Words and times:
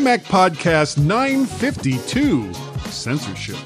My 0.00 0.16
Mac 0.16 0.24
Podcast 0.24 0.96
952 0.96 2.54
Censorship. 2.88 3.56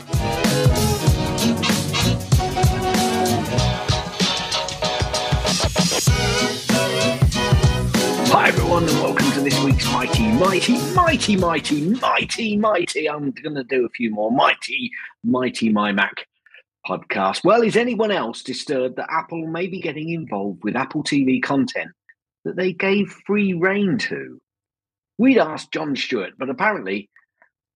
Hi 8.33 8.49
everyone, 8.49 8.83
and 8.83 8.93
welcome 8.95 9.31
to 9.31 9.43
this 9.43 9.63
week's 9.63 9.89
mighty, 9.93 10.33
mighty, 10.33 10.77
mighty, 10.93 11.37
mighty, 11.37 11.81
mighty, 12.01 12.57
mighty. 12.57 13.09
I'm 13.09 13.31
going 13.31 13.55
to 13.55 13.63
do 13.63 13.87
a 13.87 13.91
few 13.91 14.11
more 14.11 14.33
mighty, 14.33 14.91
mighty 15.23 15.69
My 15.69 15.93
Mac 15.93 16.27
podcast. 16.85 17.45
Well, 17.45 17.63
is 17.63 17.77
anyone 17.77 18.11
else 18.11 18.43
disturbed 18.43 18.97
that 18.97 19.07
Apple 19.09 19.47
may 19.47 19.69
be 19.69 19.81
getting 19.81 20.09
involved 20.09 20.65
with 20.65 20.75
Apple 20.75 21.05
TV 21.05 21.41
content 21.41 21.93
that 22.45 22.57
they 22.57 22.73
gave 22.73 23.13
free 23.25 23.55
reign 23.55 23.99
to? 23.99 24.41
We'd 25.19 25.39
asked 25.39 25.73
Jon 25.73 25.95
Stewart, 25.97 26.33
but 26.39 26.51
apparently 26.51 27.09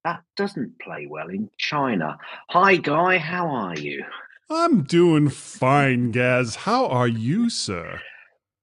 that 0.03 0.23
doesn't 0.35 0.79
play 0.79 1.07
well 1.09 1.29
in 1.29 1.49
China. 1.57 2.17
Hi, 2.49 2.75
Guy, 2.75 3.17
how 3.17 3.47
are 3.47 3.77
you? 3.77 4.03
I'm 4.49 4.83
doing 4.83 5.29
fine, 5.29 6.11
Gaz. 6.11 6.55
How 6.55 6.87
are 6.87 7.07
you, 7.07 7.49
sir? 7.49 8.01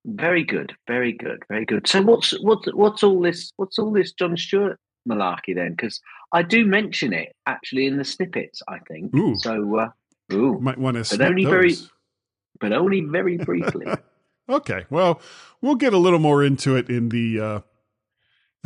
Very 0.05 0.45
good, 0.45 0.75
very 0.87 1.13
good, 1.13 1.43
very 1.49 1.65
good. 1.65 1.87
So 1.87 2.03
what's 2.03 2.33
what's 2.41 2.67
what's 2.75 3.03
all 3.03 3.21
this? 3.21 3.53
What's 3.57 3.79
all 3.79 3.93
this 3.93 4.13
Jon 4.13 4.37
Stewart 4.37 4.79
malarkey 5.09 5.55
then? 5.55 5.73
Because 5.73 6.01
I 6.33 6.43
do 6.43 6.65
mention 6.67 7.13
it 7.13 7.35
actually 7.47 7.87
in 7.87 7.97
the 7.97 8.05
snippets. 8.05 8.63
I 8.69 8.79
think 8.81 9.15
Ooh. 9.15 9.37
so. 9.37 9.79
Uh, 9.79 9.89
ooh, 10.33 10.59
Might 10.61 10.79
want 10.79 11.03
to 11.03 11.17
but 11.19 11.27
only 11.27 11.45
those. 11.45 11.51
very, 11.53 11.75
but 12.61 12.73
only 12.73 13.01
very 13.01 13.37
briefly. 13.37 13.87
okay, 14.49 14.87
well, 14.91 15.21
we'll 15.61 15.77
get 15.77 15.93
a 15.93 15.99
little 15.99 16.19
more 16.19 16.45
into 16.45 16.77
it 16.77 16.89
in 16.89 17.09
the 17.09 17.41
uh, 17.41 17.61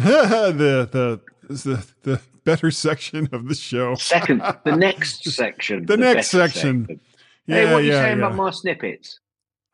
the 0.53 0.89
the 0.91 1.21
the 1.55 1.87
the 2.03 2.21
better 2.45 2.71
section 2.71 3.29
of 3.33 3.49
the 3.49 3.55
show. 3.55 3.95
Second, 3.95 4.43
the 4.65 4.77
next 4.77 5.25
section. 5.31 5.87
The 5.87 5.97
next 5.97 6.29
section. 6.29 6.87
section. 6.87 7.01
Yeah, 7.47 7.55
hey, 7.57 7.65
what 7.67 7.75
are 7.75 7.81
you 7.83 7.93
yeah, 7.93 8.03
saying 8.03 8.19
yeah. 8.19 8.27
about 8.27 8.37
my 8.37 8.51
snippets? 8.51 9.21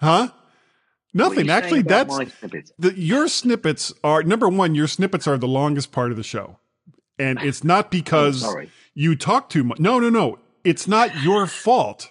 Huh? 0.01 0.29
Nothing. 1.15 1.49
Actually, 1.51 1.83
that's 1.83 2.15
snippets. 2.15 2.73
the, 2.79 2.99
your 2.99 3.29
snippets 3.29 3.93
are 4.05 4.23
number 4.23 4.49
one. 4.49 4.75
Your 4.75 4.87
snippets 4.87 5.27
are 5.27 5.39
the 5.39 5.49
longest 5.49 5.93
part 5.93 6.11
of 6.11 6.17
the 6.17 6.23
show, 6.23 6.59
and 7.19 7.41
it's 7.43 7.65
not 7.65 7.91
because 7.99 8.47
you 8.95 9.17
talk 9.17 9.49
too 9.49 9.65
much. 9.65 9.79
No, 9.79 9.99
no, 9.99 10.11
no. 10.11 10.39
It's 10.65 10.89
not 10.89 11.23
your 11.23 11.47
fault 11.47 12.11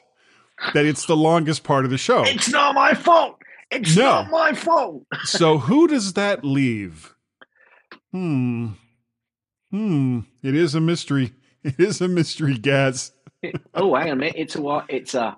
that 0.74 0.86
it's 0.86 1.06
the 1.06 1.16
longest 1.18 1.64
part 1.64 1.84
of 1.86 1.92
the 1.92 1.98
show. 1.98 2.24
It's 2.24 2.50
not 2.50 2.74
my 2.74 2.94
fault. 2.94 3.42
It's 3.72 3.96
No. 3.98 4.04
not 4.04 4.30
my 4.32 4.54
fault. 4.54 5.04
so 5.24 5.58
who 5.58 5.88
does 5.88 6.14
that 6.14 6.46
leave? 6.46 7.15
Hmm. 8.16 8.68
Hmm. 9.72 10.20
It 10.42 10.56
is 10.56 10.74
a 10.74 10.80
mystery. 10.80 11.34
It 11.66 11.80
is 11.80 12.00
a 12.00 12.08
mystery, 12.08 12.60
Gaz. 12.60 13.12
oh, 13.74 13.96
hang 13.96 14.12
on 14.12 14.14
a 14.14 14.16
minute. 14.16 14.36
It's 14.38 14.56
a 14.56 14.62
what? 14.62 14.86
It's 14.88 15.16
a. 15.16 15.36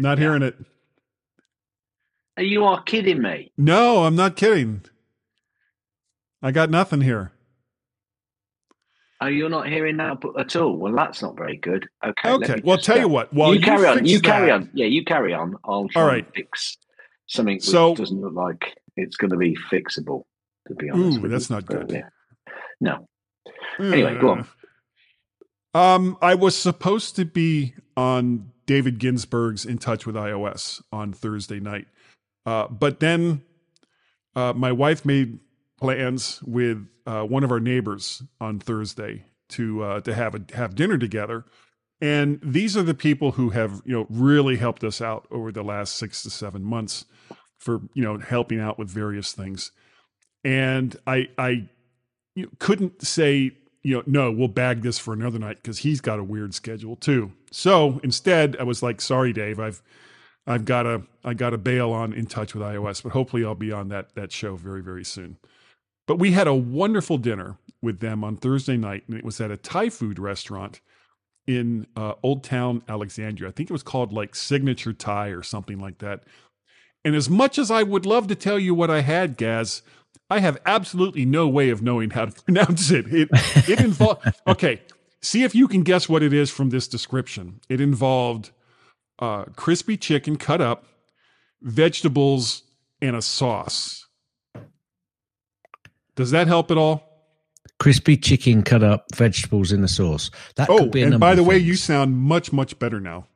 Not 0.00 0.18
Yeah. 0.18 0.24
hearing 0.24 0.42
it. 0.42 0.56
You 2.36 2.64
are 2.64 2.82
kidding 2.82 3.22
me. 3.22 3.52
No, 3.56 4.04
I'm 4.04 4.16
not 4.16 4.34
kidding. 4.34 4.82
I 6.42 6.50
got 6.50 6.68
nothing 6.68 7.00
here. 7.00 7.30
Oh, 9.20 9.28
you're 9.28 9.48
not 9.48 9.68
hearing 9.68 9.96
that 9.98 10.20
at 10.36 10.56
all. 10.56 10.76
Well, 10.76 10.94
that's 10.94 11.22
not 11.22 11.36
very 11.36 11.56
good. 11.56 11.88
Okay. 12.04 12.30
Okay. 12.30 12.60
Well, 12.64 12.76
tell 12.76 12.98
uh, 12.98 13.00
you 13.02 13.08
what. 13.08 13.32
While 13.32 13.54
you 13.54 13.60
carry 13.60 13.86
on. 13.86 14.04
You 14.04 14.20
carry 14.20 14.48
that- 14.48 14.54
on. 14.54 14.70
Yeah, 14.74 14.86
you 14.86 15.04
carry 15.04 15.32
on. 15.32 15.54
I'll 15.64 15.88
try 15.88 16.02
All 16.02 16.10
and 16.10 16.26
fix 16.34 16.76
something 17.26 17.56
which 17.56 17.64
So- 17.64 17.94
doesn't 17.94 18.20
look 18.20 18.34
like 18.34 18.76
it's 18.96 19.16
going 19.16 19.30
to 19.30 19.36
be 19.36 19.56
fixable. 19.70 20.24
To 20.68 20.74
be 20.74 20.88
honest, 20.88 21.18
Ooh, 21.22 21.28
that's 21.28 21.50
you. 21.50 21.56
not 21.56 21.66
good. 21.66 21.90
yeah. 21.90 22.08
No. 22.80 23.06
Anyway, 23.78 24.18
go 24.18 24.30
on. 24.30 24.46
Um, 25.74 26.16
I 26.22 26.34
was 26.36 26.56
supposed 26.56 27.16
to 27.16 27.24
be 27.24 27.74
on 27.96 28.50
David 28.66 28.98
Ginsburg's 28.98 29.66
In 29.66 29.76
Touch 29.78 30.06
with 30.06 30.14
iOS 30.14 30.80
on 30.92 31.12
Thursday 31.12 31.60
night, 31.60 31.86
uh, 32.46 32.68
but 32.68 33.00
then 33.00 33.42
uh, 34.36 34.52
my 34.54 34.72
wife 34.72 35.04
made 35.04 35.38
plans 35.78 36.40
with 36.44 36.86
uh, 37.06 37.24
one 37.24 37.44
of 37.44 37.50
our 37.52 37.60
neighbors 37.60 38.22
on 38.40 38.58
Thursday 38.58 39.24
to 39.50 39.82
uh, 39.82 40.00
to 40.00 40.14
have 40.14 40.34
a 40.34 40.40
have 40.56 40.74
dinner 40.74 40.96
together, 40.96 41.44
and 42.04 42.38
these 42.42 42.76
are 42.76 42.82
the 42.82 42.92
people 42.92 43.32
who 43.32 43.48
have 43.50 43.80
you 43.86 43.94
know 43.94 44.06
really 44.10 44.56
helped 44.56 44.84
us 44.84 45.00
out 45.00 45.26
over 45.30 45.50
the 45.50 45.64
last 45.64 45.96
six 45.96 46.22
to 46.22 46.28
seven 46.28 46.62
months 46.62 47.06
for 47.56 47.80
you 47.94 48.02
know 48.04 48.18
helping 48.18 48.60
out 48.60 48.78
with 48.78 48.90
various 48.90 49.32
things, 49.32 49.72
and 50.44 50.96
I 51.06 51.28
I 51.38 51.68
you 52.34 52.44
know, 52.44 52.48
couldn't 52.58 53.02
say 53.02 53.52
you 53.82 53.96
know, 53.96 54.02
no, 54.06 54.32
we'll 54.32 54.48
bag 54.48 54.82
this 54.82 54.98
for 54.98 55.14
another 55.14 55.38
night 55.38 55.56
because 55.62 55.78
he's 55.78 56.02
got 56.02 56.18
a 56.18 56.24
weird 56.24 56.54
schedule 56.54 56.96
too. 56.96 57.32
So 57.50 58.00
instead, 58.02 58.56
I 58.60 58.64
was 58.64 58.82
like, 58.82 59.00
sorry, 59.00 59.32
Dave, 59.32 59.58
I've 59.58 59.82
I've 60.46 60.66
got 60.66 60.82
to 60.82 61.04
I 61.24 61.32
got 61.32 61.50
to 61.50 61.58
bail 61.58 61.90
on 61.90 62.12
in 62.12 62.26
touch 62.26 62.54
with 62.54 62.62
iOS, 62.62 63.02
but 63.02 63.12
hopefully 63.12 63.46
I'll 63.46 63.54
be 63.54 63.72
on 63.72 63.88
that 63.88 64.14
that 64.14 64.30
show 64.30 64.56
very 64.56 64.82
very 64.82 65.04
soon. 65.06 65.38
But 66.06 66.18
we 66.18 66.32
had 66.32 66.46
a 66.46 66.54
wonderful 66.54 67.16
dinner 67.16 67.56
with 67.80 68.00
them 68.00 68.22
on 68.22 68.36
Thursday 68.36 68.76
night, 68.76 69.04
and 69.08 69.16
it 69.16 69.24
was 69.24 69.40
at 69.40 69.50
a 69.50 69.56
Thai 69.56 69.88
food 69.88 70.18
restaurant 70.18 70.82
in 71.46 71.86
uh, 71.96 72.14
Old 72.22 72.42
Town 72.42 72.82
Alexandria. 72.88 73.48
I 73.48 73.52
think 73.52 73.70
it 73.70 73.72
was 73.72 73.82
called 73.82 74.12
like 74.12 74.34
Signature 74.34 74.92
Thai 74.92 75.28
or 75.28 75.42
something 75.42 75.78
like 75.78 75.98
that. 75.98 76.24
And 77.04 77.14
as 77.14 77.28
much 77.28 77.58
as 77.58 77.70
I 77.70 77.82
would 77.82 78.06
love 78.06 78.28
to 78.28 78.34
tell 78.34 78.58
you 78.58 78.74
what 78.74 78.90
I 78.90 79.02
had, 79.02 79.36
Gaz, 79.36 79.82
I 80.30 80.40
have 80.40 80.58
absolutely 80.64 81.24
no 81.24 81.46
way 81.48 81.70
of 81.70 81.82
knowing 81.82 82.10
how 82.10 82.26
to 82.26 82.42
pronounce 82.44 82.90
it. 82.90 83.06
It 83.12 83.28
it 83.68 83.80
involved 83.80 84.26
okay. 84.46 84.80
See 85.20 85.42
if 85.42 85.54
you 85.54 85.68
can 85.68 85.82
guess 85.82 86.08
what 86.08 86.22
it 86.22 86.32
is 86.34 86.50
from 86.50 86.70
this 86.70 86.86
description. 86.86 87.60
It 87.68 87.80
involved 87.80 88.50
uh, 89.18 89.44
crispy 89.56 89.96
chicken 89.96 90.36
cut 90.36 90.60
up, 90.60 90.84
vegetables, 91.62 92.62
and 93.00 93.16
a 93.16 93.22
sauce. 93.22 94.06
Does 96.14 96.30
that 96.30 96.46
help 96.46 96.70
at 96.70 96.76
all? 96.76 97.13
Crispy 97.80 98.16
chicken 98.16 98.62
cut 98.62 98.82
up, 98.82 99.06
vegetables 99.14 99.72
in 99.72 99.80
the 99.82 99.88
sauce. 99.88 100.30
That 100.56 100.70
Oh, 100.70 100.78
could 100.78 100.90
be 100.92 101.02
a 101.02 101.06
and 101.08 101.20
by 101.20 101.34
the 101.34 101.42
way, 101.42 101.56
things. 101.56 101.66
you 101.68 101.76
sound 101.76 102.16
much 102.16 102.52
much 102.52 102.78
better 102.78 103.00
now. 103.00 103.26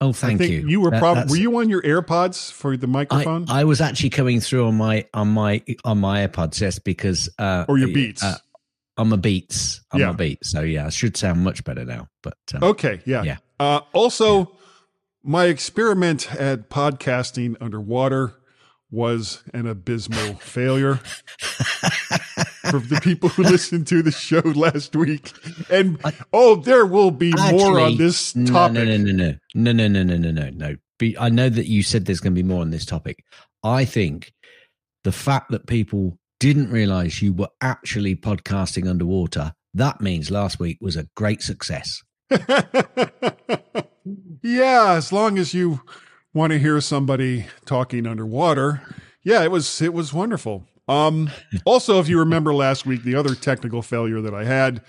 Oh, 0.00 0.12
thank 0.12 0.40
I 0.40 0.44
think 0.46 0.62
you. 0.62 0.68
You 0.68 0.80
were 0.80 0.90
That- 0.90 1.00
probably 1.00 1.30
were 1.30 1.36
you 1.36 1.58
on 1.58 1.68
your 1.68 1.82
AirPods 1.82 2.50
for 2.52 2.76
the 2.76 2.86
microphone 2.86 3.46
I 3.48 3.64
was 3.64 3.80
actually 3.80 4.10
coming 4.10 4.40
through 4.40 4.66
on 4.68 4.76
my 4.76 5.06
on 5.12 5.28
my 5.28 5.62
on 5.84 5.98
my 5.98 6.26
AirPods, 6.26 6.60
yes, 6.60 6.78
because 6.78 7.28
uh, 7.38 7.64
or 7.68 7.78
your 7.78 7.88
Beats? 7.88 8.22
Uh, 8.22 8.36
on 8.96 9.10
my 9.10 9.16
beats, 9.16 9.80
on 9.92 10.00
Yeah. 10.00 10.06
my 10.08 10.12
beats. 10.12 10.50
So 10.50 10.60
yeah, 10.62 10.86
I 10.86 10.90
should 10.90 11.16
sound 11.16 11.44
much 11.44 11.62
better 11.62 11.84
now. 11.84 12.08
But 12.22 12.36
um, 12.54 12.64
Okay, 12.64 13.00
yeah. 13.04 13.22
Yeah. 13.22 13.36
Uh, 13.60 13.80
also, 13.92 14.56
my 15.22 15.44
experiment 15.46 16.32
at 16.34 16.68
podcasting 16.70 17.56
underwater 17.60 18.34
was 18.90 19.42
an 19.52 19.66
abysmal 19.66 20.34
failure. 20.34 20.96
For 22.70 22.80
the 22.80 23.00
people 23.02 23.30
who 23.30 23.44
listened 23.44 23.86
to 23.88 24.02
the 24.02 24.10
show 24.10 24.40
last 24.40 24.94
week, 24.94 25.32
and 25.70 25.98
oh, 26.32 26.56
there 26.56 26.84
will 26.84 27.10
be 27.10 27.32
more 27.32 27.80
on 27.80 27.92
Actually, 27.92 27.96
this 27.96 28.36
no, 28.36 28.52
topic. 28.52 28.74
no, 28.74 28.84
no, 28.84 28.96
no, 28.96 29.12
no, 29.54 29.72
no, 29.72 29.88
no, 29.88 30.02
no, 30.02 30.16
no, 30.16 30.30
no, 30.30 30.50
no. 30.50 30.76
Be, 30.98 31.16
I 31.16 31.30
know 31.30 31.48
that 31.48 31.66
you 31.66 31.82
said 31.82 32.04
there's 32.04 32.20
going 32.20 32.34
to 32.34 32.42
be 32.42 32.46
more 32.46 32.60
on 32.60 32.70
this 32.70 32.84
topic. 32.84 33.24
I 33.64 33.84
think 33.84 34.32
the 35.04 35.12
fact 35.12 35.50
that 35.52 35.66
people 35.66 36.18
didn't 36.40 36.70
realize 36.70 37.22
you 37.22 37.32
were 37.32 37.48
actually 37.62 38.16
podcasting 38.16 38.88
underwater 38.88 39.54
that 39.74 40.00
means 40.00 40.30
last 40.30 40.58
week 40.58 40.78
was 40.80 40.96
a 40.96 41.08
great 41.14 41.42
success. 41.42 42.02
yeah, 44.42 44.92
as 44.92 45.12
long 45.12 45.38
as 45.38 45.54
you 45.54 45.80
want 46.34 46.52
to 46.52 46.58
hear 46.58 46.80
somebody 46.80 47.46
talking 47.64 48.06
underwater, 48.06 48.82
yeah, 49.22 49.42
it 49.42 49.50
was 49.50 49.80
it 49.80 49.92
was 49.92 50.12
wonderful. 50.12 50.66
Um, 50.88 51.30
also, 51.64 52.00
if 52.00 52.08
you 52.08 52.18
remember 52.18 52.54
last 52.54 52.86
week, 52.86 53.02
the 53.02 53.14
other 53.14 53.34
technical 53.34 53.82
failure 53.82 54.20
that 54.20 54.34
I 54.34 54.44
had 54.44 54.82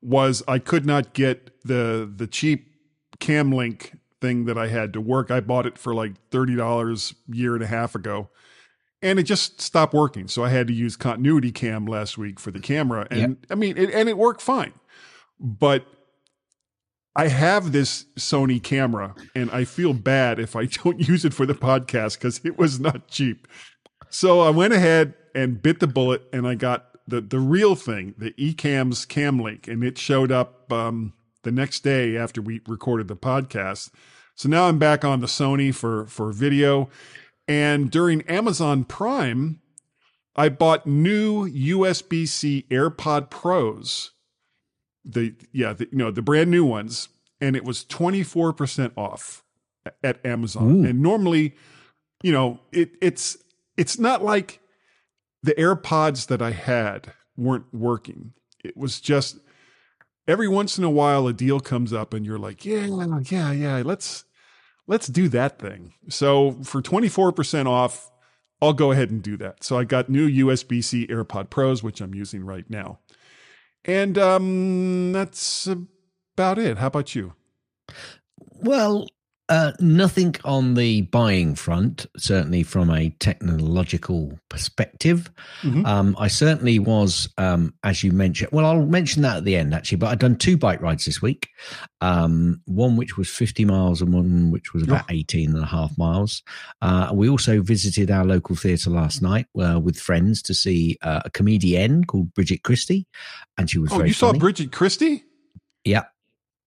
was 0.00 0.42
I 0.46 0.58
could 0.58 0.86
not 0.86 1.12
get 1.12 1.62
the 1.64 2.10
the 2.14 2.26
cheap 2.26 2.72
Cam 3.18 3.52
Link 3.52 3.98
thing 4.20 4.44
that 4.44 4.56
I 4.56 4.68
had 4.68 4.92
to 4.92 5.00
work. 5.00 5.30
I 5.30 5.40
bought 5.40 5.66
it 5.66 5.76
for 5.76 5.94
like 5.94 6.12
thirty 6.30 6.54
dollars 6.54 7.14
year 7.28 7.54
and 7.54 7.64
a 7.64 7.66
half 7.66 7.94
ago, 7.94 8.28
and 9.02 9.18
it 9.18 9.24
just 9.24 9.60
stopped 9.60 9.92
working. 9.92 10.28
So 10.28 10.44
I 10.44 10.50
had 10.50 10.66
to 10.68 10.72
use 10.72 10.96
Continuity 10.96 11.52
Cam 11.52 11.86
last 11.86 12.16
week 12.16 12.38
for 12.38 12.50
the 12.50 12.60
camera, 12.60 13.06
and 13.10 13.38
I 13.50 13.54
mean, 13.54 13.76
it, 13.76 13.90
and 13.92 14.08
it 14.08 14.16
worked 14.16 14.42
fine, 14.42 14.72
but 15.38 15.84
I 17.16 17.28
have 17.28 17.72
this 17.72 18.04
Sony 18.16 18.62
camera 18.62 19.14
and 19.34 19.50
I 19.50 19.64
feel 19.64 19.92
bad 19.92 20.38
if 20.38 20.54
I 20.54 20.66
don't 20.84 21.06
use 21.06 21.24
it 21.24 21.34
for 21.34 21.46
the 21.46 21.54
podcast 21.54 22.18
because 22.18 22.40
it 22.44 22.58
was 22.58 22.80
not 22.80 23.08
cheap. 23.08 23.48
So 24.08 24.40
I 24.40 24.50
went 24.50 24.72
ahead 24.72 25.14
and 25.34 25.62
bit 25.62 25.80
the 25.80 25.86
bullet 25.86 26.22
and 26.32 26.46
I 26.46 26.54
got 26.54 26.86
the, 27.06 27.20
the 27.20 27.40
real 27.40 27.74
thing, 27.74 28.14
the 28.18 28.32
Ecams 28.32 29.06
Cam 29.06 29.38
Link, 29.38 29.66
and 29.66 29.82
it 29.82 29.98
showed 29.98 30.30
up 30.30 30.72
um, 30.72 31.12
the 31.42 31.50
next 31.52 31.80
day 31.80 32.16
after 32.16 32.40
we 32.40 32.60
recorded 32.66 33.08
the 33.08 33.16
podcast. 33.16 33.90
So 34.34 34.48
now 34.48 34.68
I'm 34.68 34.78
back 34.78 35.04
on 35.04 35.20
the 35.20 35.26
Sony 35.26 35.74
for, 35.74 36.06
for 36.06 36.32
video. 36.32 36.88
And 37.46 37.90
during 37.90 38.22
Amazon 38.22 38.84
Prime, 38.84 39.60
I 40.36 40.48
bought 40.48 40.86
new 40.86 41.48
USB 41.48 42.26
C 42.26 42.66
AirPod 42.70 43.30
Pros. 43.30 44.12
The 45.04 45.34
yeah, 45.52 45.72
the, 45.72 45.88
you 45.90 45.98
know 45.98 46.10
the 46.10 46.22
brand 46.22 46.50
new 46.50 46.64
ones, 46.64 47.08
and 47.40 47.56
it 47.56 47.64
was 47.64 47.84
twenty 47.84 48.22
four 48.22 48.52
percent 48.52 48.92
off 48.96 49.42
at 50.02 50.24
Amazon. 50.24 50.84
Ooh. 50.84 50.88
And 50.88 51.00
normally, 51.00 51.54
you 52.22 52.32
know, 52.32 52.60
it 52.72 52.92
it's 53.00 53.36
it's 53.76 53.98
not 53.98 54.22
like 54.22 54.60
the 55.42 55.54
AirPods 55.54 56.26
that 56.26 56.42
I 56.42 56.50
had 56.50 57.12
weren't 57.36 57.72
working. 57.72 58.32
It 58.62 58.76
was 58.76 59.00
just 59.00 59.38
every 60.28 60.48
once 60.48 60.78
in 60.78 60.84
a 60.84 60.90
while 60.90 61.26
a 61.26 61.32
deal 61.32 61.60
comes 61.60 61.92
up 61.92 62.14
and 62.14 62.24
you're 62.24 62.38
like, 62.38 62.64
yeah, 62.64 62.86
yeah, 63.30 63.52
yeah, 63.52 63.82
let's 63.84 64.24
let's 64.86 65.06
do 65.06 65.28
that 65.28 65.58
thing. 65.58 65.94
So 66.08 66.58
for 66.62 66.82
24% 66.82 67.66
off, 67.66 68.10
I'll 68.60 68.72
go 68.72 68.92
ahead 68.92 69.10
and 69.10 69.22
do 69.22 69.36
that. 69.38 69.64
So 69.64 69.78
I 69.78 69.84
got 69.84 70.08
new 70.08 70.28
USB-C 70.46 71.06
AirPod 71.06 71.48
Pros, 71.48 71.82
which 71.82 72.00
I'm 72.00 72.14
using 72.14 72.44
right 72.44 72.68
now. 72.68 72.98
And 73.84 74.18
um 74.18 75.12
that's 75.12 75.66
about 75.66 76.58
it. 76.58 76.78
How 76.78 76.88
about 76.88 77.14
you? 77.14 77.34
Well, 78.62 79.06
uh, 79.50 79.72
nothing 79.80 80.34
on 80.44 80.74
the 80.74 81.02
buying 81.02 81.54
front, 81.54 82.06
certainly 82.16 82.62
from 82.62 82.88
a 82.88 83.10
technological 83.18 84.38
perspective. 84.48 85.30
Mhm. 85.62 85.84
Um, 85.86 86.16
I 86.18 86.28
certainly 86.28 86.78
was, 86.78 87.28
um, 87.36 87.74
as 87.84 88.02
you 88.02 88.12
mentioned, 88.12 88.50
well, 88.52 88.64
I'll 88.64 88.86
mention 88.86 89.22
that 89.22 89.38
at 89.38 89.44
the 89.44 89.56
end 89.56 89.74
actually, 89.74 89.98
but 89.98 90.06
I've 90.08 90.18
done 90.20 90.36
two 90.36 90.56
bike 90.56 90.80
rides 90.80 91.04
this 91.04 91.20
week. 91.20 91.48
Um, 92.00 92.62
one 92.66 92.96
which 92.96 93.18
was 93.18 93.28
50 93.28 93.64
miles 93.64 94.00
and 94.00 94.12
one 94.14 94.50
which 94.50 94.72
was 94.72 94.82
about 94.84 95.02
Oh. 95.10 95.12
18 95.14 95.50
and 95.54 95.62
a 95.62 95.66
half 95.66 95.98
miles. 95.98 96.42
Uh, 96.80 97.10
we 97.12 97.28
also 97.28 97.60
visited 97.60 98.10
our 98.10 98.24
local 98.24 98.56
theatre 98.56 98.90
last 98.90 99.20
night 99.20 99.46
uh, 99.60 99.78
with 99.82 99.98
friends 99.98 100.40
to 100.42 100.54
see 100.54 100.96
uh, 101.02 101.20
a 101.24 101.30
comedienne 101.30 102.06
called 102.06 102.32
Bridget 102.34 102.62
Christie. 102.62 103.06
And 103.58 103.68
she 103.68 103.78
was 103.78 103.90
Oh, 103.92 103.96
very 103.98 104.08
you 104.10 104.14
saw. 104.14 104.32
Bridget 104.32 104.72
Christie? 104.72 105.24
Yeah. 105.84 106.04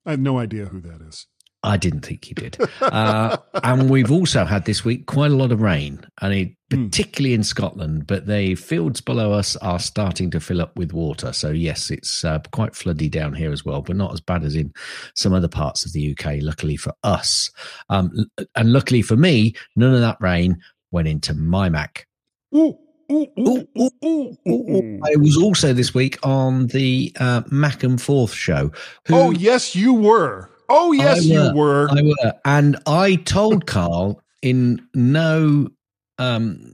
I 0.06 0.12
have 0.12 0.20
no 0.20 0.38
idea 0.38 0.66
who 0.66 0.82
that 0.82 1.02
is. 1.02 1.28
I 1.66 1.78
didn't 1.78 2.02
think 2.02 2.28
you 2.30 2.36
did. 2.36 2.58
Uh, 2.82 3.38
and 3.64 3.90
we've 3.90 4.12
also 4.12 4.44
had 4.44 4.66
this 4.66 4.84
week 4.84 5.06
quite 5.06 5.32
a 5.32 5.36
lot 5.36 5.52
of 5.54 5.62
rain, 5.62 6.06
and 6.22 6.34
it, 6.34 6.50
Hmm. 6.72 6.86
particularly 6.88 7.34
in 7.36 7.44
Scotland. 7.44 8.08
But 8.08 8.26
the 8.26 8.56
fields 8.56 9.00
below 9.00 9.32
us 9.32 9.56
are 9.58 9.80
starting 9.80 10.30
to 10.32 10.40
fill 10.40 10.60
up 10.62 10.76
with 10.76 10.92
water. 10.92 11.32
So 11.32 11.52
yes, 11.52 11.90
it's 11.92 12.26
uh, 12.26 12.40
quite 12.52 12.74
floody 12.74 13.10
down 13.12 13.34
here 13.34 13.52
as 13.52 13.64
well, 13.64 13.82
but 13.82 13.96
not 13.96 14.12
as 14.12 14.20
bad 14.22 14.44
as 14.44 14.56
in 14.56 14.74
some 15.16 15.34
other 15.34 15.48
parts 15.48 15.86
of 15.86 15.94
the 15.94 16.12
UK. 16.18 16.38
Luckily 16.42 16.76
for 16.76 16.94
us, 17.04 17.52
um, 17.90 18.12
and 18.56 18.74
luckily 18.74 19.02
for 19.04 19.16
me, 19.16 19.54
none 19.76 19.94
of 19.94 20.02
that 20.02 20.18
rain 20.20 20.58
went 20.92 21.08
into 21.08 21.34
my 21.34 21.70
Mac. 21.70 22.08
Ooh, 22.56 22.78
ooh, 23.12 23.28
ooh, 23.40 23.68
Ooh, 23.78 23.78
ooh, 23.78 23.90
ooh, 24.06 24.38
ooh, 24.48 24.52
ooh. 24.76 25.00
I 25.06 25.16
was 25.18 25.38
also 25.38 25.74
this 25.74 25.94
week 25.94 26.18
on 26.24 26.68
the 26.68 27.12
uh, 27.20 27.44
Mac 27.52 27.84
and 27.84 28.02
Forth 28.02 28.34
show. 28.34 28.72
who- 29.08 29.16
Oh, 29.16 29.32
yes, 29.32 29.76
you 29.76 29.94
were. 29.94 30.50
Oh, 30.70 30.92
yes, 30.92 31.20
I 31.20 31.22
you 31.22 31.52
were. 31.56 31.90
I 31.90 32.02
were, 32.02 32.34
and 32.46 32.78
I 32.86 33.16
told 33.16 33.66
Carl 33.68 34.22
in 34.42 34.86
no 34.94 35.70
um, 36.18 36.74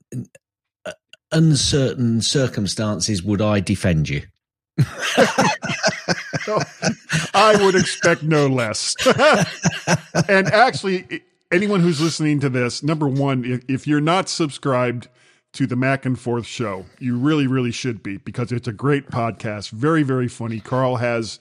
uh, 0.86 0.91
uncertain 1.31 2.21
circumstances 2.21 3.24
would 3.24 3.41
I 3.41 3.59
defend 3.59 4.09
you. 4.09 4.21
I 7.33 7.57
would 7.62 7.75
expect 7.75 8.24
no 8.24 8.47
less. 8.47 8.95
and 10.30 10.47
actually, 10.47 11.21
anyone 11.51 11.80
who's 11.81 12.01
listening 12.01 12.39
to 12.42 12.50
this, 12.50 12.81
number 12.83 13.07
one, 13.07 13.45
if, 13.45 13.63
if 13.68 13.88
you're 13.88 14.01
not 14.01 14.30
subscribed 14.30 15.07
to 15.53 15.65
the 15.65 15.75
Mac 15.75 16.06
and 16.06 16.19
Forth 16.19 16.45
show, 16.45 16.85
you 17.00 17.18
really, 17.18 17.47
really 17.47 17.71
should 17.71 18.03
be 18.03 18.18
because 18.18 18.51
it's 18.51 18.68
a 18.68 18.74
great 18.74 19.07
podcast. 19.07 19.71
Very, 19.71 20.03
very 20.03 20.27
funny. 20.27 20.59
Carl 20.59 20.97
has 20.97 21.39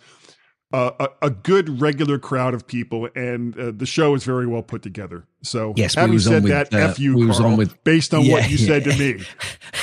uh, 0.72 0.90
a, 1.00 1.26
a 1.26 1.30
good 1.30 1.80
regular 1.80 2.18
crowd 2.18 2.52
of 2.54 2.66
people, 2.66 3.08
and 3.14 3.58
uh, 3.58 3.72
the 3.74 3.86
show 3.86 4.14
is 4.14 4.24
very 4.24 4.46
well 4.46 4.62
put 4.62 4.82
together. 4.82 5.24
So, 5.42 5.72
Yes, 5.76 5.96
we 5.96 6.00
having 6.00 6.14
on 6.16 6.20
said 6.20 6.42
with, 6.42 6.52
that, 6.52 6.74
uh, 6.74 6.78
F 6.78 6.98
you, 6.98 7.16
we 7.16 7.26
Carl, 7.26 7.46
on 7.46 7.56
with- 7.56 7.82
based 7.84 8.12
on 8.12 8.24
Yeah, 8.24 8.32
what 8.34 8.50
you 8.50 8.58
said 8.58 8.84
to 8.84 8.96
me. 8.98 9.24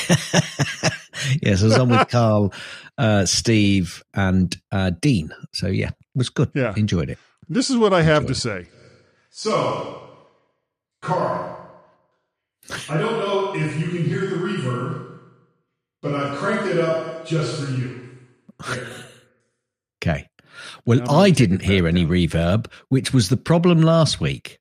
yes, 1.42 1.62
I 1.62 1.66
was 1.66 1.78
on 1.80 1.90
with 1.90 2.08
Carl, 2.10 2.54
uh, 2.98 3.26
Steve, 3.26 4.04
and 4.14 4.56
uh, 4.72 4.92
Dean. 5.02 5.32
So 5.54 5.68
yeah, 5.68 5.90
it 5.90 5.96
was 6.16 6.30
good. 6.30 6.52
Yeah. 6.54 6.74
enjoyed 6.76 7.10
it. 7.10 7.18
This 7.50 7.70
is 7.70 7.78
what 7.78 7.94
I 7.94 8.02
have 8.04 8.26
to 8.28 8.36
say. 8.36 8.68
So, 9.30 10.02
Carl, 11.02 11.58
I 12.90 12.98
don't 12.98 13.20
know 13.20 13.54
if 13.56 13.80
you 13.80 13.88
can 13.88 14.04
hear 14.06 14.22
the 14.22 14.36
reverb, 14.38 15.20
but 16.02 16.16
I've 16.16 16.38
cranked 16.38 16.68
it 16.68 16.80
up 16.80 17.26
just 17.26 17.62
for 17.64 17.72
you. 17.72 18.02
Well, 20.86 21.02
I'm 21.02 21.10
I 21.10 21.30
didn't 21.32 21.64
hear 21.64 21.88
any 21.88 22.06
reverb, 22.06 22.68
which 22.90 23.14
was 23.14 23.30
the 23.30 23.38
problem 23.38 23.82
last 23.82 24.20
week. 24.20 24.60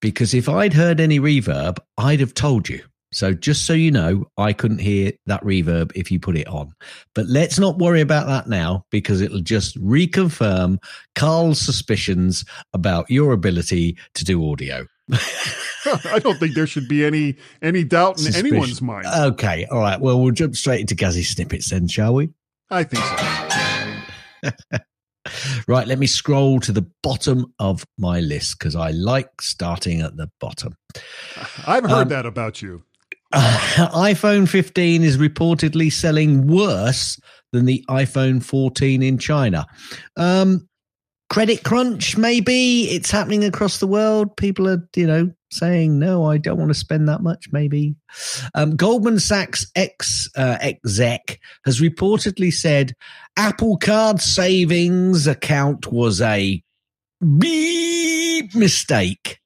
Because 0.00 0.34
if 0.34 0.48
I'd 0.48 0.74
heard 0.74 1.00
any 1.00 1.18
reverb, 1.18 1.78
I'd 1.96 2.20
have 2.20 2.34
told 2.34 2.68
you. 2.68 2.82
So 3.14 3.32
just 3.32 3.64
so 3.64 3.72
you 3.72 3.92
know, 3.92 4.26
I 4.36 4.52
couldn't 4.52 4.80
hear 4.80 5.12
that 5.26 5.42
reverb 5.44 5.92
if 5.94 6.10
you 6.10 6.18
put 6.18 6.36
it 6.36 6.48
on. 6.48 6.72
But 7.14 7.26
let's 7.26 7.60
not 7.60 7.78
worry 7.78 8.00
about 8.00 8.26
that 8.26 8.48
now 8.48 8.84
because 8.90 9.20
it'll 9.20 9.40
just 9.40 9.80
reconfirm 9.80 10.78
Carl's 11.14 11.60
suspicions 11.60 12.44
about 12.72 13.08
your 13.08 13.32
ability 13.32 13.96
to 14.14 14.24
do 14.24 14.50
audio. 14.50 14.86
I 15.12 16.18
don't 16.18 16.40
think 16.40 16.54
there 16.54 16.66
should 16.66 16.88
be 16.88 17.04
any 17.04 17.36
any 17.62 17.84
doubt 17.84 18.18
in 18.18 18.24
Suspicion. 18.24 18.46
anyone's 18.48 18.82
mind. 18.82 19.06
Okay. 19.06 19.66
All 19.70 19.78
right. 19.78 20.00
Well, 20.00 20.20
we'll 20.20 20.32
jump 20.32 20.56
straight 20.56 20.80
into 20.80 20.96
Gazzy 20.96 21.24
snippets 21.24 21.70
then, 21.70 21.86
shall 21.86 22.14
we? 22.14 22.30
I 22.70 22.82
think 22.82 23.04
so. 24.42 24.78
Right, 25.66 25.86
let 25.86 25.98
me 25.98 26.06
scroll 26.06 26.60
to 26.60 26.72
the 26.72 26.86
bottom 27.02 27.52
of 27.58 27.86
my 27.98 28.20
list 28.20 28.58
because 28.58 28.76
I 28.76 28.90
like 28.90 29.40
starting 29.40 30.00
at 30.00 30.16
the 30.16 30.30
bottom. 30.40 30.76
I've 31.66 31.84
heard 31.84 32.02
Um, 32.02 32.08
that 32.08 32.26
about 32.26 32.62
you. 32.62 32.82
iPhone 33.32 34.48
15 34.48 35.02
is 35.02 35.16
reportedly 35.16 35.92
selling 35.92 36.46
worse 36.46 37.18
than 37.52 37.64
the 37.64 37.84
iPhone 37.88 38.42
14 38.42 39.02
in 39.02 39.18
China. 39.18 39.66
Um, 40.16 40.68
credit 41.30 41.64
crunch, 41.64 42.16
maybe 42.16 42.82
it's 42.84 43.10
happening 43.10 43.44
across 43.44 43.78
the 43.78 43.86
world. 43.86 44.36
People 44.36 44.68
are, 44.68 44.88
you 44.94 45.06
know, 45.06 45.32
saying, 45.50 45.98
no, 45.98 46.26
I 46.30 46.38
don't 46.38 46.58
want 46.58 46.70
to 46.70 46.78
spend 46.78 47.08
that 47.08 47.22
much, 47.22 47.46
maybe. 47.50 47.96
Um, 48.54 48.76
Goldman 48.76 49.18
Sachs 49.18 49.66
ex 49.74 50.28
uh, 50.36 50.58
exec 50.60 51.40
has 51.64 51.80
reportedly 51.80 52.52
said 52.52 52.94
Apple 53.36 53.76
Card 53.78 54.20
savings 54.20 55.26
account 55.26 55.90
was 55.92 56.20
a 56.20 56.62
beep 57.38 58.54
mistake. 58.54 59.40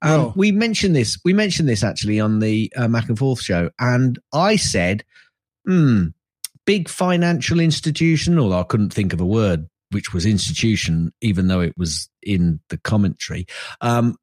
Um, 0.00 0.20
Oh. 0.20 0.32
We 0.34 0.50
mentioned 0.50 0.96
this. 0.96 1.18
We 1.24 1.32
mentioned 1.32 1.68
this 1.68 1.84
actually 1.84 2.18
on 2.18 2.40
the 2.40 2.72
uh, 2.76 2.88
Mac 2.88 3.08
and 3.08 3.18
Forth 3.18 3.40
show, 3.40 3.70
and 3.78 4.18
I 4.32 4.56
said, 4.56 5.04
"Hmm, 5.64 6.08
big 6.66 6.88
financial 6.88 7.60
institution." 7.60 8.38
Although 8.38 8.58
I 8.58 8.64
couldn't 8.64 8.92
think 8.92 9.12
of 9.12 9.20
a 9.20 9.26
word 9.26 9.68
which 9.92 10.12
was 10.12 10.26
institution, 10.26 11.12
even 11.20 11.48
though 11.48 11.60
it 11.60 11.74
was 11.76 12.08
in 12.22 12.58
the 12.70 12.78
commentary. 12.78 13.46
Um, 13.80 14.16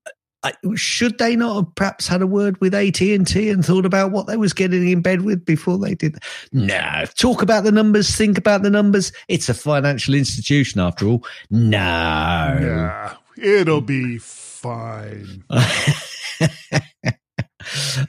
should 0.76 1.18
they 1.18 1.36
not 1.36 1.56
have 1.56 1.76
perhaps 1.76 2.08
had 2.08 2.22
a 2.22 2.28
word 2.28 2.60
with 2.62 2.74
AT 2.74 3.02
and 3.02 3.28
T 3.28 3.50
and 3.50 3.66
thought 3.66 3.86
about 3.86 4.12
what 4.12 4.28
they 4.28 4.38
was 4.38 4.54
getting 4.54 4.88
in 4.88 5.02
bed 5.02 5.22
with 5.22 5.44
before 5.46 5.78
they 5.78 5.96
did? 5.96 6.18
No, 6.52 7.04
talk 7.16 7.42
about 7.42 7.64
the 7.64 7.72
numbers, 7.72 8.16
think 8.16 8.38
about 8.38 8.62
the 8.62 8.70
numbers. 8.70 9.12
It's 9.28 9.50
a 9.50 9.54
financial 9.54 10.14
institution 10.14 10.80
after 10.80 11.08
all. 11.08 11.26
No. 11.50 11.78
Yeah, 11.78 13.16
it'll 13.38 13.82
be 13.82 14.18
fine. 14.18 15.44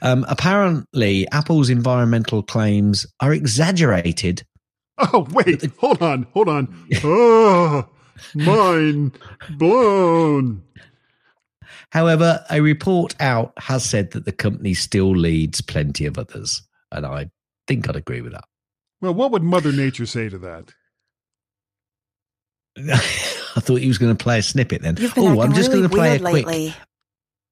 um, 0.01 0.25
apparently, 0.27 1.27
Apple's 1.31 1.69
environmental 1.69 2.43
claims 2.43 3.05
are 3.19 3.33
exaggerated. 3.33 4.43
Oh 4.97 5.27
wait, 5.31 5.65
hold 5.77 6.01
on, 6.01 6.27
hold 6.33 6.49
on. 6.49 6.87
Oh, 7.03 7.89
mind 8.35 9.17
blown. 9.57 10.61
However, 11.91 12.43
a 12.49 12.61
report 12.61 13.15
out 13.19 13.53
has 13.57 13.83
said 13.83 14.11
that 14.11 14.25
the 14.25 14.31
company 14.31 14.73
still 14.73 15.11
leads 15.15 15.61
plenty 15.61 16.05
of 16.05 16.17
others. 16.17 16.61
And 16.91 17.05
I 17.05 17.29
think 17.67 17.87
I'd 17.89 17.95
agree 17.95 18.21
with 18.21 18.31
that. 18.31 18.45
Well, 19.01 19.13
what 19.13 19.31
would 19.31 19.43
Mother 19.43 19.71
Nature 19.71 20.05
say 20.05 20.29
to 20.29 20.37
that? 20.39 20.73
I 22.77 23.59
thought 23.59 23.81
he 23.81 23.87
was 23.87 23.97
going 23.97 24.15
to 24.15 24.23
play 24.23 24.39
a 24.39 24.43
snippet 24.43 24.81
then. 24.81 24.97
Oh, 25.17 25.41
I'm 25.41 25.53
just 25.53 25.69
really 25.69 25.87
going 25.87 25.89
to 25.89 25.95
play 25.95 26.15
a 26.15 26.19
quick. 26.19 26.45
lately. 26.45 26.75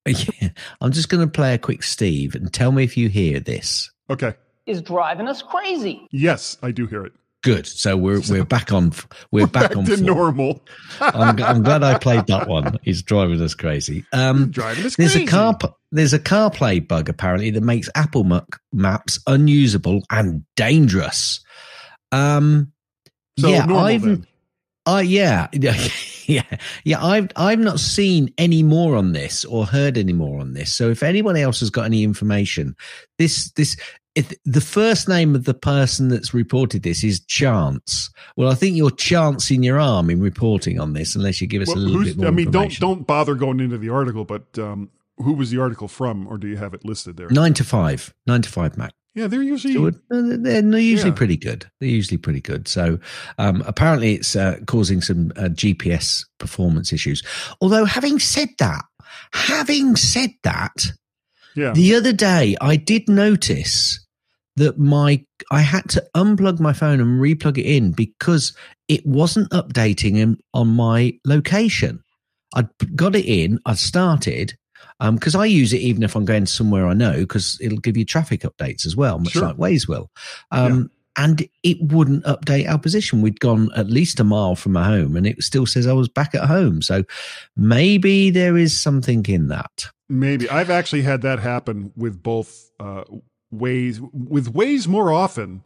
Yeah, 0.08 0.50
I'm 0.81 0.91
just 0.91 1.10
going 1.10 1.22
to 1.27 1.31
play 1.31 1.53
a 1.53 1.60
quick 1.60 1.84
Steve 1.84 2.34
and 2.34 2.51
tell 2.51 2.72
me 2.72 2.84
if 2.84 2.98
you 2.98 3.10
hear 3.10 3.39
this. 3.39 3.91
Okay. 4.10 4.34
is 4.65 4.81
driving 4.81 5.27
us 5.27 5.43
crazy. 5.43 6.08
Yes, 6.12 6.58
I 6.63 6.72
do 6.72 6.88
hear 6.88 7.05
it. 7.05 7.12
Good. 7.41 7.67
So 7.67 7.96
we're 7.96 8.22
we're 8.29 8.43
back 8.43 8.74
on 8.74 8.91
we're 9.31 9.48
back, 9.48 9.69
Back 9.69 9.77
on 9.77 9.86
to 9.86 9.98
normal. 9.98 10.62
I'm, 11.01 11.41
I'm 11.41 11.63
glad 11.63 11.84
I 11.84 11.98
played 11.98 12.27
that 12.27 12.48
one. 12.50 12.77
It's 12.84 13.01
driving 13.01 13.41
us 13.41 13.53
crazy. 13.53 14.03
Um, 14.12 14.51
Driving 14.51 14.86
us 14.86 14.96
there's 14.98 15.13
crazy. 15.13 15.25
a 15.25 15.29
car 15.29 15.58
there's 15.91 16.13
a 16.13 16.19
CarPlay 16.19 16.86
bug 16.86 17.08
apparently 17.08 17.50
that 17.51 17.62
makes 17.63 17.89
Apple 17.96 18.25
Maps 18.74 19.19
unusable 19.25 20.03
and 20.12 20.43
dangerous. 20.55 21.39
Um, 22.12 22.74
So 23.39 23.48
yeah, 23.48 23.65
normal 23.65 23.86
I've 23.86 24.01
then. 24.01 24.27
I 24.86 25.01
yeah, 25.01 25.48
yeah, 25.53 26.43
yeah. 26.84 27.05
I've 27.05 27.29
I've 27.36 27.60
not 27.60 27.79
seen 27.79 28.34
any 28.38 28.63
more 28.63 28.96
on 28.96 29.13
this 29.13 29.46
or 29.46 29.65
heard 29.65 29.98
any 29.98 30.13
more 30.13 30.39
on 30.39 30.53
this. 30.53 30.74
So 30.74 30.89
if 30.89 31.03
anyone 31.03 31.38
else 31.38 31.60
has 31.60 31.69
got 31.69 31.86
any 31.86 32.03
information, 32.03 32.75
this 33.17 33.51
this 33.51 33.77
if 34.16 34.34
the 34.46 34.62
first 34.62 35.08
name 35.08 35.36
of 35.36 35.46
the 35.46 35.54
person 35.54 36.10
that's 36.10 36.34
reported 36.34 36.84
this 36.84 37.04
is 37.04 37.20
Chance. 37.25 38.10
Well, 38.36 38.50
I 38.51 38.56
think 38.56 38.75
you're 38.75 38.92
chancing 38.92 39.63
your 39.63 39.80
arm 39.80 40.10
in 40.10 40.20
reporting 40.22 40.80
on 40.80 40.94
this, 40.94 41.16
unless 41.16 41.42
you 41.42 41.48
give 41.48 41.62
us 41.62 41.68
Well, 41.70 41.78
a 41.78 41.80
little 41.80 42.04
bit 42.04 42.18
more 42.18 42.28
I 42.28 42.32
mean, 42.32 42.51
don't 42.51 42.80
don't 42.80 43.06
bother 43.08 43.36
going 43.36 43.60
into 43.60 43.78
the 43.78 43.89
article, 43.89 44.25
but 44.25 44.58
um, 44.58 44.89
who 45.18 45.34
was 45.34 45.51
the 45.51 45.62
article 45.62 45.88
from, 45.88 46.28
or 46.28 46.38
do 46.38 46.48
you 46.48 46.58
have 46.58 46.74
it 46.74 46.84
listed 46.86 47.18
there? 47.18 47.30
Nine 47.30 47.54
to 47.56 47.63
five, 47.63 48.13
nine 48.25 48.42
to 48.42 48.50
five, 48.50 48.78
Mac. 48.78 48.94
Yeah, 49.16 49.28
they're 49.28 49.42
usually 49.42 49.74
So, 49.74 49.88
uh, 49.88 49.92
they're 50.10 50.62
they're 50.62 50.80
usually 50.80 51.10
Yeah. 51.10 51.16
pretty 51.16 51.38
good. 51.38 51.66
They're 51.80 51.89
usually 51.89 52.18
pretty 52.18 52.42
good. 52.42 52.68
So 52.68 53.00
um, 53.38 53.63
apparently, 53.66 54.16
it's 54.16 54.36
uh, 54.36 54.60
causing 54.66 55.01
some 55.01 55.32
uh, 55.36 55.50
GPS 55.50 56.25
performance 56.38 56.94
issues. 56.94 57.22
Although, 57.60 57.86
having 57.86 58.20
said 58.20 58.50
that, 58.60 58.86
having 59.34 59.96
said 59.96 60.32
that, 60.44 60.92
yeah. 61.56 61.72
the 61.72 61.96
other 61.96 62.13
day 62.13 62.56
I 62.62 62.75
did 62.75 63.08
notice 63.10 64.06
that 64.56 64.77
my 64.77 65.24
I 65.51 65.62
had 65.62 65.89
to 65.89 66.06
unplug 66.15 66.60
my 66.60 66.74
phone 66.74 67.00
and 67.00 67.20
replug 67.22 67.58
it 67.58 67.65
in 67.65 67.91
because 67.91 68.53
it 68.88 69.06
wasn't 69.06 69.50
updating 69.51 70.38
on 70.53 70.68
my 70.68 71.13
location. 71.25 72.03
I'd 72.56 72.68
got 72.96 73.15
it 73.15 73.25
in, 73.25 73.60
I'd 73.65 73.77
started, 73.77 74.56
because 75.00 75.36
I 75.36 75.46
use 75.46 75.72
it 75.72 75.82
even 75.82 76.03
if 76.03 76.15
I'm 76.15 76.25
going 76.25 76.46
somewhere 76.46 76.88
I 76.88 76.94
know, 76.94 77.20
because 77.20 77.58
it'll 77.62 77.79
give 77.79 77.96
you 77.96 78.06
traffic 78.06 78.41
updates 78.41 78.86
as 78.86 78.96
well, 78.96 79.20
much 79.20 79.34
Sure. 79.34 79.44
like 79.44 79.58
Waze 79.58 79.88
will. 79.88 80.10
Um, 80.51 80.91
And 81.20 81.46
it 81.64 81.78
wouldn't 81.82 82.24
update 82.24 82.70
our 82.70 82.80
position. 82.80 83.22
We'd 83.22 83.42
gone 83.42 83.70
at 83.76 83.90
least 83.90 84.22
a 84.22 84.24
mile 84.24 84.56
from 84.56 84.72
my 84.72 84.86
home, 84.86 85.18
and 85.18 85.28
it 85.28 85.44
still 85.44 85.66
says 85.66 85.86
I 85.86 85.92
was 85.92 86.08
back 86.08 86.34
at 86.34 86.46
home. 86.46 86.82
So 86.82 87.04
maybe 87.58 88.30
there 88.30 88.56
is 88.56 88.80
something 88.80 89.26
in 89.26 89.50
that. 89.50 89.90
Maybe 90.08 90.50
I've 90.50 90.70
actually 90.70 91.02
had 91.02 91.22
that 91.24 91.40
happen 91.40 91.92
with 91.98 92.24
both 92.24 92.72
uh, 92.80 93.04
Waze, 93.54 94.00
with 94.14 94.54
Waze 94.54 94.88
more 94.88 95.12
often, 95.12 95.64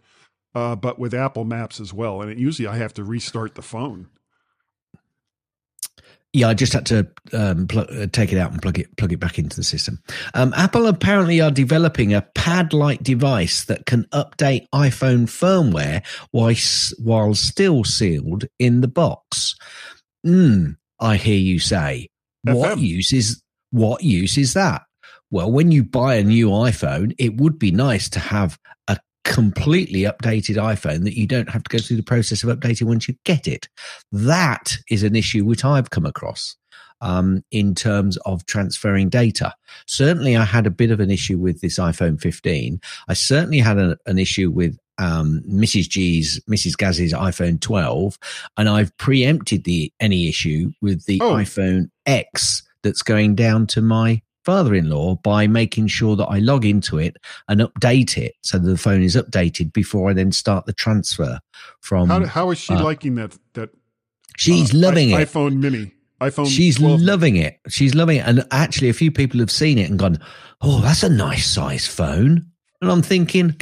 uh, 0.56 0.76
but 0.76 0.98
with 0.98 1.14
Apple 1.14 1.46
Maps 1.46 1.80
as 1.80 1.94
well. 1.94 2.22
And 2.24 2.32
it, 2.32 2.40
usually 2.40 2.68
I 2.68 2.78
have 2.78 2.94
to 2.96 3.04
restart 3.04 3.54
the 3.54 3.62
phone. 3.62 4.10
Yeah, 6.34 6.50
I 6.50 6.56
just 6.56 6.74
had 6.74 6.88
to 6.88 7.08
um, 7.32 7.68
pl- 7.68 7.86
uh, 7.90 8.08
take 8.08 8.34
it 8.34 8.40
out 8.40 8.52
and 8.52 8.62
plug 8.62 8.80
it 8.80 8.96
plug 8.98 9.14
it 9.14 9.20
back 9.20 9.38
into 9.38 9.56
the 9.56 9.64
system. 9.64 10.02
Um, 10.34 10.52
Apple 10.58 10.88
apparently 10.88 11.40
are 11.40 11.52
developing 11.52 12.14
a 12.14 12.24
pad-like 12.34 13.04
device 13.04 13.66
that 13.66 13.86
can 13.86 14.06
update 14.06 14.66
iPhone 14.74 15.26
firmware 15.26 16.04
while 16.32 16.56
while 16.98 17.36
still 17.36 17.84
sealed 17.84 18.46
in 18.58 18.82
the 18.82 18.88
box. 18.88 19.56
Mm, 20.26 20.78
I 21.00 21.18
hear 21.18 21.38
you 21.38 21.60
say. 21.60 22.10
What 22.44 22.78
FM. 22.78 22.82
use 22.82 23.14
is 23.14 23.42
what 23.70 24.04
use 24.04 24.38
is 24.38 24.54
that? 24.54 24.82
Well, 25.30 25.52
when 25.52 25.72
you 25.72 25.84
buy 25.84 26.16
a 26.16 26.24
new 26.24 26.50
iPhone, 26.50 27.14
it 27.18 27.38
would 27.38 27.58
be 27.58 27.72
nice 27.72 28.10
to 28.10 28.20
have 28.20 28.60
a 28.88 28.98
completely 29.24 30.02
updated 30.02 30.56
iPhone 30.58 31.04
that 31.04 31.18
you 31.18 31.26
don't 31.28 31.50
have 31.50 31.64
to 31.64 31.78
go 31.78 31.82
through 31.82 31.98
the 31.98 32.04
process 32.04 32.44
of 32.44 32.50
updating 32.58 32.84
once 32.84 33.08
you 33.08 33.16
get 33.24 33.48
it. 33.48 33.68
That 34.12 34.78
is 34.90 35.04
an 35.04 35.16
issue 35.16 35.46
which 35.46 35.64
I've 35.66 35.90
come 35.90 36.06
across 36.06 36.56
um, 37.02 37.44
in 37.52 37.76
terms 37.76 38.18
of 38.26 38.46
transferring 38.46 39.10
data. 39.10 39.54
Certainly, 39.88 40.38
I 40.38 40.44
had 40.46 40.68
a 40.68 40.72
bit 40.72 40.92
of 40.92 41.00
an 41.00 41.12
issue 41.12 41.38
with 41.38 41.62
this 41.62 41.80
iPhone 41.80 42.20
15. 42.20 42.80
I 43.08 43.14
certainly 43.14 43.60
had 43.60 43.78
a, 43.78 43.98
an 44.06 44.18
issue 44.20 44.50
with 44.52 44.78
um, 45.00 45.42
Mrs. 45.50 45.90
G's, 45.90 46.40
Mrs. 46.50 46.78
Gaz's 46.78 47.14
iPhone 47.14 47.60
12, 47.60 48.18
and 48.58 48.70
I've 48.70 48.96
preempted 48.98 49.64
the 49.64 49.92
any 50.00 50.28
issue 50.30 50.72
with 50.82 51.06
the 51.06 51.20
Oh. 51.22 51.34
iPhone 51.34 51.90
X 52.06 52.62
that's 52.84 53.02
going 53.02 53.36
down 53.36 53.66
to 53.68 53.82
my 53.82 54.22
father-in-law 54.46 55.16
by 55.24 55.48
making 55.48 55.88
sure 55.88 56.16
that 56.16 56.26
I 56.26 56.40
log 56.40 56.66
into 56.66 56.98
it 56.98 57.18
and 57.48 57.62
update 57.62 58.18
it 58.18 58.36
so 58.42 58.58
that 58.60 58.68
the 58.70 58.78
phone 58.78 59.02
is 59.04 59.16
updated 59.16 59.74
before 59.74 60.10
I 60.10 60.14
then 60.14 60.32
start 60.32 60.66
the 60.66 60.74
transfer 60.74 61.40
from. 61.82 62.10
How, 62.10 62.26
how 62.26 62.52
is 62.52 62.58
she 62.58 62.74
uh, 62.74 62.84
liking 62.84 63.16
that? 63.16 63.38
That 63.54 63.70
she's 64.38 64.74
uh, 64.74 64.78
loving 64.78 65.14
i- 65.14 65.22
it. 65.22 65.30
iPhone 65.30 65.58
Mini, 65.58 65.94
iPhone. 66.22 66.48
She's 66.48 66.78
12. 66.78 67.02
loving 67.02 67.36
it. 67.38 67.60
She's 67.70 67.96
loving 67.96 68.18
it. 68.18 68.28
And 68.28 68.46
actually, 68.52 68.90
a 68.90 68.94
few 68.94 69.12
people 69.12 69.40
have 69.40 69.52
seen 69.52 69.78
it 69.78 69.90
and 69.90 69.98
gone, 70.00 70.20
"Oh, 70.62 70.82
that's 70.82 71.04
a 71.04 71.10
nice 71.10 71.48
size 71.48 71.88
phone." 71.88 72.48
And 72.82 72.92
I'm 72.92 73.02
thinking, 73.02 73.56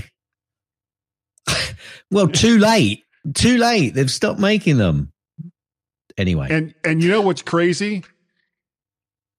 well, 2.11 2.27
too 2.27 2.57
late. 2.59 3.03
Too 3.35 3.57
late. 3.57 3.93
They've 3.93 4.09
stopped 4.09 4.39
making 4.39 4.77
them. 4.77 5.11
Anyway, 6.17 6.47
And 6.51 6.73
and 6.83 7.01
you 7.03 7.09
know 7.09 7.21
what's 7.21 7.41
crazy? 7.41 8.03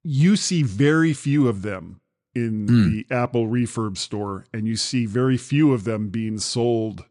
You 0.05 0.37
see 0.37 0.63
very 0.63 1.13
few 1.13 1.49
of 1.49 1.63
them 1.63 2.01
in 2.35 2.67
Mm. 2.67 2.91
the 3.09 3.15
Apple 3.15 3.47
refurb 3.47 3.97
store, 3.99 4.47
and 4.53 4.67
you 4.67 4.77
see 4.77 5.07
very 5.07 5.37
few 5.37 5.73
of 5.73 5.85
them 5.85 6.09
being 6.09 6.39
sold 6.39 7.05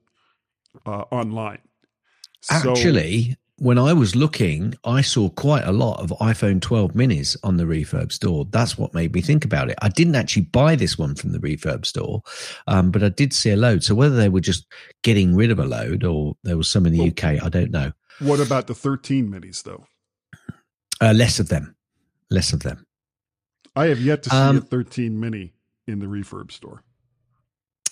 uh, 0.85 1.03
online. 1.11 1.59
So- 2.41 2.71
actually, 2.71 3.37
when 3.57 3.77
I 3.77 3.93
was 3.93 4.15
looking, 4.15 4.73
I 4.83 5.01
saw 5.01 5.29
quite 5.29 5.63
a 5.65 5.71
lot 5.71 5.99
of 5.99 6.09
iPhone 6.19 6.59
12 6.61 6.93
minis 6.93 7.37
on 7.43 7.57
the 7.57 7.65
refurb 7.65 8.11
store. 8.11 8.45
That's 8.49 8.77
what 8.77 8.93
made 8.93 9.13
me 9.13 9.21
think 9.21 9.45
about 9.45 9.69
it. 9.69 9.77
I 9.81 9.89
didn't 9.89 10.15
actually 10.15 10.43
buy 10.43 10.75
this 10.75 10.97
one 10.97 11.13
from 11.15 11.33
the 11.33 11.39
refurb 11.39 11.85
store, 11.85 12.23
um, 12.67 12.89
but 12.89 13.03
I 13.03 13.09
did 13.09 13.33
see 13.33 13.51
a 13.51 13.57
load. 13.57 13.83
So 13.83 13.93
whether 13.93 14.15
they 14.15 14.29
were 14.29 14.41
just 14.41 14.65
getting 15.03 15.35
rid 15.35 15.51
of 15.51 15.59
a 15.59 15.65
load 15.65 16.03
or 16.03 16.35
there 16.43 16.57
was 16.57 16.69
some 16.69 16.85
in 16.87 16.93
the 16.93 16.99
Well- 16.99 17.09
UK, 17.09 17.39
I 17.39 17.49
don't 17.49 17.69
know. 17.71 17.91
what 18.19 18.39
about 18.39 18.65
the 18.67 18.73
13 18.75 19.29
minis 19.29 19.61
though? 19.63 19.85
Uh, 20.99 21.13
less 21.13 21.39
of 21.39 21.49
them. 21.49 21.75
Less 22.31 22.53
of 22.53 22.61
them. 22.63 22.85
I 23.75 23.87
have 23.87 23.99
yet 24.01 24.23
to 24.23 24.29
see 24.31 24.35
Um, 24.35 24.57
a 24.57 24.61
13 24.61 25.19
mini 25.19 25.53
in 25.87 25.99
the 25.99 26.07
refurb 26.07 26.51
store. 26.51 26.83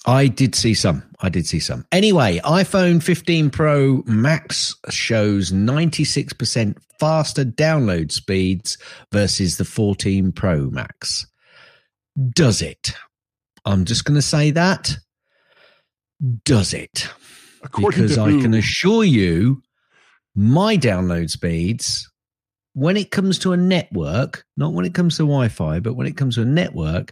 I 0.05 0.27
did 0.27 0.55
see 0.55 0.73
some. 0.73 1.03
I 1.19 1.29
did 1.29 1.45
see 1.45 1.59
some. 1.59 1.85
Anyway, 1.91 2.39
iPhone 2.45 3.03
15 3.03 3.49
Pro 3.49 4.01
Max 4.05 4.73
shows 4.89 5.51
96% 5.51 6.77
faster 6.99 7.43
download 7.45 8.11
speeds 8.11 8.77
versus 9.11 9.57
the 9.57 9.65
14 9.65 10.31
Pro 10.31 10.69
Max. 10.69 11.27
Does 12.33 12.61
it? 12.61 12.93
I'm 13.65 13.83
just 13.85 14.05
going 14.05 14.15
to 14.15 14.21
say 14.21 14.51
that. 14.51 14.97
Does 16.45 16.73
it? 16.73 17.07
According 17.61 18.01
because 18.01 18.17
I 18.17 18.31
who? 18.31 18.41
can 18.41 18.53
assure 18.53 19.03
you, 19.03 19.61
my 20.33 20.77
download 20.77 21.29
speeds, 21.29 22.08
when 22.79 22.95
it 22.95 23.11
comes 23.11 23.37
to 23.39 23.51
a 23.51 23.57
network, 23.57 24.45
not 24.55 24.71
when 24.73 24.85
it 24.85 24.93
comes 24.93 25.17
to 25.17 25.23
Wi 25.23 25.49
Fi, 25.49 25.81
but 25.81 25.95
when 25.95 26.07
it 26.07 26.15
comes 26.15 26.35
to 26.35 26.43
a 26.43 26.45
network, 26.45 27.11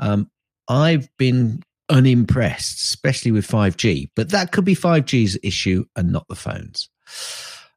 um, 0.00 0.28
I've 0.68 1.08
been 1.18 1.62
unimpressed, 1.88 2.80
especially 2.80 3.30
with 3.30 3.46
5G. 3.46 4.10
But 4.16 4.30
that 4.30 4.50
could 4.50 4.64
be 4.64 4.74
5G's 4.74 5.38
issue 5.44 5.84
and 5.94 6.10
not 6.10 6.26
the 6.28 6.34
phones. 6.34 6.88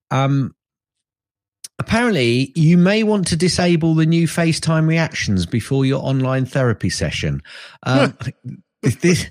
Um, 0.10 0.56
apparently, 1.78 2.54
you 2.56 2.76
may 2.76 3.04
want 3.04 3.28
to 3.28 3.36
disable 3.36 3.94
the 3.94 4.08
new 4.08 4.28
FaceTime 4.28 4.88
reactions 4.88 5.46
before 5.46 5.86
your 5.86 6.04
online 6.04 6.46
therapy 6.46 6.90
session. 6.90 7.44
Um, 7.84 8.18
this, 8.82 9.30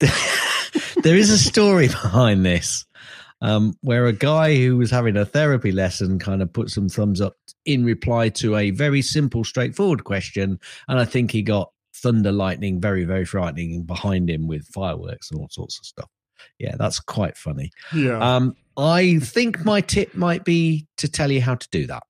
there 0.00 1.16
is 1.16 1.30
a 1.30 1.38
story 1.38 1.88
behind 1.88 2.44
this 2.44 2.84
um, 3.40 3.74
where 3.82 4.06
a 4.06 4.12
guy 4.12 4.56
who 4.56 4.76
was 4.76 4.90
having 4.90 5.16
a 5.16 5.24
therapy 5.24 5.72
lesson 5.72 6.18
kind 6.18 6.42
of 6.42 6.52
put 6.52 6.70
some 6.70 6.88
thumbs 6.88 7.20
up 7.20 7.34
in 7.64 7.84
reply 7.84 8.28
to 8.30 8.56
a 8.56 8.70
very 8.70 9.02
simple, 9.02 9.44
straightforward 9.44 10.04
question. 10.04 10.58
And 10.88 10.98
I 10.98 11.04
think 11.04 11.30
he 11.30 11.42
got 11.42 11.70
thunder, 11.94 12.32
lightning, 12.32 12.80
very, 12.80 13.04
very 13.04 13.24
frightening 13.24 13.82
behind 13.82 14.30
him 14.30 14.46
with 14.46 14.66
fireworks 14.68 15.30
and 15.30 15.40
all 15.40 15.48
sorts 15.50 15.78
of 15.78 15.86
stuff. 15.86 16.10
Yeah, 16.58 16.76
that's 16.78 17.00
quite 17.00 17.36
funny. 17.36 17.70
yeah, 17.94 18.18
Um, 18.18 18.54
I 18.76 19.18
think 19.20 19.64
my 19.64 19.80
tip 19.80 20.14
might 20.14 20.44
be 20.44 20.86
to 20.98 21.08
tell 21.08 21.30
you 21.30 21.40
how 21.40 21.54
to 21.54 21.68
do 21.70 21.86
that. 21.86 22.02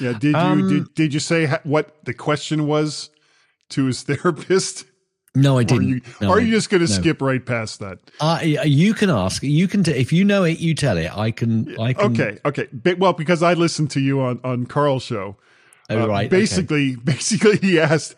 yeah. 0.00 0.12
Did 0.12 0.32
you 0.32 0.36
um, 0.36 0.68
did, 0.68 0.94
did 0.94 1.14
you 1.14 1.20
say 1.20 1.46
what 1.64 2.04
the 2.04 2.14
question 2.14 2.66
was 2.66 3.10
to 3.70 3.86
his 3.86 4.02
therapist? 4.04 4.84
No, 5.34 5.52
I 5.54 5.56
Or 5.56 5.60
are 5.60 5.64
didn't. 5.64 5.88
you, 5.88 6.00
No, 6.20 6.30
are 6.30 6.40
you 6.40 6.50
just 6.50 6.70
going 6.70 6.84
to 6.84 6.90
no. 6.92 6.98
skip 7.00 7.20
right 7.22 7.44
past 7.44 7.80
that? 7.80 7.98
I, 8.20 8.42
you 8.64 8.94
can 8.94 9.10
ask. 9.10 9.42
You 9.42 9.68
can. 9.68 9.84
T- 9.84 9.92
if 9.92 10.12
you 10.12 10.24
know 10.24 10.42
it, 10.44 10.58
you 10.58 10.74
tell 10.74 10.96
it. 10.96 11.16
I 11.16 11.30
can. 11.30 11.78
I 11.80 11.92
can. 11.92 12.12
Okay, 12.12 12.38
okay. 12.44 12.94
Well, 12.96 13.12
because 13.12 13.42
I 13.42 13.52
listened 13.54 13.90
to 13.92 14.00
you 14.00 14.20
on 14.20 14.40
on 14.42 14.66
Carl's 14.66 15.02
show. 15.04 15.36
Oh, 15.90 16.02
Uh, 16.02 16.06
right. 16.08 16.26
okay. 16.26 16.36
Basically, 16.40 16.96
basically, 17.04 17.58
he 17.58 17.78
asked, 17.78 18.14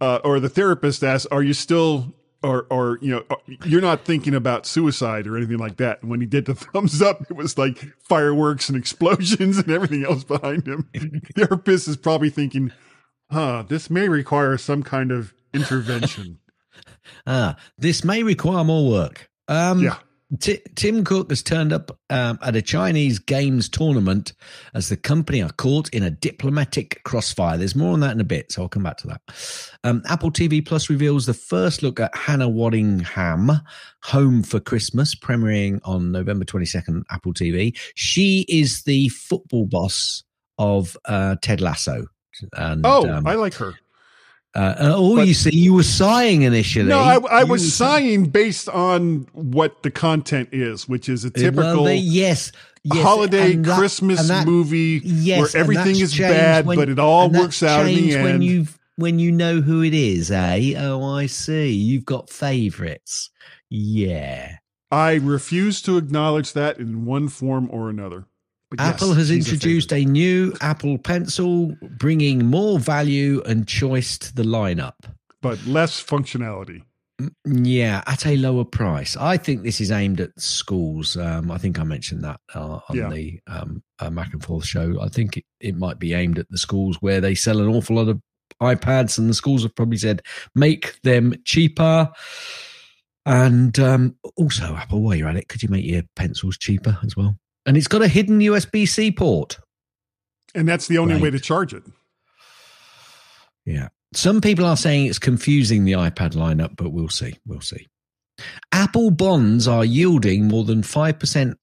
uh, 0.00 0.18
or 0.24 0.40
the 0.40 0.48
therapist 0.48 1.02
asked, 1.04 1.26
"Are 1.30 1.42
you 1.42 1.52
still 1.54 2.14
or 2.42 2.66
or 2.70 2.98
you 3.02 3.10
know 3.10 3.24
uh, 3.30 3.36
you're 3.64 3.80
not 3.80 4.04
thinking 4.04 4.34
about 4.34 4.66
suicide 4.66 5.26
or 5.26 5.36
anything 5.36 5.58
like 5.58 5.76
that. 5.78 6.00
And 6.02 6.10
when 6.10 6.20
he 6.20 6.26
did 6.26 6.44
the 6.46 6.54
thumbs 6.72 7.00
up, 7.02 7.22
it 7.30 7.34
was 7.36 7.56
like 7.56 7.84
fireworks 8.08 8.68
and 8.68 8.76
explosions 8.82 9.58
and 9.58 9.70
everything 9.70 10.04
else 10.04 10.22
behind 10.24 10.66
him. 10.66 10.88
Therapist 11.34 11.88
is 11.88 11.96
probably 11.96 12.30
thinking, 12.30 12.72
"Huh, 13.30 13.64
this 13.68 13.88
may 13.90 14.08
require 14.08 14.58
some 14.58 14.82
kind 14.82 15.10
of 15.12 15.32
intervention." 15.54 16.38
Ah, 17.26 17.56
this 17.78 18.04
may 18.04 18.22
require 18.22 18.64
more 18.64 18.90
work. 18.90 19.28
Um, 19.48 19.82
yeah. 19.82 19.96
T- 20.40 20.60
Tim 20.74 21.04
Cook 21.04 21.30
has 21.30 21.42
turned 21.42 21.72
up 21.72 21.98
um, 22.10 22.38
at 22.42 22.54
a 22.54 22.60
Chinese 22.60 23.18
games 23.18 23.66
tournament 23.66 24.34
as 24.74 24.90
the 24.90 24.96
company 24.96 25.42
are 25.42 25.52
caught 25.52 25.88
in 25.88 26.02
a 26.02 26.10
diplomatic 26.10 27.02
crossfire. 27.04 27.56
There's 27.56 27.74
more 27.74 27.94
on 27.94 28.00
that 28.00 28.12
in 28.12 28.20
a 28.20 28.24
bit, 28.24 28.52
so 28.52 28.62
I'll 28.62 28.68
come 28.68 28.82
back 28.82 28.98
to 28.98 29.06
that. 29.06 29.22
Um, 29.84 30.02
Apple 30.06 30.30
TV 30.30 30.64
Plus 30.64 30.90
reveals 30.90 31.24
the 31.24 31.32
first 31.32 31.82
look 31.82 31.98
at 31.98 32.14
Hannah 32.14 32.48
Waddingham, 32.48 33.62
Home 34.04 34.42
for 34.42 34.60
Christmas, 34.60 35.14
premiering 35.14 35.80
on 35.84 36.12
November 36.12 36.44
22nd, 36.44 37.04
Apple 37.10 37.32
TV. 37.32 37.76
She 37.94 38.44
is 38.50 38.82
the 38.82 39.08
football 39.08 39.64
boss 39.64 40.24
of 40.58 40.94
uh, 41.06 41.36
Ted 41.40 41.62
Lasso. 41.62 42.04
And, 42.52 42.84
oh, 42.84 43.08
um, 43.08 43.26
I 43.26 43.34
like 43.34 43.54
her. 43.54 43.74
Uh, 44.54 44.58
uh, 44.58 44.92
oh, 44.96 45.16
but, 45.16 45.28
you 45.28 45.34
see, 45.34 45.54
you 45.54 45.74
were 45.74 45.82
sighing 45.82 46.42
initially. 46.42 46.88
No, 46.88 46.98
I, 46.98 47.40
I 47.40 47.44
was 47.44 47.74
sighing 47.74 48.30
based 48.30 48.68
on 48.68 49.28
what 49.32 49.82
the 49.82 49.90
content 49.90 50.48
is, 50.52 50.88
which 50.88 51.08
is 51.08 51.24
a 51.24 51.30
typical 51.30 51.62
well, 51.62 51.84
they, 51.84 51.96
yes, 51.96 52.50
yes, 52.82 53.02
holiday 53.02 53.56
that, 53.56 53.76
Christmas 53.78 54.26
that, 54.28 54.46
movie 54.46 55.00
yes, 55.04 55.54
where 55.54 55.62
everything 55.62 55.96
is 55.96 56.16
bad, 56.16 56.66
when, 56.66 56.78
but 56.78 56.88
it 56.88 56.98
all 56.98 57.30
works 57.30 57.62
out 57.62 57.86
in 57.86 57.94
the 57.94 58.14
end. 58.14 58.24
When 58.24 58.42
you 58.42 58.66
when 58.96 59.18
you 59.20 59.30
know 59.30 59.60
who 59.60 59.82
it 59.82 59.94
is, 59.94 60.30
eh? 60.30 60.74
Oh, 60.76 61.04
I 61.04 61.26
see. 61.26 61.70
You've 61.70 62.04
got 62.04 62.30
favorites. 62.30 63.30
Yeah. 63.70 64.56
I 64.90 65.14
refuse 65.14 65.82
to 65.82 65.98
acknowledge 65.98 66.54
that 66.54 66.78
in 66.78 67.04
one 67.04 67.28
form 67.28 67.68
or 67.70 67.90
another. 67.90 68.24
But 68.70 68.80
Apple 68.80 69.08
yes, 69.08 69.16
has 69.16 69.30
introduced 69.30 69.92
a, 69.92 69.96
a, 69.96 70.04
new 70.04 70.52
Apple 70.60 70.98
Pencil, 70.98 71.74
bringing 71.98 72.44
more 72.44 72.78
value 72.78 73.42
and 73.46 73.66
choice 73.66 74.18
to 74.18 74.34
the 74.34 74.42
lineup, 74.42 74.94
but 75.40 75.64
less 75.66 76.04
functionality. 76.04 76.82
Mm, 77.20 77.32
yeah, 77.44 78.02
at 78.06 78.26
a 78.26 78.36
lower 78.36 78.64
price. 78.64 79.16
I 79.16 79.38
think 79.38 79.62
this 79.62 79.80
is 79.80 79.90
aimed 79.90 80.20
at 80.20 80.38
schools. 80.38 81.16
Um, 81.16 81.50
I 81.50 81.56
think 81.56 81.78
I 81.78 81.84
mentioned 81.84 82.22
that 82.24 82.40
uh, 82.54 82.80
on 82.88 82.96
yeah. 82.96 83.08
the 83.08 83.40
um, 83.46 83.82
uh, 84.00 84.10
Mac 84.10 84.34
and 84.34 84.44
Forth 84.44 84.66
show. 84.66 85.00
I 85.00 85.08
think 85.08 85.38
it, 85.38 85.44
it 85.60 85.76
might 85.76 85.98
be 85.98 86.12
aimed 86.12 86.38
at 86.38 86.50
the 86.50 86.58
schools 86.58 86.98
where 87.00 87.22
they 87.22 87.34
sell 87.34 87.60
an 87.60 87.68
awful 87.68 87.96
lot 87.96 88.08
of 88.08 88.20
iPads, 88.62 89.18
and 89.18 89.30
the 89.30 89.34
schools 89.34 89.62
have 89.62 89.74
probably 89.74 89.98
said 89.98 90.22
make 90.54 91.00
them 91.02 91.34
cheaper. 91.44 92.10
And 93.24 93.78
um, 93.78 94.16
also, 94.36 94.74
Apple, 94.74 95.02
while 95.02 95.14
you're 95.14 95.28
at 95.28 95.36
it, 95.36 95.48
could 95.48 95.62
you 95.62 95.68
make 95.68 95.84
your 95.84 96.02
pencils 96.16 96.56
cheaper 96.56 96.98
as 97.02 97.16
well? 97.16 97.38
And 97.68 97.76
it's 97.76 97.86
got 97.86 98.00
a 98.00 98.08
hidden 98.08 98.40
USB 98.40 98.88
C 98.88 99.12
port. 99.12 99.58
And 100.54 100.66
that's 100.66 100.88
the 100.88 100.96
only 100.96 101.14
right. 101.14 101.24
way 101.24 101.30
to 101.30 101.38
charge 101.38 101.74
it. 101.74 101.82
Yeah. 103.66 103.88
Some 104.14 104.40
people 104.40 104.64
are 104.64 104.76
saying 104.76 105.06
it's 105.06 105.18
confusing 105.18 105.84
the 105.84 105.92
iPad 105.92 106.32
lineup, 106.32 106.76
but 106.76 106.92
we'll 106.92 107.10
see. 107.10 107.36
We'll 107.46 107.60
see. 107.60 107.86
Apple 108.72 109.10
bonds 109.10 109.68
are 109.68 109.84
yielding 109.84 110.48
more 110.48 110.64
than 110.64 110.80
5%. 110.80 111.54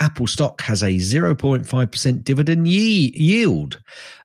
Apple 0.00 0.26
stock 0.26 0.60
has 0.62 0.82
a 0.82 0.96
0.5% 0.96 2.24
dividend 2.24 2.66
ye- 2.66 3.12
yield. 3.14 3.80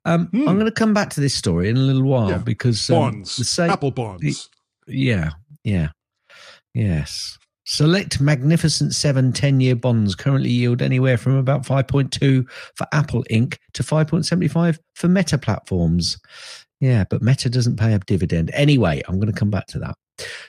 Um, 0.06 0.26
hmm. 0.28 0.50
I'm 0.50 0.56
going 0.56 0.66
to 0.66 0.72
come 0.72 0.96
back 0.96 1.12
to 1.12 1.22
this 1.22 1.36
story 1.36 1.70
in 1.70 1.78
a 1.78 1.82
little 1.82 2.02
while 2.02 2.30
yeah. 2.30 2.38
because 2.40 2.90
um, 2.90 2.96
bonds, 2.96 3.60
Apple 3.60 3.92
bonds. 3.92 4.50
Yeah, 4.88 5.30
yeah, 5.64 5.90
yes. 6.74 7.38
Select 7.72 8.20
Magnificent 8.20 8.96
7 8.96 9.32
10 9.32 9.60
year 9.60 9.76
bonds 9.76 10.16
currently 10.16 10.50
yield 10.50 10.82
anywhere 10.82 11.20
from 11.20 11.36
about 11.36 11.62
5.2 11.62 12.50
for 12.74 12.88
Apple 12.92 13.24
Inc. 13.30 13.58
to 13.74 13.84
5.75 13.84 14.80
for 14.96 15.08
Meta 15.08 15.38
platforms. 15.38 16.18
Yeah, 16.80 17.04
but 17.08 17.22
Meta 17.22 17.48
doesn't 17.48 17.78
pay 17.78 17.94
a 17.94 18.00
dividend. 18.00 18.50
Anyway, 18.56 19.04
I'm 19.08 19.20
going 19.20 19.32
to 19.32 19.40
come 19.40 19.52
back 19.52 19.68
to 19.68 19.80
that. 19.80 19.96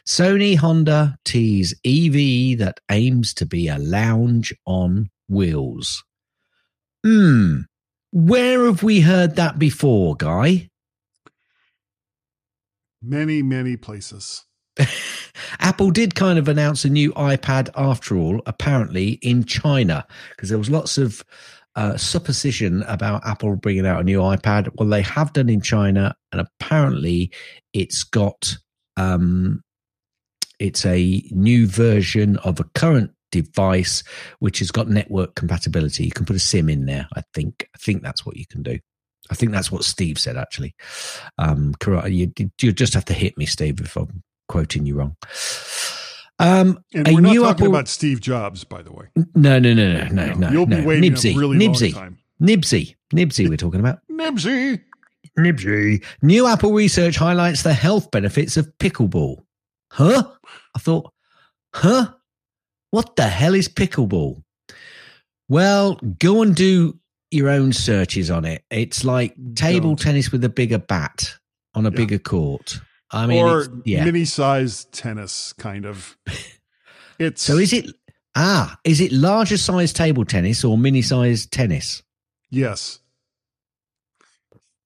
Sony 0.09 0.57
Honda 0.57 1.19
tease 1.27 1.75
EV 1.85 2.59
that 2.59 2.81
aims 2.91 3.35
to 3.35 3.45
be 3.45 3.69
a 3.69 3.77
lounge 3.77 4.55
on 4.65 5.11
wheels. 5.29 6.03
Hmm. 7.05 7.61
Where 8.13 8.65
have 8.65 8.83
we 8.83 9.03
heard 9.03 9.37
that 9.37 9.59
before, 9.59 10.17
Guy? 10.17 10.71
Many, 13.03 13.43
many 13.43 13.77
places. 13.77 14.47
Apple 15.61 15.91
did 15.91 16.15
kind 16.15 16.39
of 16.39 16.49
announce 16.49 16.85
a 16.85 16.91
new 16.91 17.13
iPad 17.13 17.69
after 17.77 18.17
all, 18.17 18.43
apparently 18.47 19.13
in 19.23 19.45
China, 19.45 20.07
because 20.31 20.49
there 20.49 20.59
was 20.59 20.71
lots 20.71 20.99
of 20.99 21.25
uh, 21.77 21.97
supposition 21.97 22.83
about 22.85 23.27
Apple 23.27 23.57
bringing 23.57 23.87
out 23.87 24.01
a 24.01 24.05
new 24.05 24.19
iPad. 24.19 24.69
Well, 24.75 24.89
they 24.89 25.03
have 25.03 25.33
done 25.33 25.49
in 25.49 25.61
China, 25.61 26.15
and 26.33 26.41
apparently 26.41 27.31
it's 27.73 28.03
got 28.03 28.57
um, 28.97 29.63
it's 30.59 30.85
a 30.85 31.23
new 31.31 31.67
version 31.67 32.37
of 32.39 32.61
a 32.61 32.65
current 32.75 33.13
device 33.33 34.03
which 34.41 34.59
has 34.59 34.71
got 34.71 34.89
network 34.89 35.37
compatibility. 35.37 36.05
You 36.05 36.11
can 36.11 36.27
put 36.27 36.37
a 36.37 36.41
SIM 36.41 36.69
in 36.69 36.87
there. 36.87 37.09
I 37.15 37.23
think. 37.35 37.69
I 37.75 37.79
think 37.79 38.03
that's 38.03 38.27
what 38.27 38.37
you 38.37 38.47
can 38.47 38.63
do. 38.63 38.79
I 39.31 39.35
think 39.35 39.53
that's 39.53 39.71
what 39.71 39.85
Steve 39.85 40.19
said. 40.19 40.37
Actually, 40.37 40.75
um, 41.39 41.75
you, 42.07 42.33
you 42.37 42.73
just 42.73 42.95
have 42.95 43.05
to 43.07 43.15
hit 43.15 43.39
me, 43.39 43.47
Steve, 43.47 43.81
if 43.81 43.97
I'm 43.97 44.23
quoting 44.51 44.85
you 44.85 44.97
wrong. 44.97 45.17
Um, 46.41 46.83
and 46.93 47.07
we're 47.07 47.21
not 47.21 47.35
talking 47.35 47.47
Apple... 47.47 47.67
about 47.69 47.87
Steve 47.89 48.21
Jobs, 48.21 48.65
by 48.65 48.83
the 48.83 48.93
way. 48.93 49.07
No, 49.35 49.59
no, 49.61 49.73
no, 49.73 49.93
no, 49.93 50.09
no, 50.09 50.35
no. 50.35 50.51
You'll 50.51 50.67
no. 50.67 50.81
be 50.81 50.87
waiting 50.87 51.13
Nibsy, 51.13 51.37
a 51.37 51.39
really 51.39 51.57
Nibsy, 51.57 51.93
long 51.93 52.03
time. 52.03 52.19
Nibsy, 52.43 52.97
Nibsy. 53.15 53.49
We're 53.49 53.57
talking 53.57 53.79
about 53.79 54.01
Nibsy. 54.11 54.83
Nibsy. 55.39 56.05
New 56.23 56.47
Apple 56.49 56.73
research 56.73 57.17
highlights 57.17 57.63
the 57.63 57.73
health 57.73 58.11
benefits 58.11 58.57
of 58.57 58.67
pickleball. 58.79 59.45
Huh? 59.93 60.25
I 60.75 60.79
thought, 60.81 61.13
huh? 61.73 62.13
What 62.91 63.15
the 63.15 63.29
hell 63.29 63.55
is 63.55 63.69
pickleball? 63.69 64.43
Well, 65.49 65.95
go 66.19 66.43
and 66.43 66.57
do 66.57 66.99
your 67.31 67.51
own 67.51 67.73
searches 67.73 68.31
on 68.31 68.45
it. 68.45 68.65
It's 68.71 69.05
like 69.05 69.37
table 69.55 69.95
tennis 69.95 70.33
with 70.33 70.43
a 70.43 70.49
bigger 70.49 70.79
bat 70.79 71.35
on 71.75 71.87
a 71.87 71.91
yeah. 71.91 71.97
bigger 71.97 72.19
court. 72.19 72.81
I 73.13 73.27
mean, 73.27 73.45
or 73.45 73.67
yeah. 73.85 74.05
mini-sized 74.05 74.93
tennis, 74.93 75.53
kind 75.55 75.87
of. 75.87 76.17
It's 77.19 77.43
so. 77.43 77.59
Is 77.59 77.75
it 77.75 77.85
ah? 78.35 78.79
Is 78.83 78.99
it 78.99 79.13
larger 79.13 79.59
size 79.59 79.93
table 79.93 80.25
tennis 80.25 80.65
or 80.65 80.79
mini-sized 80.79 81.53
tennis? 81.53 82.03
Yes. 82.49 83.01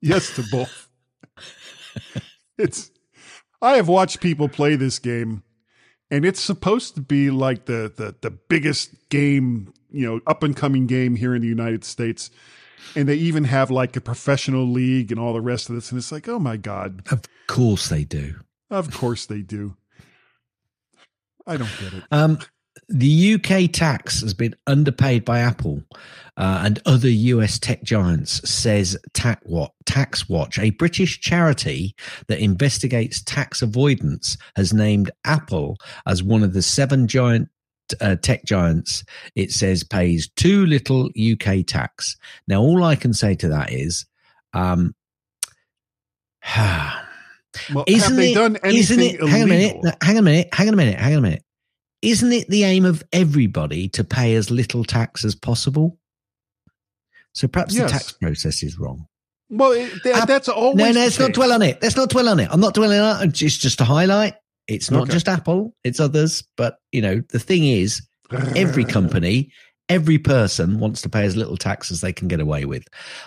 Yes 0.02 0.34
to 0.34 0.42
both. 0.50 0.88
it's. 2.58 2.90
I 3.62 3.76
have 3.76 3.86
watched 3.86 4.20
people 4.20 4.48
play 4.48 4.74
this 4.74 4.98
game, 4.98 5.44
and 6.10 6.24
it's 6.24 6.40
supposed 6.40 6.96
to 6.96 7.00
be 7.00 7.30
like 7.30 7.66
the 7.66 7.92
the 7.96 8.16
the 8.20 8.32
biggest 8.32 9.08
game, 9.10 9.72
you 9.92 10.04
know, 10.04 10.20
up 10.26 10.42
and 10.42 10.56
coming 10.56 10.88
game 10.88 11.14
here 11.14 11.36
in 11.36 11.42
the 11.42 11.46
United 11.46 11.84
States 11.84 12.30
and 12.96 13.08
they 13.08 13.16
even 13.16 13.44
have 13.44 13.70
like 13.70 13.96
a 13.96 14.00
professional 14.00 14.66
league 14.66 15.10
and 15.10 15.20
all 15.20 15.32
the 15.32 15.40
rest 15.40 15.68
of 15.68 15.74
this. 15.74 15.90
And 15.90 15.98
it's 15.98 16.12
like, 16.12 16.28
oh 16.28 16.38
my 16.38 16.56
God. 16.56 17.02
Of 17.10 17.22
course 17.46 17.88
they 17.88 18.04
do. 18.04 18.36
Of 18.70 18.92
course 18.92 19.26
they 19.26 19.42
do. 19.42 19.76
I 21.46 21.56
don't 21.56 21.70
get 21.80 21.92
it. 21.94 22.04
Um, 22.10 22.38
the 22.88 23.34
UK 23.34 23.70
tax 23.72 24.20
has 24.20 24.34
been 24.34 24.54
underpaid 24.66 25.24
by 25.24 25.40
Apple 25.40 25.82
uh, 26.36 26.62
and 26.64 26.80
other 26.86 27.08
US 27.08 27.58
tech 27.58 27.82
giants, 27.82 28.48
says 28.48 28.96
Tax 29.14 30.28
Watch, 30.28 30.58
a 30.58 30.70
British 30.70 31.20
charity 31.20 31.94
that 32.28 32.40
investigates 32.40 33.22
tax 33.22 33.62
avoidance, 33.62 34.36
has 34.56 34.72
named 34.72 35.10
Apple 35.24 35.76
as 36.06 36.22
one 36.22 36.42
of 36.42 36.52
the 36.52 36.62
seven 36.62 37.06
giant 37.06 37.48
uh, 38.00 38.16
tech 38.16 38.44
giants, 38.44 39.04
it 39.34 39.50
says 39.50 39.84
pays 39.84 40.28
too 40.36 40.66
little 40.66 41.10
UK 41.18 41.66
tax. 41.66 42.16
Now, 42.48 42.60
all 42.60 42.84
I 42.84 42.96
can 42.96 43.12
say 43.12 43.34
to 43.36 43.48
that 43.48 43.72
is, 43.72 44.06
um, 44.52 44.94
well, 46.56 47.84
isn't 47.86 48.18
it, 48.18 48.34
done 48.34 48.58
anything 48.64 49.00
it, 49.00 49.28
Hang 49.28 49.42
a 49.42 49.46
minute, 49.46 49.96
hang 50.02 50.18
a 50.18 50.22
minute, 50.22 50.48
hang 50.52 50.68
on 50.68 50.74
a 50.74 50.76
minute, 50.76 50.98
hang 50.98 51.12
on 51.12 51.18
a 51.18 51.22
minute. 51.22 51.44
Isn't 52.02 52.32
it 52.32 52.48
the 52.48 52.64
aim 52.64 52.84
of 52.84 53.02
everybody 53.12 53.88
to 53.90 54.04
pay 54.04 54.34
as 54.34 54.50
little 54.50 54.84
tax 54.84 55.24
as 55.24 55.34
possible? 55.34 55.98
So 57.32 57.48
perhaps 57.48 57.74
yes. 57.74 57.90
the 57.90 57.98
tax 57.98 58.12
process 58.12 58.62
is 58.62 58.78
wrong. 58.78 59.06
Well, 59.50 59.72
it, 59.72 59.90
that, 60.04 60.28
that's 60.28 60.48
always 60.48 60.76
no, 60.76 60.92
no. 60.92 61.00
Let's 61.00 61.18
not 61.18 61.32
dwell 61.32 61.52
on 61.52 61.62
it. 61.62 61.78
Let's 61.82 61.96
not 61.96 62.08
dwell 62.08 62.28
on 62.28 62.40
it. 62.40 62.48
I'm 62.50 62.60
not 62.60 62.74
dwelling 62.74 62.98
on 62.98 63.22
it. 63.28 63.42
It's 63.42 63.56
just 63.56 63.80
a 63.80 63.84
highlight. 63.84 64.34
It's 64.68 64.90
not 64.90 65.02
okay. 65.04 65.12
just 65.12 65.28
Apple, 65.28 65.74
it's 65.84 66.00
others. 66.00 66.42
But, 66.56 66.78
you 66.92 67.02
know, 67.02 67.22
the 67.30 67.38
thing 67.38 67.64
is, 67.64 68.00
every 68.56 68.84
company, 68.96 69.50
every 69.90 70.16
person 70.18 70.78
wants 70.78 71.02
to 71.02 71.08
pay 71.10 71.24
as 71.26 71.36
little 71.36 71.56
tax 71.58 71.90
as 71.90 72.00
they 72.00 72.12
can 72.12 72.28
get 72.28 72.40
away 72.40 72.64
with. 72.64 72.84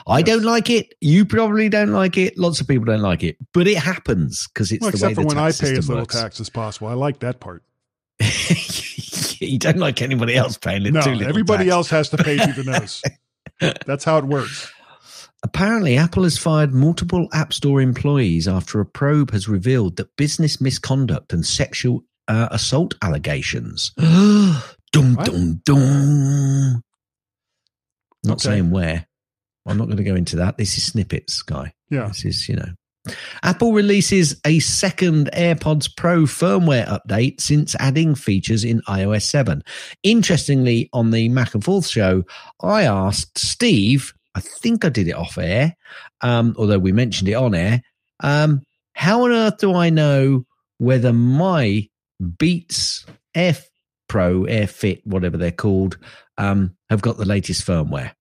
I 0.08 0.20
Yes. 0.20 0.28
don't 0.28 0.44
like 0.44 0.70
it. 0.72 0.96
You 1.02 1.26
probably 1.26 1.70
don't 1.70 1.92
like 1.92 2.18
it. 2.18 2.38
Lots 2.38 2.60
of 2.60 2.68
people 2.68 2.86
don't 2.86 3.02
like 3.02 3.24
it, 3.24 3.38
but 3.54 3.68
it 3.68 3.78
happens 3.78 4.48
because 4.48 4.72
it's 4.72 4.82
Well, 4.82 4.90
the 4.92 4.96
way 4.98 5.12
except 5.12 5.16
for 5.16 5.22
the 5.22 5.28
when 5.28 5.38
I 5.38 5.52
pay 5.52 5.78
as 5.78 5.88
little 5.88 6.02
works. 6.04 6.16
tax 6.16 6.40
as 6.40 6.50
possible. 6.50 6.88
I 6.88 6.94
like 6.94 7.20
that 7.20 7.40
part. 7.40 7.64
you 9.40 9.60
don't 9.60 9.78
like 9.78 10.02
anybody 10.02 10.36
else 10.36 10.58
paying 10.58 10.86
it 10.86 10.94
No, 10.94 11.02
too 11.02 11.12
little. 11.12 11.28
everybody 11.30 11.66
tax. 11.66 11.72
else 11.74 11.90
has 11.92 12.10
to 12.10 12.18
pay 12.18 12.38
through 12.38 12.64
the 12.64 12.72
nose. 12.80 13.04
That's 13.86 14.04
how 14.04 14.18
it 14.18 14.26
works. 14.26 14.72
Apparently, 15.44 15.98
Apple 15.98 16.24
has 16.24 16.38
fired 16.38 16.74
multiple 16.74 17.28
App 17.34 17.54
Store 17.54 17.80
employees 17.82 18.48
after 18.48 18.80
a 18.80 18.86
probe 18.86 19.32
has 19.32 19.48
revealed 19.48 19.98
that 19.98 20.16
business 20.18 20.60
misconduct 20.60 21.32
and 21.32 21.46
sexual 21.46 22.04
uh, 22.28 22.48
assault 22.52 22.96
allegations. 23.02 23.92
dum 23.98 25.16
dum 25.24 25.62
dum. 25.64 26.84
Not 28.24 28.34
Okay. 28.34 28.50
saying 28.50 28.72
where. 28.72 29.06
I'm 29.66 29.78
not 29.78 29.86
going 29.86 29.98
to 29.98 30.04
go 30.04 30.16
into 30.16 30.38
that. 30.38 30.58
This 30.58 30.78
is 30.78 30.84
snippets, 30.86 31.42
guy. 31.42 31.74
Yeah. 31.90 32.08
This 32.08 32.26
is, 32.26 32.50
you 32.50 32.56
know. 32.56 32.70
Apple 33.44 33.72
releases 33.74 34.40
a 34.46 34.60
second 34.60 35.30
AirPods 35.34 35.90
Pro 35.96 36.24
firmware 36.24 36.88
update 36.88 37.40
since 37.40 37.76
adding 37.80 38.16
features 38.16 38.64
in 38.66 38.82
iOS 38.82 39.22
7. 39.24 39.62
Interestingly, 40.04 40.90
on 40.92 41.12
the 41.12 41.30
Mac 41.30 41.54
and 41.54 41.64
Forth 41.64 41.88
show, 41.88 42.24
I 42.62 42.84
asked 42.84 43.38
Steve, 43.38 44.14
I 44.38 44.40
think 44.40 44.86
I 44.86 44.90
did 44.90 45.08
it 45.08 45.14
off 45.16 45.38
air, 45.40 45.76
um, 46.22 46.54
although 46.60 46.78
we 46.78 46.92
mentioned 46.92 47.28
it 47.28 47.34
on 47.34 47.56
air, 47.56 47.82
um, 48.20 48.62
how 48.94 49.24
on 49.26 49.32
earth 49.32 49.58
do 49.58 49.74
I 49.74 49.90
know 49.90 50.46
whether 50.78 51.12
my 51.12 51.88
Beats 52.38 53.06
Air 53.34 53.56
Pro, 54.08 54.44
Air 54.46 54.68
Fit, 54.68 55.06
whatever 55.08 55.38
they're 55.38 55.52
called, 55.52 55.98
um, 56.38 56.76
have 56.92 57.02
got 57.02 57.18
the 57.18 57.26
latest 57.26 57.66
firmware? 57.66 58.12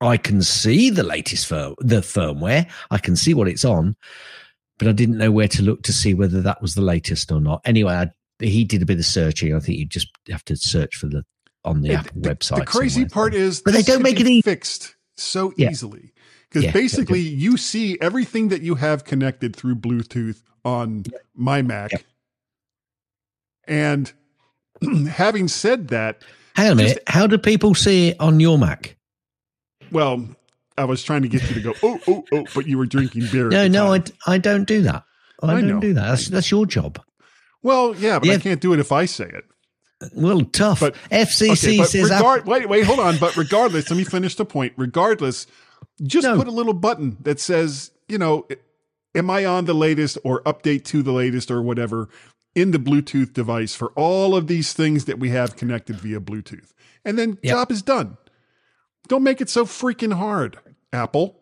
I 0.00 0.16
can 0.16 0.42
see 0.42 0.90
the 0.90 1.02
latest 1.04 1.46
fir- 1.46 1.74
the 1.78 2.00
firmware. 2.00 2.68
I 2.90 2.98
can 2.98 3.14
see 3.14 3.32
what 3.34 3.46
it's 3.48 3.64
on, 3.64 3.94
but 4.78 4.88
I 4.88 4.92
didn't 4.92 5.18
know 5.18 5.30
where 5.30 5.48
to 5.48 5.62
look 5.62 5.82
to 5.84 5.92
see 5.92 6.14
whether 6.14 6.40
that 6.42 6.60
was 6.60 6.74
the 6.74 6.80
latest 6.82 7.30
or 7.30 7.40
not. 7.40 7.60
Anyway, 7.64 7.92
I, 7.94 8.08
he 8.44 8.64
did 8.64 8.82
a 8.82 8.86
bit 8.86 8.98
of 8.98 9.04
searching. 9.04 9.54
I 9.54 9.60
think 9.60 9.78
you 9.78 9.86
just 9.86 10.08
have 10.30 10.44
to 10.46 10.56
search 10.56 10.96
for 10.96 11.06
the 11.06 11.22
on 11.64 11.82
the 11.82 11.90
It- 11.90 11.98
Apple 11.98 12.22
the, 12.22 12.30
website. 12.30 12.56
the 12.60 12.64
crazy 12.66 13.02
somewhere. 13.02 13.08
part 13.10 13.34
is, 13.34 13.60
But 13.62 13.74
they 13.74 13.82
don't 13.82 14.02
make 14.02 14.18
it 14.18 14.26
easy. 14.26 14.42
fixed 14.42 14.96
so 15.20 15.52
Yeah. 15.56 15.70
easily 15.70 16.12
because 16.48 16.64
Yeah, 16.64 16.72
basically 16.72 17.20
you 17.20 17.56
see 17.56 17.98
everything 18.00 18.48
that 18.48 18.62
you 18.62 18.74
have 18.76 19.04
connected 19.04 19.54
through 19.54 19.76
Bluetooth 19.76 20.42
on 20.64 21.04
my 21.34 21.62
Mac, 21.62 21.90
and 23.66 24.12
having 25.08 25.48
said 25.48 25.88
that, 25.88 26.22
Hang 26.56 26.72
on 26.72 26.78
a 26.80 26.82
just- 26.82 26.94
minute. 26.96 27.02
How 27.08 27.26
do 27.26 27.38
people 27.38 27.74
see 27.74 28.08
it 28.08 28.16
on 28.20 28.40
your 28.40 28.58
Mac? 28.58 28.96
well, 29.92 30.24
I 30.78 30.84
was 30.84 31.02
trying 31.02 31.22
to 31.22 31.28
get 31.28 31.42
you 31.48 31.54
to 31.56 31.60
go 31.60 31.74
oh 31.82 32.00
oh 32.08 32.24
oh, 32.32 32.46
but 32.54 32.66
you 32.66 32.78
were 32.78 32.86
drinking 32.86 33.26
beer. 33.30 33.48
No, 33.48 33.68
no, 33.68 33.92
I. 33.94 34.02
I 34.26 34.38
don't 34.38 34.64
do 34.66 34.82
that. 34.82 35.04
I, 35.42 35.46
I 35.52 35.54
don't 35.60 35.68
know. 35.68 35.80
do 35.80 35.94
that. 35.94 36.08
That's, 36.08 36.28
that's 36.28 36.50
your 36.50 36.64
job. 36.66 37.00
well, 37.62 37.94
yeah, 37.96 38.18
but 38.18 38.28
Yeah. 38.28 38.34
I 38.34 38.38
can't 38.38 38.60
do 38.60 38.72
it 38.72 38.80
if 38.80 38.90
I 38.92 39.04
say 39.04 39.24
it. 39.26 39.44
Well, 40.14 40.42
tough. 40.42 40.80
But- 40.80 40.94
FCC 41.10 41.52
Okay, 41.52 41.76
but 41.78 41.88
says 41.88 42.10
regard, 42.10 42.46
wait, 42.46 42.68
wait, 42.68 42.84
hold 42.84 43.00
on. 43.00 43.18
But 43.18 43.36
regardless, 43.36 43.90
let 43.90 43.96
me 43.96 44.04
finish 44.04 44.34
the 44.34 44.44
point. 44.44 44.72
Regardless, 44.76 45.46
just 46.02 46.26
No. 46.26 46.36
put 46.36 46.48
a 46.48 46.52
little 46.52 46.72
button 46.72 47.18
that 47.22 47.38
says, 47.40 47.90
you 48.08 48.18
know, 48.18 48.46
am 49.14 49.28
I 49.30 49.44
on 49.44 49.64
the 49.66 49.74
latest 49.74 50.16
or 50.24 50.42
update 50.44 50.84
to 50.86 51.02
the 51.02 51.12
latest 51.12 51.50
or 51.50 51.60
whatever 51.62 52.08
in 52.54 52.70
the 52.70 52.78
Bluetooth 52.78 53.32
device 53.32 53.74
for 53.74 53.88
all 53.88 54.34
of 54.34 54.46
these 54.46 54.72
things 54.72 55.04
that 55.04 55.18
we 55.18 55.30
have 55.30 55.56
connected 55.56 55.96
via 56.00 56.20
Bluetooth. 56.20 56.72
And 57.04 57.18
then 57.18 57.38
Yep. 57.42 57.52
job 57.54 57.70
is 57.70 57.82
done. 57.82 58.16
Don't 59.08 59.22
make 59.22 59.40
it 59.40 59.48
so 59.50 59.64
freaking 59.64 60.14
hard, 60.14 60.58
Apple. 60.92 61.36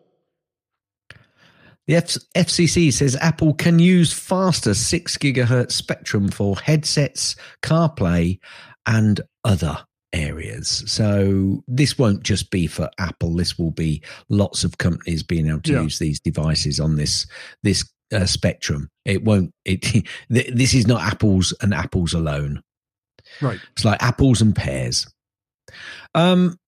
The 1.89 1.95
F- 1.95 2.17
FCC 2.45 2.93
says 2.93 3.15
Apple 3.19 3.55
can 3.55 3.79
use 3.79 4.13
faster 4.13 4.75
6 4.75 5.17
gigahertz 5.17 5.71
spectrum 5.71 6.29
for 6.29 6.55
headsets, 6.55 7.35
CarPlay, 7.63 8.37
and 8.85 9.19
other 9.43 9.75
areas. 10.13 10.83
So 10.85 11.63
this 11.67 11.97
won't 11.97 12.21
just 12.21 12.51
be 12.51 12.67
for 12.67 12.91
Apple. 12.99 13.35
This 13.35 13.57
will 13.57 13.71
be 13.71 14.03
lots 14.29 14.63
of 14.63 14.77
companies 14.77 15.23
being 15.23 15.47
able 15.47 15.61
to 15.61 15.71
Yeah. 15.73 15.81
use 15.81 15.97
these 15.97 16.19
devices 16.19 16.79
on 16.79 16.95
this 16.95 17.25
this 17.63 17.83
uh, 18.13 18.27
spectrum. 18.27 18.87
It 19.05 19.23
won't. 19.23 19.51
It 19.65 20.05
this 20.29 20.75
is 20.75 20.85
not 20.85 21.01
apples 21.01 21.55
and 21.59 21.73
apples 21.73 22.13
alone. 22.13 22.61
Right. 23.41 23.59
It's 23.71 23.83
like 23.85 24.03
apples 24.03 24.41
and 24.43 24.55
pears. 24.55 25.07
Um, 26.13 26.58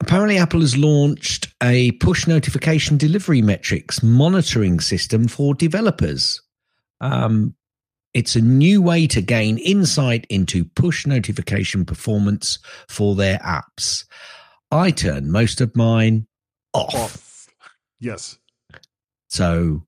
apparently, 0.00 0.38
Apple 0.38 0.60
has 0.60 0.76
launched 0.76 1.52
a 1.62 1.92
push 1.92 2.26
notification 2.26 2.96
delivery 2.96 3.42
metrics 3.42 4.02
monitoring 4.02 4.80
system 4.80 5.28
for 5.28 5.54
developers. 5.54 6.40
Um, 7.00 7.54
it's 8.12 8.34
a 8.34 8.40
new 8.40 8.82
way 8.82 9.06
to 9.06 9.20
gain 9.20 9.58
insight 9.58 10.26
into 10.28 10.64
push 10.64 11.06
notification 11.06 11.84
performance 11.84 12.58
for 12.88 13.14
their 13.14 13.38
apps. 13.38 14.04
I 14.70 14.90
turn 14.90 15.30
most 15.30 15.60
of 15.60 15.74
mine 15.76 16.26
off. 16.72 16.94
Off. 16.94 17.48
Yes. 18.00 18.38
So 19.28 19.86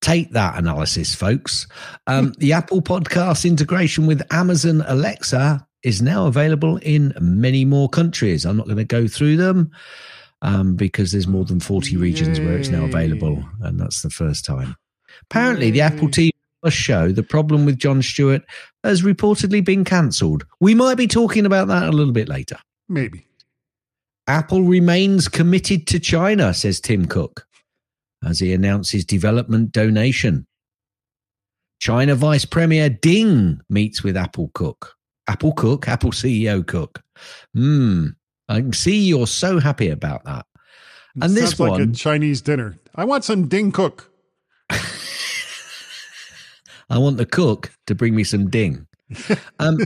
take 0.00 0.32
that 0.32 0.58
analysis, 0.58 1.14
folks. 1.14 1.66
Um, 2.06 2.34
the 2.38 2.52
Apple 2.52 2.82
Podcast 2.82 3.44
integration 3.44 4.06
with 4.06 4.22
Amazon 4.32 4.84
Alexa 4.86 5.66
is 5.84 6.02
now 6.02 6.26
available 6.26 6.78
in 6.78 7.14
many 7.20 7.64
more 7.64 7.88
countries. 7.88 8.44
I'm 8.44 8.56
not 8.56 8.66
going 8.66 8.78
to 8.78 8.84
go 8.84 9.06
through 9.06 9.36
them 9.36 9.70
um, 10.42 10.74
because 10.76 11.12
there's 11.12 11.28
more 11.28 11.44
than 11.44 11.60
40 11.60 11.96
regions 11.96 12.40
where 12.40 12.56
it's 12.58 12.70
now 12.70 12.84
available, 12.84 13.44
and 13.60 13.78
that's 13.78 14.02
the 14.02 14.10
first 14.10 14.44
time. 14.44 14.74
Apparently, 15.22 15.70
the 15.70 15.82
Apple 15.82 16.08
TV 16.08 16.30
Plus 16.62 16.74
show, 16.74 17.12
The 17.12 17.22
Problem 17.22 17.66
with 17.66 17.78
Jon 17.78 18.02
Stewart, 18.02 18.42
has 18.82 19.02
reportedly 19.02 19.64
been 19.64 19.84
cancelled. 19.84 20.44
We 20.60 20.74
might 20.74 20.96
be 20.96 21.06
talking 21.06 21.46
about 21.46 21.68
that 21.68 21.84
a 21.84 21.92
little 21.92 22.12
bit 22.12 22.28
later. 22.28 22.56
Maybe. 22.88 23.26
Apple 24.26 24.62
remains 24.62 25.28
committed 25.28 25.86
to 25.88 26.00
China, 26.00 26.54
says 26.54 26.80
Tim 26.80 27.04
Cook, 27.04 27.46
as 28.24 28.40
he 28.40 28.54
announces 28.54 29.04
development 29.04 29.72
donation. 29.72 30.46
China 31.78 32.14
Vice 32.14 32.46
Premier 32.46 32.88
Ding 32.88 33.60
meets 33.68 34.02
with 34.02 34.16
Apple 34.16 34.50
Cook. 34.54 34.93
Apple 35.28 35.52
Cook, 35.52 35.88
Apple 35.88 36.10
CEO 36.12 36.66
Cook. 36.66 37.02
Hmm. 37.54 38.08
I 38.48 38.60
can 38.60 38.72
see 38.72 39.04
you're 39.04 39.26
so 39.26 39.58
happy 39.58 39.88
about 39.88 40.24
that. 40.24 40.44
It 41.16 41.24
And 41.24 41.34
this 41.34 41.50
sounds 41.50 41.60
like 41.60 41.68
a 41.68 41.84
one- 41.84 41.94
Chinese 41.94 42.42
dinner. 42.42 42.76
I 42.94 43.04
want 43.04 43.24
some 43.24 43.48
ding 43.48 43.72
cook. 43.72 44.10
I 46.90 46.98
want 46.98 47.16
the 47.16 47.26
cook 47.26 47.72
to 47.86 47.94
bring 47.94 48.14
me 48.14 48.24
some 48.24 48.50
ding. 48.50 48.86
Um, 49.58 49.78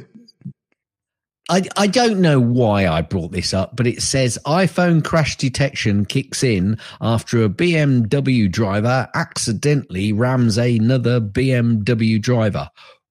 I, 1.51 1.63
I 1.79 1.87
don't 1.87 2.21
know 2.21 2.39
why 2.41 2.87
I 2.87 3.01
brought 3.01 3.33
this 3.33 3.55
up, 3.55 3.75
but 3.75 3.87
it 3.87 4.03
says 4.03 4.39
iPhone 4.45 5.03
crash 5.03 5.37
detection 5.39 6.05
kicks 6.05 6.43
in 6.45 6.79
after 7.01 7.43
a 7.43 7.49
BMW 7.49 8.53
driver 8.53 9.09
accidentally 9.15 10.13
rams 10.13 10.59
another 10.59 11.21
BMW 11.23 12.21
driver. 12.21 12.69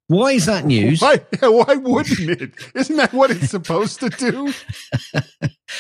Why 0.08 0.32
is 0.32 0.46
that 0.46 0.65
news? 0.65 1.02
Why, 1.02 1.17
why 1.41 1.76
wouldn't 1.76 2.41
it? 2.41 2.52
Isn't 2.74 2.96
that 2.98 3.13
what 3.13 3.30
it's 3.32 3.50
supposed 3.50 4.00
to 4.02 4.10
do? 4.10 4.54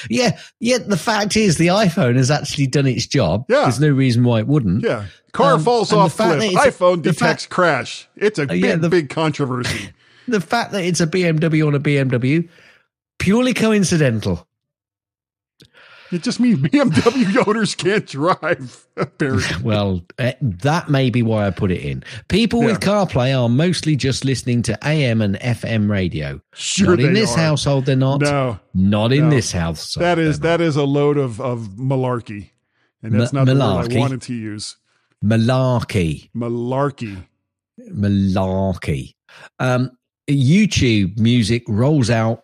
Yeah, 0.09 0.37
yet 0.59 0.89
the 0.89 0.97
fact 0.97 1.37
is 1.37 1.57
the 1.57 1.67
iPhone 1.67 2.17
has 2.17 2.29
actually 2.29 2.67
done 2.67 2.85
its 2.87 3.07
job. 3.07 3.45
Yeah. 3.47 3.61
There's 3.63 3.79
no 3.79 3.89
reason 3.89 4.23
why 4.25 4.39
it 4.39 4.47
wouldn't. 4.47 4.83
Yeah. 4.83 5.05
Car 5.31 5.53
Um, 5.53 5.63
falls 5.63 5.93
off 5.93 6.17
cliff. 6.17 6.41
iPhone 6.53 7.01
detects 7.01 7.43
fact- 7.45 7.49
crash. 7.49 8.07
It's 8.17 8.37
a 8.37 8.43
Uh, 8.43 8.45
big, 8.47 8.63
yeah, 8.63 8.75
the- 8.75 8.89
big 8.89 9.09
controversy. 9.09 9.89
The 10.29 10.41
fact 10.41 10.73
that 10.73 10.83
it's 10.83 10.99
a 10.99 11.07
BMW 11.07 11.65
on 11.65 11.73
a 11.73 11.79
BMW, 11.79 12.49
purely 13.17 13.53
coincidental. 13.53 14.45
It 16.11 16.23
just 16.23 16.39
means 16.39 16.59
BMW 16.59 17.47
owners 17.47 17.75
can't 17.75 18.05
drive. 18.05 18.87
Apparently. 18.95 19.61
Well, 19.63 20.01
uh, 20.17 20.31
that 20.41 20.89
may 20.89 21.09
be 21.09 21.21
why 21.21 21.47
I 21.47 21.51
put 21.51 21.69
it 21.71 21.81
in. 21.81 22.03
People 22.29 22.61
with 22.63 22.79
CarPlay 22.79 23.37
are 23.39 23.49
mostly 23.49 23.95
just 23.95 24.23
listening 24.25 24.61
to 24.63 24.77
AM 24.87 25.21
and 25.21 25.35
FM 25.39 25.89
radio. 25.89 26.39
Sure, 26.53 26.91
not 26.95 26.99
in 27.01 27.13
this 27.13 27.33
are. 27.35 27.39
household, 27.39 27.85
they're 27.85 27.95
not. 27.95 28.21
No, 28.21 28.59
Not 28.73 29.11
in 29.11 29.25
no. 29.29 29.35
this 29.35 29.51
house. 29.51 29.93
that 29.95 30.17
is 30.17 30.39
that 30.39 30.61
is 30.61 30.75
a 30.77 30.85
load 30.85 31.17
of 31.17 31.41
of 31.41 31.67
malarkey, 31.77 32.49
and 33.03 33.19
that's 33.19 33.33
Ma- 33.33 33.43
not 33.43 33.45
the 33.45 33.53
word? 33.55 33.93
I 33.93 33.99
wanted 33.99 34.21
to 34.23 34.33
use. 34.33 34.77
malarkey. 35.23 36.29
Malarkey. 36.35 37.25
Malarkey. 37.91 39.13
Um, 39.59 39.91
YouTube 40.29 41.17
Music 41.19 41.63
rolls 41.67 42.09
out 42.09 42.43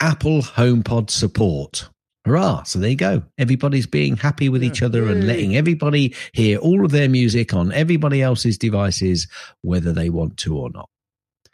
Apple 0.00 0.42
HomePod 0.42 1.10
support. 1.10 1.88
Hurrah. 2.26 2.64
So 2.64 2.80
there 2.80 2.90
you 2.90 2.96
go. 2.96 3.22
Everybody's 3.38 3.86
being 3.86 4.16
happy 4.16 4.48
with 4.48 4.64
each 4.64 4.82
other 4.82 5.06
and 5.06 5.28
letting 5.28 5.56
everybody 5.56 6.14
hear 6.32 6.58
all 6.58 6.84
of 6.84 6.90
their 6.90 7.08
music 7.08 7.54
on 7.54 7.70
everybody 7.72 8.20
else's 8.20 8.58
devices, 8.58 9.28
whether 9.62 9.92
they 9.92 10.10
want 10.10 10.36
to 10.38 10.56
or 10.56 10.70
not. 10.70 10.90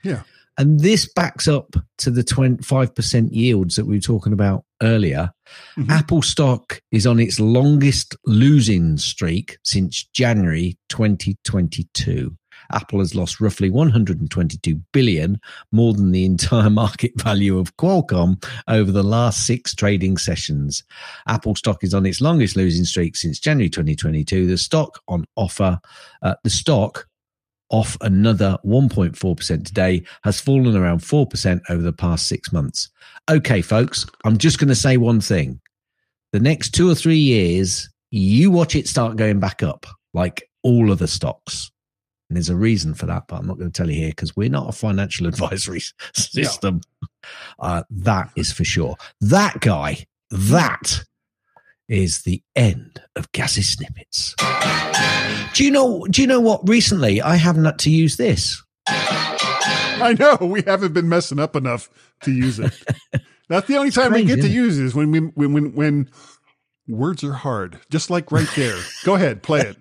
Yeah. 0.02 0.22
And 0.58 0.80
this 0.80 1.11
backs 1.11 1.46
up 1.46 1.76
to 1.98 2.11
the 2.11 2.22
25% 2.24 3.32
yields 3.32 3.76
that 3.76 3.87
we 3.87 3.96
were 3.96 4.00
talking 4.00 4.32
about 4.32 4.64
earlier, 4.82 5.30
Mhm. 5.78 5.90
Apple 5.90 6.22
stock 6.22 6.80
is 6.90 7.06
on 7.06 7.20
its 7.20 7.38
longest 7.38 8.16
losing 8.26 8.96
streak 8.96 9.58
since 9.62 10.04
January 10.14 10.78
2022. 10.88 12.37
Apple 12.72 13.01
has 13.01 13.14
lost 13.14 13.40
roughly 13.40 13.70
122 13.70 14.77
billion, 14.92 15.40
more 15.72 15.92
than 15.92 16.12
the 16.12 16.25
entire 16.25 16.70
market 16.83 17.12
value 17.20 17.59
of 17.59 17.77
Qualcomm 17.77 18.42
over 18.68 18.92
the 18.92 19.03
last 19.03 19.46
six 19.46 19.75
trading 19.75 20.16
sessions. 20.16 20.85
Apple 21.27 21.55
stock 21.55 21.83
is 21.83 21.94
on 21.94 22.07
its 22.07 22.20
longest 22.20 22.57
losing 22.57 22.85
streak 22.85 23.16
since 23.16 23.38
January 23.38 23.70
2022. 23.70 24.46
The 24.46 24.59
stock 24.59 25.01
on 25.09 25.25
offer, 25.37 25.81
uh, 26.22 26.35
the 26.44 26.51
stock 26.51 27.07
off 27.72 27.96
another 28.03 28.57
1.4% 28.64 29.64
today 29.64 30.05
has 30.22 30.40
fallen 30.40 30.77
around 30.77 31.01
4% 31.01 31.61
over 31.70 31.83
the 31.83 31.92
past 31.92 32.29
six 32.29 32.53
months. 32.53 32.90
Okay, 33.31 33.62
folks, 33.62 34.07
I'm 34.25 34.37
just 34.37 34.59
going 34.59 34.68
to 34.68 34.75
say 34.75 34.98
one 34.98 35.20
thing. 35.20 35.61
The 36.33 36.40
next 36.40 36.70
two 36.70 36.90
or 36.90 36.94
three 36.94 37.16
years, 37.16 37.88
you 38.11 38.51
watch 38.51 38.77
it 38.77 38.88
start 38.88 39.16
going 39.16 39.40
back 39.40 39.62
up 39.62 39.87
like 40.14 40.48
all 40.62 40.92
of 40.92 40.98
the 40.98 41.09
stocks. 41.09 41.70
And 42.33 42.38
there's 42.38 42.49
a 42.49 42.57
reason 42.57 42.95
for 42.95 43.05
that, 43.05 43.25
but 43.29 43.40
I'm 43.40 43.47
not 43.47 43.59
going 43.59 43.71
to 43.71 43.77
tell 43.77 43.90
you 43.90 44.01
here 44.01 44.09
because 44.09 44.35
we're 44.35 44.49
not 44.49 44.66
a 44.66 44.73
financial 44.73 45.27
advisory 45.29 45.83
system. 46.14 46.81
Uh, 47.59 47.83
that 47.90 48.31
is 48.37 48.51
for 48.51 48.64
sure. 48.64 48.97
That 49.21 49.61
guy, 49.61 50.07
that 50.31 51.05
is 51.90 52.23
the 52.23 52.42
end 52.57 53.03
of 53.16 53.31
Gazzy 53.33 53.62
snippets. 53.62 54.35
Do 55.53 55.62
you 55.62 55.71
know? 55.71 56.07
Do 56.11 56.23
you 56.23 56.27
know 56.27 56.40
what? 56.40 56.66
Recently, 56.66 57.21
I 57.21 57.37
haven't 57.37 57.66
had 57.66 57.79
to 57.81 57.90
use 57.90 58.16
this. 58.16 58.62
I 58.87 60.16
know 60.18 60.38
we 60.40 60.62
haven't 60.62 60.95
been 60.95 61.11
messing 61.11 61.38
up 61.38 61.55
enough 61.55 61.90
to 62.23 62.33
use 62.33 62.59
it. 62.59 62.73
That's 63.51 63.66
the 63.66 63.77
only 63.77 63.90
time 63.90 64.14
we 64.14 64.25
get 64.25 64.40
to 64.40 64.49
use 64.49 64.79
it 64.79 64.87
is 64.87 64.95
when 64.95 65.11
we 65.11 65.18
when 65.18 65.53
when 65.53 65.75
when 65.75 66.11
words 66.88 67.23
are 67.25 67.35
hard. 67.35 67.79
Just 67.90 68.09
like 68.09 68.33
right 68.33 68.49
there. 68.57 68.79
Go 69.05 69.16
ahead, 69.16 69.42
play 69.42 69.75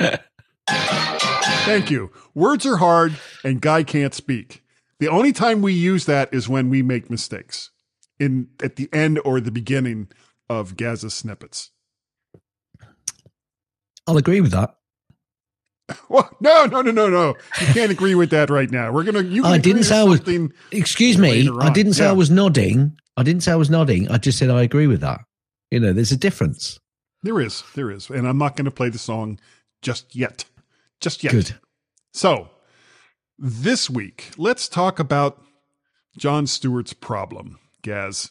it. 0.00 0.22
Thank 1.66 1.90
you. 1.90 2.10
Words 2.34 2.64
are 2.64 2.76
hard 2.76 3.16
and 3.44 3.60
guy 3.60 3.82
can't 3.82 4.14
speak. 4.14 4.62
The 5.00 5.08
only 5.08 5.32
time 5.32 5.62
we 5.62 5.72
use 5.72 6.06
that 6.06 6.32
is 6.32 6.48
when 6.48 6.70
we 6.70 6.80
make 6.82 7.10
mistakes 7.10 7.70
in 8.18 8.48
at 8.62 8.76
the 8.76 8.88
end 8.92 9.18
or 9.24 9.40
the 9.40 9.50
beginning 9.50 10.08
of 10.48 10.76
Gaza 10.76 11.10
snippets. 11.10 11.70
I'll 14.06 14.16
agree 14.16 14.40
with 14.40 14.52
that. 14.52 14.76
Well, 16.08 16.28
no, 16.40 16.64
no, 16.66 16.82
no, 16.82 16.90
no, 16.90 17.08
no. 17.08 17.34
You 17.60 17.66
can't 17.68 17.92
agree 17.92 18.16
with 18.16 18.30
that 18.30 18.50
right 18.50 18.68
now. 18.70 18.90
We're 18.90 19.04
gonna. 19.04 19.22
You 19.22 19.44
I 19.44 19.58
didn't 19.58 19.84
say 19.84 19.98
I 20.00 20.02
was- 20.02 20.20
Excuse 20.72 21.16
me. 21.16 21.48
I 21.60 21.70
didn't 21.70 21.92
say 21.92 22.04
yeah. 22.04 22.10
I 22.10 22.12
was 22.12 22.28
nodding. 22.28 22.98
I 23.16 23.22
didn't 23.22 23.44
say 23.44 23.52
I 23.52 23.56
was 23.56 23.70
nodding. 23.70 24.10
I 24.10 24.18
just 24.18 24.36
said 24.38 24.50
I 24.50 24.62
agree 24.62 24.88
with 24.88 25.00
that. 25.02 25.20
You 25.70 25.78
know, 25.78 25.92
there's 25.92 26.10
a 26.10 26.16
difference. 26.16 26.80
There 27.22 27.40
is, 27.40 27.62
there 27.76 27.90
is, 27.92 28.10
and 28.10 28.26
I'm 28.26 28.38
not 28.38 28.56
going 28.56 28.64
to 28.66 28.70
play 28.72 28.88
the 28.88 28.98
song 28.98 29.38
just 29.80 30.14
yet, 30.16 30.44
just 31.00 31.22
yet. 31.22 31.32
Good. 31.32 31.54
So, 32.12 32.50
this 33.38 33.90
week, 33.90 34.30
let's 34.36 34.68
talk 34.68 34.98
about 34.98 35.42
Jon 36.16 36.46
Stewart's 36.46 36.92
problem, 36.92 37.58
Gaz. 37.82 38.30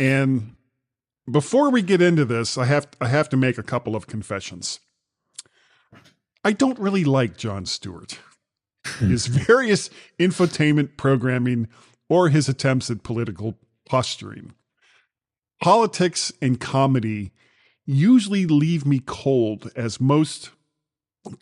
And 0.00 0.56
before 1.30 1.70
we 1.70 1.82
get 1.82 2.02
into 2.02 2.24
this, 2.24 2.58
I 2.58 2.64
have 2.64 2.88
I 3.00 3.08
have 3.08 3.28
to 3.30 3.36
make 3.36 3.58
a 3.58 3.62
couple 3.62 3.94
of 3.94 4.06
confessions. 4.06 4.80
I 6.44 6.52
don't 6.52 6.78
really 6.78 7.04
like 7.04 7.36
Jon 7.36 7.66
Stewart. 7.66 8.18
His 9.00 9.26
various 9.26 9.90
infotainment 10.18 10.96
programming 10.96 11.68
or 12.08 12.28
his 12.28 12.48
attempts 12.48 12.88
at 12.88 13.02
political 13.02 13.58
posturing. 13.84 14.54
Politics 15.60 16.32
and 16.40 16.60
comedy 16.60 17.32
usually 17.84 18.46
leave 18.46 18.86
me 18.86 19.00
cold 19.04 19.72
as 19.74 20.00
most 20.00 20.50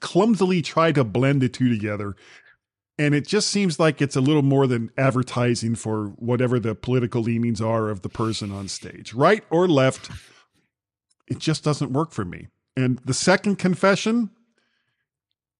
clumsily 0.00 0.62
try 0.62 0.92
to 0.92 1.04
blend 1.04 1.42
the 1.42 1.48
two 1.48 1.68
together. 1.68 2.14
And 2.98 3.14
it 3.14 3.26
just 3.26 3.48
seems 3.48 3.80
like 3.80 4.00
it's 4.00 4.14
a 4.14 4.20
little 4.20 4.42
more 4.42 4.66
than 4.66 4.90
advertising 4.96 5.74
for 5.74 6.08
whatever 6.16 6.60
the 6.60 6.74
political 6.74 7.22
leanings 7.22 7.60
are 7.60 7.90
of 7.90 8.02
the 8.02 8.08
person 8.08 8.52
on 8.52 8.68
stage, 8.68 9.12
right 9.14 9.42
or 9.50 9.66
left. 9.66 10.10
It 11.26 11.38
just 11.38 11.64
doesn't 11.64 11.92
work 11.92 12.12
for 12.12 12.24
me. 12.24 12.48
And 12.76 12.98
the 13.04 13.14
second 13.14 13.56
confession 13.56 14.30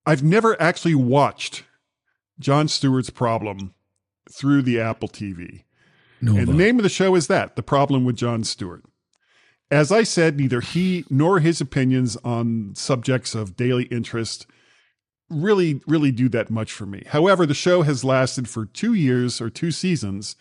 I've 0.05 0.23
never 0.23 0.59
actually 0.61 0.95
watched 0.95 1.63
Jon 2.39 2.67
Stewart's 2.67 3.09
problem 3.09 3.73
through 4.31 4.61
the 4.61 4.79
Apple 4.79 5.09
TV. 5.09 5.63
No, 6.21 6.35
And 6.35 6.47
the 6.47 6.53
name 6.53 6.77
of 6.77 6.83
the 6.83 6.89
show 6.89 7.15
is 7.15 7.27
that 7.27 7.55
The 7.55 7.63
Problem 7.63 8.05
with 8.05 8.15
Jon 8.15 8.43
Stewart. 8.43 8.83
As 9.75 9.91
I 9.91 10.03
said, 10.03 10.37
neither 10.37 10.61
he 10.61 11.03
nor 11.09 11.41
his 11.41 11.59
opinions 11.59 12.15
on 12.23 12.71
subjects 12.75 13.35
of 13.35 13.57
daily 13.57 13.83
interest 13.87 14.47
really, 15.29 15.81
really 15.85 16.13
do 16.13 16.29
that 16.29 16.49
much 16.49 16.71
for 16.71 16.85
me. 16.85 17.03
However, 17.07 17.45
the 17.45 17.53
show 17.53 17.81
has 17.81 18.05
lasted 18.05 18.47
for 18.47 18.65
two 18.65 18.93
years 18.93 19.41
or 19.41 19.49
two 19.49 19.71
seasons, 19.71 20.37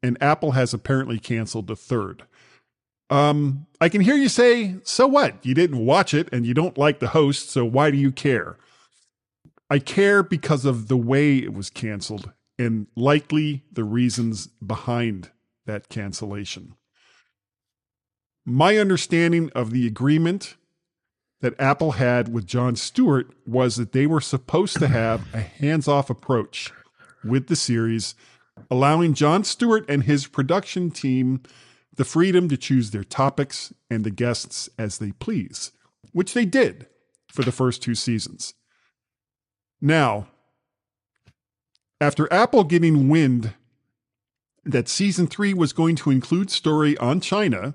and 0.00 0.16
Apple 0.22 0.52
has 0.52 0.72
apparently 0.72 1.18
canceled 1.18 1.66
the 1.66 1.74
third. 1.74 2.22
Um, 3.10 3.66
I 3.80 3.88
can 3.88 4.00
hear 4.00 4.14
you 4.14 4.28
say, 4.28 4.76
so 4.84 5.08
what? 5.08 5.44
You 5.44 5.54
didn't 5.54 5.84
watch 5.84 6.14
it 6.14 6.28
and 6.30 6.46
you 6.46 6.54
don't 6.54 6.78
like 6.78 7.00
the 7.00 7.08
host, 7.08 7.50
so 7.50 7.64
why 7.64 7.90
do 7.90 7.96
you 7.96 8.12
care? 8.12 8.58
I 9.68 9.80
care 9.80 10.22
because 10.22 10.64
of 10.64 10.86
the 10.86 10.96
way 10.96 11.38
it 11.38 11.52
was 11.52 11.68
canceled 11.68 12.30
and 12.60 12.86
likely 12.94 13.64
the 13.72 13.82
reasons 13.82 14.46
behind 14.64 15.32
that 15.66 15.88
cancellation. 15.88 16.74
My 18.50 18.78
understanding 18.78 19.50
of 19.54 19.72
the 19.72 19.86
agreement 19.86 20.56
that 21.42 21.60
Apple 21.60 21.92
had 21.92 22.32
with 22.32 22.46
Jon 22.46 22.76
Stewart 22.76 23.30
was 23.46 23.76
that 23.76 23.92
they 23.92 24.06
were 24.06 24.22
supposed 24.22 24.78
to 24.78 24.88
have 24.88 25.28
a 25.34 25.40
hands 25.40 25.86
off 25.86 26.08
approach 26.08 26.72
with 27.22 27.48
the 27.48 27.56
series, 27.56 28.14
allowing 28.70 29.12
Jon 29.12 29.44
Stewart 29.44 29.84
and 29.86 30.04
his 30.04 30.26
production 30.26 30.90
team 30.90 31.42
the 31.94 32.06
freedom 32.06 32.48
to 32.48 32.56
choose 32.56 32.90
their 32.90 33.04
topics 33.04 33.74
and 33.90 34.02
the 34.02 34.10
guests 34.10 34.70
as 34.78 34.96
they 34.96 35.12
please, 35.12 35.72
which 36.12 36.32
they 36.32 36.46
did 36.46 36.86
for 37.30 37.42
the 37.42 37.52
first 37.52 37.82
two 37.82 37.94
seasons. 37.94 38.54
Now, 39.78 40.28
after 42.00 42.32
Apple 42.32 42.64
getting 42.64 43.10
wind 43.10 43.52
that 44.64 44.88
season 44.88 45.26
three 45.26 45.52
was 45.52 45.74
going 45.74 45.96
to 45.96 46.10
include 46.10 46.50
story 46.50 46.96
on 46.96 47.20
China, 47.20 47.74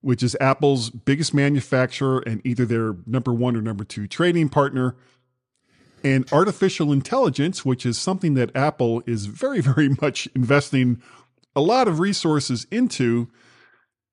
which 0.00 0.22
is 0.22 0.36
Apple's 0.40 0.90
biggest 0.90 1.34
manufacturer 1.34 2.20
and 2.20 2.40
either 2.44 2.64
their 2.64 2.96
number 3.06 3.32
one 3.32 3.56
or 3.56 3.62
number 3.62 3.84
two 3.84 4.06
trading 4.06 4.48
partner, 4.48 4.96
and 6.04 6.30
artificial 6.32 6.92
intelligence, 6.92 7.64
which 7.64 7.84
is 7.84 7.98
something 7.98 8.34
that 8.34 8.54
Apple 8.54 9.02
is 9.06 9.26
very, 9.26 9.60
very 9.72 9.88
much 10.00 10.28
investing 10.34 11.02
a 11.56 11.60
lot 11.60 11.88
of 11.88 11.98
resources 11.98 12.66
into, 12.70 13.28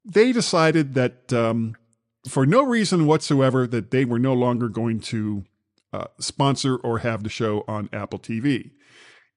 they 0.03 0.31
decided 0.31 0.93
that 0.95 1.31
um, 1.31 1.75
for 2.27 2.45
no 2.45 2.63
reason 2.63 3.05
whatsoever 3.05 3.67
that 3.67 3.91
they 3.91 4.05
were 4.05 4.19
no 4.19 4.33
longer 4.33 4.69
going 4.69 4.99
to 4.99 5.45
uh, 5.93 6.05
sponsor 6.19 6.75
or 6.77 6.99
have 6.99 7.23
the 7.23 7.29
show 7.29 7.63
on 7.67 7.89
Apple 7.93 8.19
TV. 8.19 8.71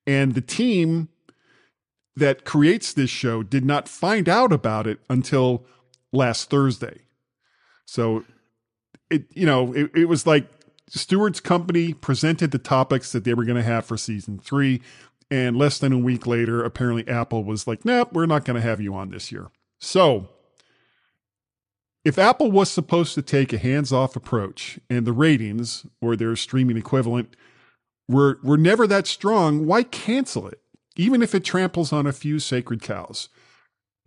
And 0.07 0.35
the 0.35 0.41
team 0.41 1.09
that 2.17 2.45
creates 2.45 2.93
this 2.93 3.11
show 3.11 3.43
did 3.43 3.65
not 3.65 3.89
find 3.89 4.29
out 4.29 4.53
about 4.53 4.87
it 4.87 4.99
until 5.09 5.67
last 6.13 6.51
Thursday. 6.51 7.01
So 7.87 8.25
it, 9.11 9.25
you 9.35 9.47
know, 9.47 9.73
it, 9.73 9.91
it 9.95 10.05
was 10.07 10.27
like 10.27 10.47
Stewart's 10.89 11.41
company 11.41 11.93
presented 11.93 12.51
the 12.51 12.59
topics 12.59 13.13
that 13.13 13.25
they 13.25 13.35
were 13.35 13.45
going 13.45 13.57
to 13.57 13.63
have 13.63 13.85
for 13.85 13.97
season 13.97 14.39
three. 14.39 14.81
And 15.31 15.57
less 15.57 15.79
than 15.79 15.93
a 15.93 15.99
week 15.99 16.27
later, 16.27 16.63
apparently 16.65 17.07
Apple 17.07 17.45
was 17.45 17.67
like, 17.67 17.85
nope, 17.85 18.13
we're 18.13 18.27
not 18.27 18.45
going 18.45 18.61
to 18.61 18.67
have 18.67 18.81
you 18.81 18.95
on 18.95 19.11
this 19.11 19.31
year. 19.31 19.49
So 19.79 20.29
if 22.05 22.19
Apple 22.19 22.51
was 22.51 22.71
supposed 22.71 23.15
to 23.15 23.23
take 23.23 23.53
a 23.53 23.59
hands 23.59 23.93
off 23.93 24.17
approach 24.17 24.79
and 24.89 25.07
the 25.07 25.13
ratings 25.13 25.85
or 26.01 26.17
their 26.17 26.35
streaming 26.37 26.79
equivalent 26.79 27.37
were, 28.09 28.39
were 28.43 28.57
never 28.57 28.87
that 28.87 29.07
strong, 29.07 29.67
why 29.67 29.83
cancel 29.83 30.49
it? 30.49 30.61
Even 30.97 31.23
if 31.23 31.35
it 31.35 31.45
tramples 31.45 31.93
on 31.93 32.07
a 32.07 32.13
few 32.13 32.39
sacred 32.39 32.81
cows. 32.81 33.29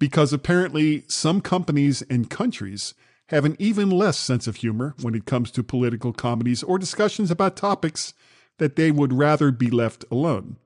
Because 0.02 0.34
apparently 0.34 1.04
some 1.08 1.42
companies 1.42 2.02
and 2.02 2.28
countries 2.28 2.96
have 3.28 3.46
an 3.46 3.56
even 3.60 3.92
less 3.92 4.18
sense 4.18 4.48
of 4.48 4.56
humor 4.56 4.96
when 5.00 5.14
it 5.14 5.28
comes 5.28 5.52
to 5.52 5.62
political 5.62 6.12
comedies 6.12 6.64
or 6.64 6.80
discussions 6.80 7.30
about 7.30 7.56
topics 7.56 8.16
that 8.58 8.78
they 8.78 8.90
would 8.90 9.14
rather 9.14 9.52
be 9.52 9.70
left 9.70 10.04
alone. 10.10 10.58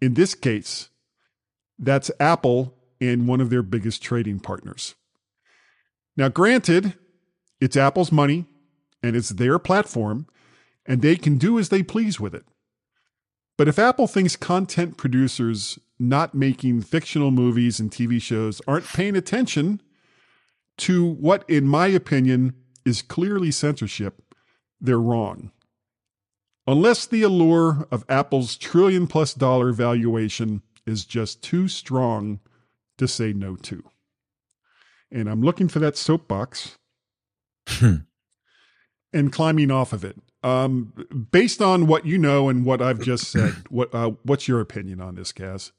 In 0.00 0.14
this 0.14 0.36
case, 0.36 0.90
that's 1.76 2.12
Apple 2.20 2.72
and 3.00 3.26
one 3.26 3.40
of 3.40 3.50
their 3.50 3.64
biggest 3.64 4.00
trading 4.00 4.38
partners. 4.38 4.94
Now, 6.16 6.28
granted, 6.28 6.94
it's 7.60 7.76
Apple's 7.76 8.12
money 8.12 8.46
and 9.02 9.16
it's 9.16 9.30
their 9.30 9.58
platform, 9.58 10.28
and 10.86 11.02
they 11.02 11.16
can 11.16 11.36
do 11.36 11.58
as 11.58 11.70
they 11.70 11.82
please 11.82 12.20
with 12.20 12.32
it. 12.32 12.44
But 13.58 13.66
if 13.66 13.76
Apple 13.76 14.06
thinks 14.06 14.36
content 14.36 14.96
producers 14.96 15.80
not 15.98 16.34
making 16.34 16.82
fictional 16.82 17.30
movies 17.30 17.80
and 17.80 17.90
TV 17.90 18.20
shows 18.20 18.60
aren't 18.66 18.86
paying 18.86 19.16
attention 19.16 19.80
to 20.78 21.04
what, 21.04 21.48
in 21.48 21.66
my 21.66 21.86
opinion, 21.86 22.54
is 22.84 23.02
clearly 23.02 23.50
censorship, 23.50 24.22
they're 24.80 25.00
wrong. 25.00 25.50
Unless 26.66 27.06
the 27.06 27.22
allure 27.22 27.86
of 27.90 28.04
Apple's 28.08 28.56
trillion 28.56 29.06
plus 29.06 29.32
dollar 29.32 29.72
valuation 29.72 30.62
is 30.84 31.04
just 31.04 31.42
too 31.42 31.68
strong 31.68 32.40
to 32.98 33.08
say 33.08 33.32
no 33.32 33.56
to. 33.56 33.84
And 35.10 35.28
I'm 35.28 35.42
looking 35.42 35.68
for 35.68 35.78
that 35.78 35.96
soapbox 35.96 36.78
and 37.80 39.32
climbing 39.32 39.70
off 39.70 39.92
of 39.92 40.04
it. 40.04 40.16
Um, 40.42 40.92
based 41.32 41.62
on 41.62 41.86
what 41.86 42.06
you 42.06 42.18
know 42.18 42.48
and 42.48 42.64
what 42.64 42.82
I've 42.82 43.00
just 43.00 43.30
said, 43.30 43.54
what 43.70 43.94
uh, 43.94 44.12
what's 44.22 44.46
your 44.46 44.60
opinion 44.60 45.00
on 45.00 45.14
this, 45.14 45.32
Gaz? 45.32 45.72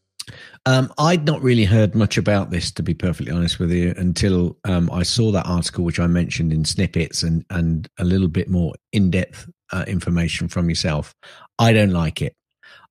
Um, 0.65 0.91
I'd 0.97 1.25
not 1.25 1.41
really 1.41 1.63
heard 1.63 1.95
much 1.95 2.17
about 2.17 2.51
this, 2.51 2.71
to 2.73 2.83
be 2.83 2.93
perfectly 2.93 3.31
honest 3.31 3.59
with 3.59 3.71
you, 3.71 3.93
until 3.97 4.57
um, 4.65 4.91
I 4.91 5.03
saw 5.03 5.31
that 5.31 5.47
article, 5.47 5.85
which 5.85 5.99
I 5.99 6.07
mentioned 6.07 6.51
in 6.51 6.65
snippets 6.65 7.23
and 7.23 7.45
and 7.49 7.87
a 7.97 8.03
little 8.03 8.27
bit 8.27 8.49
more 8.49 8.73
in 8.91 9.09
depth 9.09 9.49
uh, 9.71 9.85
information 9.87 10.47
from 10.47 10.69
yourself. 10.69 11.13
I 11.59 11.73
don't 11.73 11.91
like 11.91 12.21
it. 12.21 12.35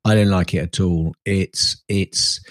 I 0.05 0.15
don't 0.15 0.29
like 0.29 0.53
it 0.53 0.59
at 0.59 0.79
all. 0.79 1.13
It's 1.25 1.83
it's 1.87 2.41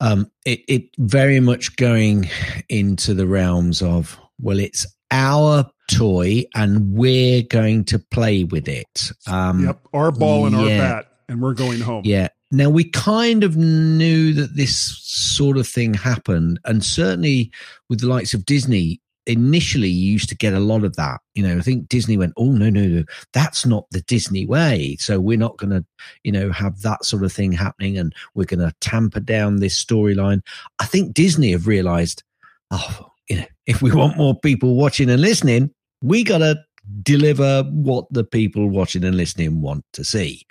um, 0.00 0.30
it 0.44 0.60
it 0.68 0.82
very 0.98 1.40
much 1.40 1.76
going 1.76 2.28
into 2.68 3.14
the 3.14 3.26
realms 3.26 3.80
of 3.80 4.18
well, 4.40 4.58
it's 4.58 4.86
our 5.10 5.64
toy 5.90 6.44
and 6.54 6.92
we're 6.92 7.42
going 7.42 7.84
to 7.84 7.98
play 7.98 8.44
with 8.44 8.68
it. 8.68 9.12
Um, 9.26 9.64
yep, 9.64 9.80
our 9.92 10.10
ball 10.10 10.46
and 10.46 10.56
yeah, 10.56 10.60
our 10.60 10.78
bat, 10.78 11.12
and 11.28 11.40
we're 11.40 11.54
going 11.54 11.80
home. 11.80 12.02
Yeah. 12.04 12.28
Now 12.50 12.70
we 12.70 12.84
kind 12.84 13.42
of 13.42 13.56
knew 13.56 14.32
that 14.34 14.54
this 14.56 14.76
sort 14.76 15.58
of 15.58 15.66
thing 15.66 15.94
happened, 15.94 16.60
and 16.64 16.84
certainly 16.84 17.50
with 17.88 18.00
the 18.00 18.06
likes 18.06 18.34
of 18.34 18.46
Disney, 18.46 19.00
initially 19.26 19.88
you 19.88 20.12
used 20.12 20.28
to 20.28 20.36
get 20.36 20.54
a 20.54 20.60
lot 20.60 20.84
of 20.84 20.94
that. 20.96 21.20
You 21.34 21.42
know, 21.42 21.58
I 21.58 21.60
think 21.60 21.88
Disney 21.88 22.16
went, 22.16 22.34
"Oh 22.36 22.52
no, 22.52 22.70
no, 22.70 22.86
no, 22.86 23.04
that's 23.32 23.66
not 23.66 23.86
the 23.90 24.00
Disney 24.02 24.46
way." 24.46 24.96
So 25.00 25.18
we're 25.18 25.38
not 25.38 25.56
going 25.56 25.70
to, 25.70 25.84
you 26.22 26.32
know, 26.32 26.52
have 26.52 26.82
that 26.82 27.04
sort 27.04 27.24
of 27.24 27.32
thing 27.32 27.52
happening, 27.52 27.98
and 27.98 28.14
we're 28.34 28.44
going 28.44 28.60
to 28.60 28.74
tamper 28.80 29.20
down 29.20 29.56
this 29.56 29.82
storyline. 29.82 30.42
I 30.78 30.86
think 30.86 31.14
Disney 31.14 31.50
have 31.52 31.66
realised, 31.66 32.22
oh, 32.70 33.10
you 33.28 33.38
know, 33.38 33.46
if 33.66 33.82
we 33.82 33.92
want 33.92 34.16
more 34.16 34.38
people 34.38 34.76
watching 34.76 35.10
and 35.10 35.20
listening, 35.20 35.72
we 36.00 36.22
got 36.22 36.38
to 36.38 36.64
deliver 37.02 37.64
what 37.64 38.06
the 38.12 38.24
people 38.24 38.68
watching 38.68 39.02
and 39.04 39.16
listening 39.16 39.60
want 39.60 39.84
to 39.94 40.04
see. 40.04 40.46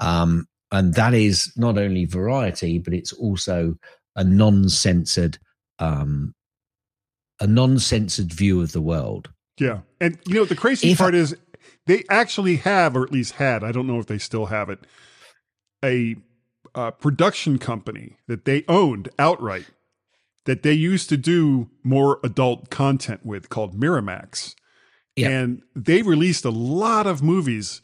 Um, 0.00 0.48
and 0.72 0.94
that 0.94 1.14
is 1.14 1.52
not 1.56 1.78
only 1.78 2.04
variety, 2.04 2.78
but 2.78 2.92
it's 2.92 3.12
also 3.12 3.76
a 4.14 4.24
non-censored, 4.24 5.38
um, 5.78 6.34
a 7.40 7.46
non-censored 7.46 8.32
view 8.32 8.60
of 8.60 8.72
the 8.72 8.80
world. 8.80 9.30
Yeah, 9.58 9.80
and 10.00 10.18
you 10.26 10.34
know 10.34 10.44
the 10.44 10.56
crazy 10.56 10.90
if 10.90 10.98
part 10.98 11.14
I, 11.14 11.18
is 11.18 11.36
they 11.86 12.04
actually 12.10 12.56
have, 12.56 12.96
or 12.96 13.04
at 13.04 13.12
least 13.12 13.34
had, 13.34 13.64
I 13.64 13.72
don't 13.72 13.86
know 13.86 13.98
if 13.98 14.06
they 14.06 14.18
still 14.18 14.46
have 14.46 14.68
it, 14.68 14.80
a 15.84 16.16
uh, 16.74 16.90
production 16.90 17.58
company 17.58 18.16
that 18.26 18.44
they 18.44 18.64
owned 18.68 19.08
outright 19.18 19.66
that 20.46 20.62
they 20.62 20.72
used 20.72 21.08
to 21.08 21.16
do 21.16 21.68
more 21.82 22.20
adult 22.24 22.70
content 22.70 23.24
with 23.24 23.48
called 23.48 23.78
Miramax. 23.78 24.54
Yeah. 25.16 25.28
And 25.30 25.62
they 25.74 26.02
released 26.02 26.44
a 26.44 26.50
lot 26.50 27.06
of 27.06 27.22
movies 27.22 27.82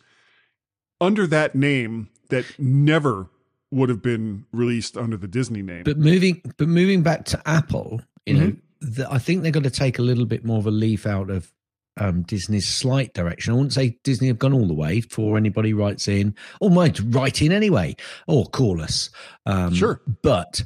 under 1.01 1.27
that 1.27 1.55
name 1.55 2.09
that 2.33 2.45
never 2.59 3.29
would 3.71 3.88
have 3.88 4.03
been 4.03 4.45
released 4.53 4.97
under 4.97 5.16
the 5.16 5.29
Disney 5.29 5.62
name. 5.62 5.85
But 5.85 5.99
moving 5.99 6.42
but 6.57 6.68
moving 6.68 7.03
back 7.03 7.25
to 7.27 7.42
Apple, 7.47 8.01
you 8.27 8.35
mm-hmm. 8.35 8.45
know, 8.45 8.57
the, 8.81 9.12
I 9.12 9.18
think 9.18 9.42
they're 9.42 9.53
going 9.53 9.62
to 9.62 9.71
take 9.71 9.99
a 9.99 10.03
little 10.03 10.27
bit 10.27 10.45
more 10.45 10.59
of 10.59 10.66
a 10.66 10.71
leaf 10.71 11.07
out 11.07 11.31
of 11.31 11.53
um, 11.99 12.23
Disney's 12.23 12.66
slight 12.66 13.12
direction. 13.14 13.53
I 13.53 13.57
wouldn't 13.57 13.75
say 13.75 13.99
Disney 14.03 14.29
have 14.29 14.38
gone 14.38 14.55
all 14.55 14.66
the 14.66 14.75
way 14.75 15.03
for 15.03 15.37
anybody 15.37 15.75
writes 15.75 16.09
in 16.09 16.35
or 16.61 16.71
might 16.71 16.99
write 17.05 17.42
in 17.42 17.53
anyway 17.53 17.97
or 18.27 18.47
call 18.47 18.81
us. 18.81 19.11
Um, 19.45 19.75
sure. 19.75 20.01
But, 20.23 20.64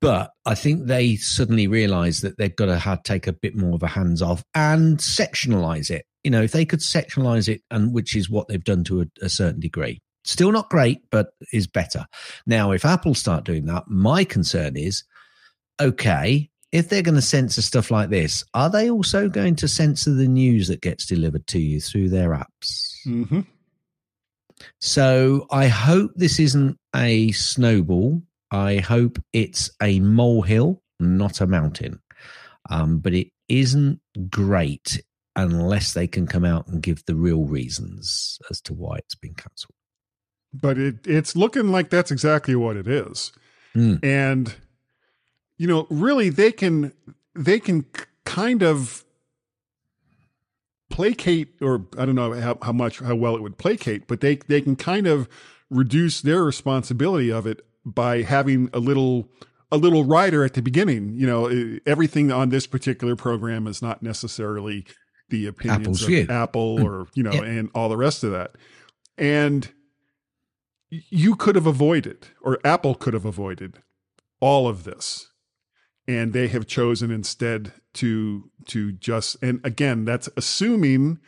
but 0.00 0.32
I 0.44 0.54
think 0.54 0.86
they 0.86 1.16
suddenly 1.16 1.66
realize 1.66 2.20
that 2.20 2.36
they've 2.36 2.54
got 2.54 2.66
to 2.66 2.78
have, 2.78 3.02
take 3.02 3.26
a 3.26 3.32
bit 3.32 3.56
more 3.56 3.74
of 3.74 3.82
a 3.82 3.88
hands 3.88 4.20
off 4.20 4.44
and 4.54 4.98
sectionalize 4.98 5.90
it. 5.90 6.04
You 6.24 6.30
know, 6.30 6.42
if 6.42 6.52
they 6.52 6.66
could 6.66 6.80
sectionalize 6.80 7.48
it, 7.48 7.62
and 7.70 7.94
which 7.94 8.14
is 8.14 8.28
what 8.28 8.48
they've 8.48 8.62
done 8.62 8.84
to 8.84 9.00
a, 9.00 9.06
a 9.22 9.30
certain 9.30 9.60
degree, 9.60 10.02
still 10.24 10.52
not 10.52 10.70
great, 10.70 11.02
but 11.10 11.32
is 11.52 11.66
better. 11.66 12.06
Now, 12.46 12.72
if 12.72 12.84
Apple 12.84 13.14
start 13.14 13.44
doing 13.44 13.66
that, 13.66 13.84
my 13.88 14.24
concern 14.24 14.76
is, 14.76 15.04
okay, 15.80 16.50
if 16.72 16.88
they're 16.88 17.02
going 17.02 17.16
to 17.16 17.22
censor 17.22 17.62
stuff 17.62 17.90
like 17.90 18.10
this, 18.10 18.44
are 18.54 18.70
they 18.70 18.90
also 18.90 19.28
going 19.28 19.56
to 19.56 19.68
censor 19.68 20.12
the 20.12 20.28
news 20.28 20.68
that 20.68 20.80
gets 20.80 21.06
delivered 21.06 21.46
to 21.48 21.58
you 21.58 21.80
through 21.80 22.10
their 22.10 22.30
apps? 22.30 22.94
Mm-hmm. 23.06 23.40
So 24.78 25.46
I 25.50 25.68
hope 25.68 26.12
this 26.14 26.38
isn't 26.38 26.78
a 26.94 27.32
snowball. 27.32 28.22
I 28.50 28.76
hope 28.78 29.18
it's 29.32 29.70
a 29.82 30.00
molehill, 30.00 30.82
not 31.00 31.40
a 31.40 31.46
mountain. 31.46 32.00
Um, 32.68 32.98
but 32.98 33.14
it 33.14 33.28
isn't 33.48 34.00
great 34.28 35.02
unless 35.34 35.94
they 35.94 36.06
can 36.06 36.26
come 36.26 36.44
out 36.44 36.66
and 36.68 36.82
give 36.82 37.04
the 37.06 37.14
real 37.14 37.44
reasons 37.44 38.38
as 38.50 38.60
to 38.62 38.74
why 38.74 38.96
it's 38.96 39.14
been 39.14 39.34
cancelled. 39.34 39.74
But 40.52 40.78
it, 40.78 41.06
it's 41.06 41.36
looking 41.36 41.70
like 41.70 41.90
that's 41.90 42.10
exactly 42.10 42.56
what 42.56 42.76
it 42.76 42.88
is. 42.88 43.32
Mm. 43.74 44.04
And 44.04 44.54
you 45.58 45.66
know, 45.66 45.86
really 45.90 46.28
they 46.28 46.52
can 46.52 46.92
they 47.34 47.60
can 47.60 47.84
kind 48.24 48.62
of 48.62 49.04
placate 50.88 51.54
or 51.60 51.86
I 51.96 52.04
don't 52.04 52.14
know 52.14 52.32
how, 52.32 52.58
how 52.62 52.72
much 52.72 52.98
how 52.98 53.14
well 53.14 53.36
it 53.36 53.42
would 53.42 53.58
placate, 53.58 54.08
but 54.08 54.20
they 54.20 54.36
they 54.36 54.60
can 54.60 54.76
kind 54.76 55.06
of 55.06 55.28
reduce 55.70 56.20
their 56.20 56.44
responsibility 56.44 57.30
of 57.30 57.46
it 57.46 57.64
by 57.84 58.22
having 58.22 58.68
a 58.72 58.78
little 58.78 59.28
a 59.72 59.76
little 59.76 60.04
rider 60.04 60.44
at 60.44 60.54
the 60.54 60.62
beginning. 60.62 61.14
You 61.14 61.26
know, 61.26 61.78
everything 61.86 62.32
on 62.32 62.48
this 62.48 62.66
particular 62.66 63.16
program 63.16 63.66
is 63.66 63.80
not 63.80 64.02
necessarily 64.02 64.84
the 65.28 65.46
opinions 65.46 66.02
Apple's 66.02 66.08
of. 66.08 66.30
Apple 66.30 66.78
mm. 66.78 66.84
or 66.84 67.06
you 67.14 67.22
know, 67.22 67.32
yeah. 67.32 67.42
and 67.42 67.70
all 67.74 67.88
the 67.88 67.96
rest 67.96 68.24
of 68.24 68.32
that. 68.32 68.56
And 69.16 69.70
you 70.90 71.36
could 71.36 71.54
have 71.54 71.66
avoided, 71.66 72.28
or 72.42 72.58
Apple 72.64 72.94
could 72.94 73.14
have 73.14 73.24
avoided 73.24 73.82
all 74.40 74.68
of 74.68 74.84
this 74.84 75.30
and 76.08 76.32
they 76.32 76.48
have 76.48 76.66
chosen 76.66 77.10
instead 77.10 77.72
to 77.94 78.50
to 78.66 78.92
just 78.92 79.36
and 79.42 79.60
again 79.64 80.04
that's 80.04 80.28
assuming 80.36 81.18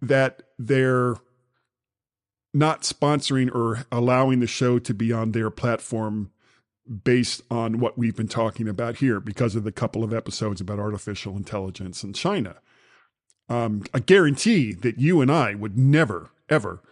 that 0.00 0.42
they're 0.58 1.14
not 2.52 2.82
sponsoring 2.82 3.54
or 3.54 3.86
allowing 3.92 4.40
the 4.40 4.46
show 4.46 4.78
to 4.78 4.92
be 4.92 5.12
on 5.12 5.32
their 5.32 5.50
platform 5.50 6.30
based 7.04 7.42
on 7.50 7.78
what 7.78 7.96
we've 7.96 8.16
been 8.16 8.28
talking 8.28 8.68
about 8.68 8.96
here 8.96 9.20
because 9.20 9.54
of 9.54 9.62
the 9.64 9.72
couple 9.72 10.02
of 10.02 10.12
episodes 10.12 10.60
about 10.60 10.80
artificial 10.80 11.36
intelligence 11.36 12.02
in 12.02 12.12
China. 12.12 12.56
Um, 13.48 13.84
I 13.94 14.00
guarantee 14.00 14.72
that 14.72 14.98
you 14.98 15.20
and 15.20 15.30
I 15.30 15.54
would 15.54 15.78
never, 15.78 16.30
ever 16.50 16.82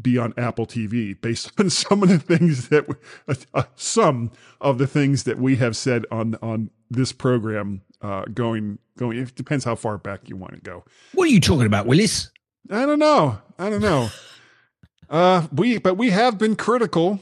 be 0.00 0.18
on 0.18 0.34
Apple 0.36 0.66
TV 0.66 1.18
based 1.20 1.52
on 1.60 1.70
some 1.70 2.02
of 2.02 2.08
the 2.08 2.18
things 2.18 2.68
that 2.68 2.88
uh, 3.28 3.34
uh, 3.54 3.64
some 3.74 4.30
of 4.60 4.78
the 4.78 4.86
things 4.86 5.24
that 5.24 5.38
we 5.38 5.56
have 5.56 5.76
said 5.76 6.04
on 6.10 6.36
on 6.36 6.70
this 6.90 7.12
program 7.12 7.82
uh, 8.02 8.24
going 8.32 8.78
going 8.98 9.18
it 9.18 9.34
depends 9.34 9.64
how 9.64 9.74
far 9.74 9.98
back 9.98 10.28
you 10.28 10.36
want 10.36 10.54
to 10.54 10.60
go. 10.60 10.84
What 11.12 11.24
are 11.24 11.32
you 11.32 11.40
talking 11.40 11.66
about, 11.66 11.86
Willis? 11.86 12.30
I 12.70 12.86
don't 12.86 12.98
know. 12.98 13.38
I 13.58 13.70
don't 13.70 13.82
know. 13.82 14.10
uh 15.10 15.46
we 15.52 15.78
but 15.78 15.94
we 15.94 16.10
have 16.10 16.36
been 16.36 16.56
critical 16.56 17.20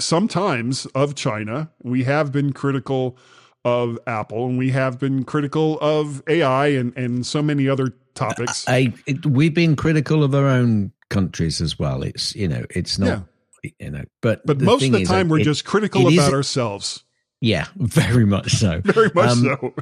sometimes 0.00 0.86
of 0.86 1.14
China. 1.14 1.70
We 1.82 2.04
have 2.04 2.32
been 2.32 2.52
critical 2.52 3.18
of 3.64 3.98
Apple 4.06 4.46
and 4.46 4.56
we 4.56 4.70
have 4.70 4.98
been 4.98 5.24
critical 5.24 5.78
of 5.80 6.22
AI 6.26 6.68
and 6.68 6.96
and 6.96 7.26
so 7.26 7.42
many 7.42 7.68
other 7.68 7.94
topics. 8.14 8.66
I, 8.68 8.92
it, 9.06 9.24
we've 9.26 9.54
been 9.54 9.76
critical 9.76 10.24
of 10.24 10.34
our 10.34 10.46
own 10.46 10.92
countries 11.10 11.60
as 11.60 11.78
well. 11.78 12.02
It's 12.02 12.34
you 12.34 12.48
know, 12.48 12.64
it's 12.70 12.98
not 12.98 13.24
yeah. 13.62 13.70
you 13.80 13.90
know, 13.90 14.04
but 14.22 14.44
but 14.46 14.60
most 14.60 14.84
of 14.84 14.92
the 14.92 15.04
time 15.04 15.28
we're 15.28 15.40
it, 15.40 15.44
just 15.44 15.64
critical 15.64 16.02
about 16.02 16.28
is, 16.28 16.34
ourselves. 16.34 17.04
Yeah, 17.40 17.66
very 17.76 18.26
much 18.26 18.52
so. 18.52 18.80
very 18.84 19.10
much 19.14 19.30
um, 19.30 19.42
so. 19.42 19.74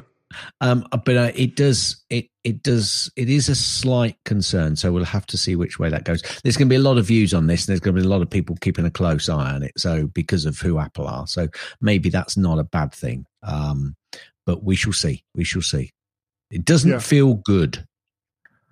Um, 0.59 0.85
but 1.05 1.17
uh, 1.17 1.31
it 1.35 1.55
does 1.55 2.03
it 2.09 2.27
it 2.43 2.61
does 2.61 3.09
it 3.15 3.29
is 3.29 3.49
a 3.49 3.55
slight 3.55 4.17
concern. 4.25 4.75
So 4.75 4.91
we'll 4.91 5.05
have 5.05 5.25
to 5.27 5.37
see 5.37 5.55
which 5.55 5.79
way 5.79 5.89
that 5.89 6.03
goes. 6.03 6.21
There's 6.43 6.57
going 6.57 6.67
to 6.67 6.73
be 6.73 6.75
a 6.75 6.79
lot 6.79 6.97
of 6.97 7.05
views 7.05 7.33
on 7.33 7.47
this. 7.47 7.65
And 7.65 7.71
there's 7.71 7.79
going 7.79 7.95
to 7.95 8.01
be 8.01 8.05
a 8.05 8.09
lot 8.09 8.21
of 8.21 8.29
people 8.29 8.57
keeping 8.59 8.85
a 8.85 8.91
close 8.91 9.29
eye 9.29 9.53
on 9.53 9.63
it. 9.63 9.71
So 9.77 10.07
because 10.07 10.45
of 10.45 10.59
who 10.59 10.79
Apple 10.79 11.07
are, 11.07 11.27
so 11.27 11.47
maybe 11.81 12.09
that's 12.09 12.37
not 12.37 12.59
a 12.59 12.63
bad 12.63 12.93
thing. 12.93 13.25
Um, 13.43 13.95
but 14.45 14.63
we 14.63 14.75
shall 14.75 14.93
see. 14.93 15.23
We 15.33 15.43
shall 15.43 15.61
see. 15.61 15.91
It 16.51 16.65
doesn't 16.65 16.91
yeah. 16.91 16.99
feel 16.99 17.35
good. 17.35 17.85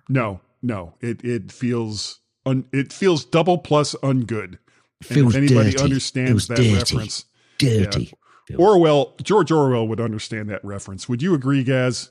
No, 0.08 0.40
no. 0.62 0.94
It 1.00 1.24
it 1.24 1.52
feels 1.52 2.20
un, 2.46 2.64
it 2.72 2.92
feels 2.92 3.24
double 3.24 3.58
plus 3.58 3.94
ungood. 4.02 4.58
Feels 5.02 5.34
and 5.34 5.44
if 5.44 5.50
anybody 5.50 5.72
dirty. 5.72 5.84
understands 5.84 6.48
that 6.48 6.56
dirty. 6.56 6.74
reference, 6.74 7.24
dirty. 7.58 8.12
Yeah. 8.48 8.56
Orwell, 8.56 9.14
George 9.22 9.50
Orwell 9.50 9.86
would 9.88 10.00
understand 10.00 10.48
that 10.48 10.64
reference. 10.64 11.08
Would 11.08 11.20
you 11.20 11.34
agree, 11.34 11.62
Gaz? 11.64 12.10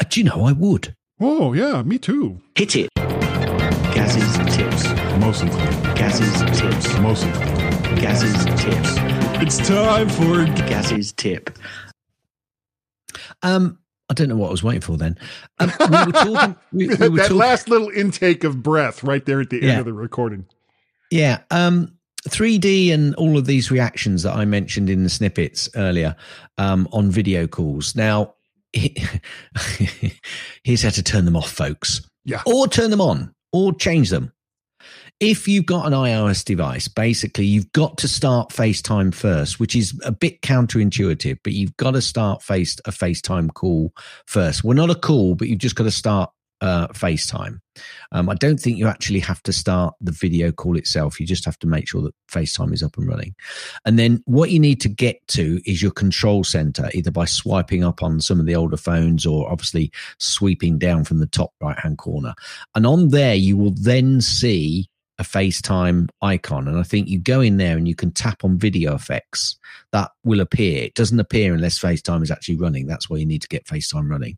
Uh, 0.00 0.04
do 0.08 0.20
you 0.20 0.24
know 0.24 0.44
I 0.44 0.52
would? 0.52 0.94
Oh 1.20 1.52
yeah, 1.54 1.82
me 1.82 1.98
too. 1.98 2.42
Hit 2.56 2.76
it. 2.76 2.90
Gaz's 2.96 4.56
tips. 4.56 4.84
Mostly. 5.20 5.48
Gaz's 5.94 6.60
tips. 6.60 6.98
Mostly. 6.98 7.30
Gaz's 8.00 8.44
tips. 8.60 8.94
It's 9.40 9.56
time 9.68 10.08
for 10.08 10.44
Gaz's 10.66 11.12
tip. 11.12 11.56
Um, 13.42 13.78
I 14.10 14.14
don't 14.14 14.28
know 14.28 14.36
what 14.36 14.48
I 14.48 14.50
was 14.50 14.62
waiting 14.62 14.82
for 14.82 14.96
then. 14.96 15.18
Um, 15.58 15.72
we 15.80 15.86
were 15.86 15.88
talking. 16.12 16.56
We, 16.72 16.88
we 16.88 16.88
were 16.88 16.96
that 16.96 17.22
talking, 17.22 17.36
last 17.36 17.68
little 17.68 17.88
intake 17.88 18.44
of 18.44 18.62
breath 18.62 19.02
right 19.02 19.24
there 19.24 19.40
at 19.40 19.50
the 19.50 19.62
end 19.62 19.78
of 19.78 19.86
the 19.86 19.92
recording. 19.92 20.46
Yeah. 21.10 21.40
Um, 21.50 21.96
3D 22.28 22.92
and 22.92 23.14
all 23.16 23.38
of 23.38 23.46
these 23.46 23.70
reactions 23.70 24.22
that 24.22 24.34
I 24.34 24.44
mentioned 24.44 24.90
in 24.90 25.04
the 25.04 25.10
snippets 25.10 25.68
earlier 25.76 26.16
um, 26.58 26.88
on 26.92 27.10
video 27.10 27.46
calls. 27.46 27.94
Now, 27.94 28.34
here's 28.72 30.82
how 30.82 30.90
to 30.90 31.02
turn 31.02 31.24
them 31.24 31.36
off, 31.36 31.50
folks. 31.50 32.02
Yeah. 32.24 32.42
Or 32.46 32.66
turn 32.66 32.90
them 32.90 33.00
on 33.00 33.34
or 33.52 33.72
change 33.72 34.10
them. 34.10 34.32
If 35.20 35.46
you've 35.46 35.66
got 35.66 35.86
an 35.86 35.92
iOS 35.92 36.44
device, 36.44 36.88
basically 36.88 37.46
you've 37.46 37.70
got 37.72 37.98
to 37.98 38.08
start 38.08 38.50
FaceTime 38.50 39.14
first, 39.14 39.60
which 39.60 39.76
is 39.76 39.98
a 40.04 40.10
bit 40.10 40.42
counterintuitive, 40.42 41.38
but 41.44 41.52
you've 41.52 41.76
got 41.76 41.92
to 41.92 42.02
start 42.02 42.42
face 42.42 42.76
a 42.84 42.90
FaceTime 42.90 43.54
call 43.54 43.92
first. 44.26 44.64
Well, 44.64 44.76
not 44.76 44.90
a 44.90 44.94
call, 44.94 45.36
but 45.36 45.48
you've 45.48 45.60
just 45.60 45.76
got 45.76 45.84
to 45.84 45.92
start 45.92 46.30
uh, 46.60 46.88
FaceTime. 46.88 47.60
Um, 48.12 48.28
I 48.28 48.34
don't 48.34 48.58
think 48.58 48.78
you 48.78 48.88
actually 48.88 49.20
have 49.20 49.42
to 49.44 49.52
start 49.52 49.94
the 50.00 50.12
video 50.12 50.50
call 50.50 50.76
itself. 50.76 51.20
You 51.20 51.26
just 51.26 51.44
have 51.44 51.58
to 51.60 51.66
make 51.66 51.88
sure 51.88 52.02
that 52.02 52.14
FaceTime 52.30 52.72
is 52.72 52.82
up 52.82 52.96
and 52.96 53.06
running. 53.06 53.34
And 53.84 53.98
then 53.98 54.22
what 54.24 54.50
you 54.50 54.58
need 54.58 54.80
to 54.80 54.88
get 54.88 55.26
to 55.28 55.60
is 55.64 55.82
your 55.82 55.90
control 55.90 56.42
center, 56.42 56.88
either 56.92 57.10
by 57.10 57.26
swiping 57.26 57.84
up 57.84 58.02
on 58.02 58.20
some 58.20 58.40
of 58.40 58.46
the 58.46 58.56
older 58.56 58.76
phones 58.76 59.26
or 59.26 59.50
obviously 59.50 59.92
sweeping 60.18 60.78
down 60.78 61.04
from 61.04 61.18
the 61.18 61.26
top 61.26 61.52
right 61.60 61.78
hand 61.78 61.98
corner. 61.98 62.34
And 62.74 62.86
on 62.86 63.10
there, 63.10 63.34
you 63.34 63.56
will 63.56 63.74
then 63.76 64.20
see 64.20 64.88
a 65.18 65.22
FaceTime 65.22 66.08
icon. 66.22 66.66
And 66.66 66.78
I 66.78 66.82
think 66.82 67.08
you 67.08 67.18
go 67.18 67.40
in 67.40 67.56
there 67.56 67.76
and 67.76 67.86
you 67.86 67.94
can 67.94 68.10
tap 68.10 68.44
on 68.44 68.58
video 68.58 68.94
effects 68.94 69.56
that 69.92 70.10
will 70.24 70.40
appear. 70.40 70.82
It 70.82 70.94
doesn't 70.94 71.20
appear 71.20 71.54
unless 71.54 71.78
FaceTime 71.78 72.22
is 72.22 72.30
actually 72.30 72.56
running. 72.56 72.86
That's 72.86 73.08
why 73.08 73.18
you 73.18 73.26
need 73.26 73.42
to 73.42 73.48
get 73.48 73.66
FaceTime 73.66 74.10
running. 74.10 74.36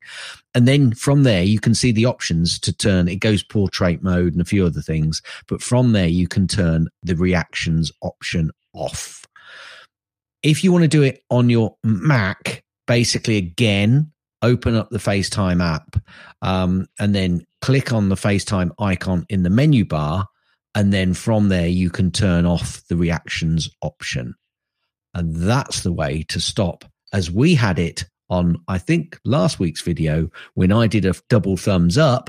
And 0.54 0.68
then 0.68 0.92
from 0.92 1.22
there, 1.22 1.42
you 1.42 1.60
can 1.60 1.74
see 1.74 1.92
the 1.92 2.04
options 2.04 2.58
to 2.60 2.72
turn. 2.72 3.08
It 3.08 3.16
goes 3.16 3.42
portrait 3.42 4.02
mode 4.02 4.32
and 4.32 4.42
a 4.42 4.46
few 4.46 4.66
other 4.66 4.82
things. 4.82 5.22
But 5.48 5.62
from 5.62 5.92
there, 5.92 6.08
you 6.08 6.28
can 6.28 6.46
turn 6.46 6.88
the 7.02 7.16
reactions 7.16 7.90
option 8.02 8.50
off. 8.74 9.24
If 10.42 10.62
you 10.62 10.72
want 10.72 10.82
to 10.82 10.88
do 10.88 11.02
it 11.02 11.22
on 11.30 11.48
your 11.48 11.76
Mac, 11.82 12.62
basically, 12.86 13.38
again, 13.38 14.12
open 14.42 14.74
up 14.74 14.90
the 14.90 14.98
FaceTime 14.98 15.64
app 15.64 15.96
um, 16.42 16.86
and 16.98 17.14
then 17.14 17.44
click 17.62 17.92
on 17.92 18.10
the 18.10 18.14
FaceTime 18.14 18.70
icon 18.78 19.24
in 19.28 19.42
the 19.42 19.50
menu 19.50 19.84
bar. 19.84 20.26
And 20.76 20.92
then 20.92 21.14
from 21.14 21.48
there, 21.48 21.66
you 21.66 21.88
can 21.88 22.10
turn 22.10 22.44
off 22.44 22.86
the 22.88 22.96
reactions 22.96 23.68
option. 23.80 24.34
And 25.14 25.34
that's 25.34 25.80
the 25.80 25.92
way 25.92 26.24
to 26.28 26.38
stop, 26.38 26.84
as 27.14 27.30
we 27.30 27.54
had 27.54 27.78
it 27.78 28.04
on, 28.28 28.58
I 28.68 28.76
think, 28.76 29.18
last 29.24 29.58
week's 29.58 29.80
video 29.80 30.30
when 30.52 30.72
I 30.72 30.86
did 30.86 31.06
a 31.06 31.14
double 31.30 31.56
thumbs 31.56 31.96
up 31.96 32.28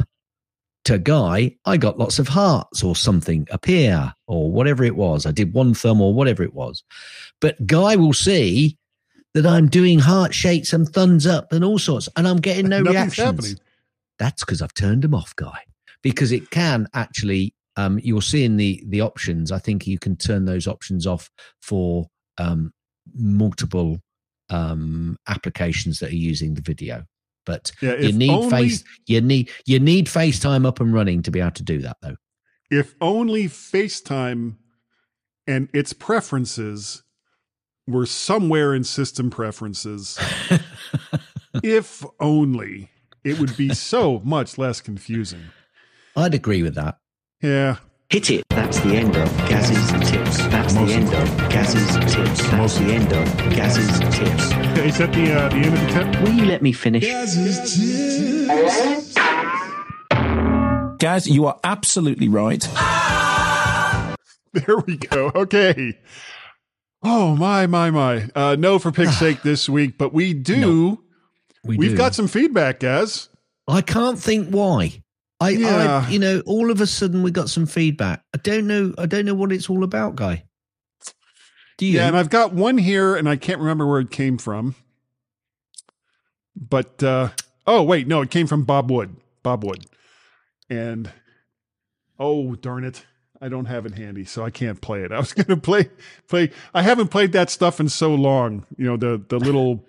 to 0.85 0.97
Guy, 0.97 1.57
I 1.65 1.75
got 1.75 1.99
lots 1.99 2.19
of 2.19 2.29
hearts 2.29 2.81
or 2.81 2.95
something 2.95 3.45
appear 3.51 4.13
or 4.27 4.49
whatever 4.49 4.85
it 4.85 4.95
was. 4.95 5.25
I 5.25 5.31
did 5.31 5.53
one 5.53 5.73
thumb 5.73 5.99
or 5.99 6.13
whatever 6.13 6.43
it 6.43 6.53
was. 6.53 6.81
But 7.41 7.67
Guy 7.67 7.97
will 7.97 8.13
see 8.13 8.77
that 9.33 9.45
I'm 9.45 9.67
doing 9.67 9.99
heart 9.99 10.33
shakes 10.33 10.71
and 10.71 10.87
thumbs 10.87 11.27
up 11.27 11.51
and 11.51 11.65
all 11.65 11.79
sorts, 11.79 12.07
and 12.15 12.25
I'm 12.25 12.37
getting 12.37 12.69
no 12.69 12.79
Nothing's 12.79 12.95
reactions. 13.17 13.25
happening. 13.25 13.59
That's 14.19 14.45
because 14.45 14.61
I've 14.61 14.73
turned 14.73 15.01
them 15.01 15.13
off, 15.13 15.35
Guy, 15.35 15.65
because 16.01 16.31
it 16.31 16.49
can 16.49 16.87
actually. 16.93 17.53
Um, 17.77 17.99
you'll 18.03 18.21
see 18.21 18.43
in 18.43 18.57
the 18.57 18.83
the 18.87 19.01
options. 19.01 19.51
I 19.51 19.59
think 19.59 19.87
you 19.87 19.99
can 19.99 20.15
turn 20.15 20.45
those 20.45 20.67
options 20.67 21.07
off 21.07 21.29
for 21.61 22.07
um, 22.37 22.73
multiple 23.15 24.01
um, 24.49 25.17
applications 25.27 25.99
that 25.99 26.11
are 26.11 26.15
using 26.15 26.55
the 26.55 26.61
video. 26.61 27.03
But 27.45 27.71
Yeah, 27.81 27.95
you 27.95 28.11
need 28.11 28.31
only- 28.31 28.49
face 28.49 28.83
you 29.05 29.21
need 29.21 29.49
you 29.65 29.79
need 29.79 30.07
FaceTime 30.07 30.65
up 30.65 30.79
and 30.79 30.93
running 30.93 31.21
to 31.23 31.31
be 31.31 31.39
able 31.39 31.51
to 31.51 31.63
do 31.63 31.79
that 31.79 31.97
though. 32.01 32.17
If 32.69 32.95
only 32.99 33.45
FaceTime 33.45 34.55
and 35.45 35.69
its 35.73 35.93
preferences 35.93 37.03
were 37.87 38.05
somewhere 38.05 38.75
in 38.75 38.83
system 38.83 39.29
preferences. 39.29 40.19
if 41.63 42.03
only 42.19 42.89
it 43.23 43.39
would 43.39 43.55
be 43.55 43.73
so 43.73 44.19
much 44.25 44.57
less 44.57 44.81
confusing. 44.81 45.43
I'd 46.15 46.33
agree 46.33 46.63
with 46.63 46.75
that. 46.75 46.97
Yeah. 47.41 47.77
Hit 48.09 48.31
it. 48.31 48.45
That's 48.49 48.79
the 48.79 48.95
end 48.95 49.15
of 49.17 49.27
Gaz's 49.49 49.91
tips. 50.09 50.37
That's 50.47 50.73
the 50.73 50.79
end 50.93 51.13
of 51.13 51.49
Gaz's 51.49 51.95
tips. 52.13 52.49
That's 52.51 52.77
the 52.77 52.85
end 52.85 53.11
of 53.11 53.25
Gaz's 53.53 53.99
tips. 53.99 54.43
Is 54.85 54.97
that 54.99 55.11
the 55.13 55.33
uh, 55.33 55.49
the 55.49 55.55
end 55.57 55.73
of 55.75 55.81
the 55.81 55.87
tip? 56.13 56.21
Will 56.23 56.33
you 56.33 56.45
let 56.45 56.61
me 56.61 56.71
finish? 56.71 57.03
Gaz, 60.99 61.27
you 61.27 61.45
are 61.45 61.59
absolutely 61.63 62.29
right. 62.29 62.67
There 64.53 64.77
we 64.87 64.97
go. 64.97 65.31
Okay. 65.35 65.99
Oh 67.03 67.35
my 67.35 67.67
my 67.67 67.91
my. 67.91 68.27
Uh, 68.33 68.55
no 68.57 68.79
for 68.79 68.91
pick's 68.91 69.17
sake 69.19 69.43
this 69.43 69.69
week, 69.69 69.99
but 69.99 70.13
we 70.13 70.33
do. 70.33 71.03
We 71.63 71.77
We've 71.77 71.91
do. 71.91 71.97
got 71.97 72.15
some 72.15 72.27
feedback, 72.27 72.79
guys. 72.79 73.29
I 73.67 73.81
can't 73.81 74.17
think 74.17 74.49
why. 74.49 75.03
I, 75.39 75.49
Yeah. 75.51 76.05
I, 76.05 76.09
you 76.09 76.19
know, 76.19 76.41
all 76.45 76.71
of 76.71 76.81
a 76.81 76.87
sudden 76.87 77.21
we 77.23 77.31
got 77.31 77.49
some 77.49 77.65
feedback. 77.65 78.23
I 78.33 78.37
don't 78.39 78.67
know. 78.67 78.93
I 78.97 79.05
don't 79.05 79.25
know 79.25 79.35
what 79.35 79.51
it's 79.51 79.69
all 79.69 79.83
about, 79.83 80.15
guy. 80.15 80.43
Do 81.77 81.85
you? 81.85 81.93
Yeah, 81.99 82.07
and 82.07 82.17
I've 82.17 82.31
got 82.31 82.53
one 82.53 82.77
here, 82.79 83.15
and 83.15 83.29
I 83.29 83.35
can't 83.35 83.59
remember 83.59 83.85
where 83.85 83.99
it 83.99 84.09
came 84.09 84.37
from. 84.39 84.73
But 86.55 87.03
uh, 87.03 87.29
oh 87.67 87.83
wait, 87.83 88.07
no, 88.07 88.21
it 88.21 88.31
came 88.31 88.47
from 88.47 88.63
Bob 88.63 88.89
Wood. 88.89 89.15
Bob 89.43 89.63
Wood, 89.63 89.85
and 90.69 91.11
oh 92.19 92.55
darn 92.55 92.83
it, 92.83 93.05
I 93.39 93.47
don't 93.49 93.65
have 93.65 93.85
it 93.85 93.93
handy, 93.93 94.25
so 94.25 94.43
I 94.43 94.49
can't 94.49 94.81
play 94.81 95.03
it. 95.03 95.11
I 95.13 95.19
was 95.19 95.33
going 95.33 95.47
to 95.47 95.57
play 95.57 95.89
play. 96.27 96.49
I 96.73 96.81
haven't 96.81 97.09
played 97.09 97.31
that 97.33 97.49
stuff 97.51 97.79
in 97.79 97.89
so 97.89 98.13
long. 98.15 98.65
You 98.75 98.85
know 98.85 98.97
the 98.97 99.23
the 99.29 99.37
little 99.39 99.85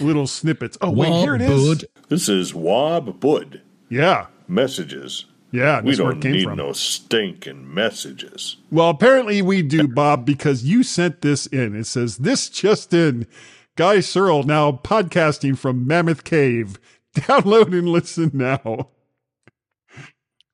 little 0.00 0.26
snippets. 0.26 0.76
Oh 0.80 0.90
wait, 0.90 1.10
Well, 1.10 1.20
here 1.22 1.34
it 1.36 1.42
is. 1.42 1.68
bud. 1.68 1.84
This 2.08 2.28
is 2.28 2.52
Wob 2.52 3.20
Bud. 3.20 3.62
Yeah, 3.88 4.26
Messages. 4.48 5.26
yeah, 5.52 5.80
We 5.80 5.94
don't 5.96 6.22
need 6.24 6.44
from. 6.44 6.56
no 6.58 6.72
stinking 6.72 7.72
messages. 7.72 8.56
Well, 8.70 8.90
apparently 8.90 9.42
we 9.42 9.62
do, 9.62 9.86
Bob, 9.88 10.24
because 10.24 10.64
you 10.64 10.82
sent 10.82 11.20
this 11.22 11.46
in. 11.46 11.74
It 11.76 11.84
says, 11.86 12.18
This 12.18 12.48
just 12.48 12.92
in. 12.94 13.26
Guy 13.76 14.00
Serle 14.00 14.42
now 14.42 14.72
podcasting 14.72 15.56
from 15.56 15.86
Mammoth 15.86 16.24
Cave. 16.24 16.80
Download 17.14 17.66
and 17.78 17.88
listen 17.88 18.30
now. 18.34 18.88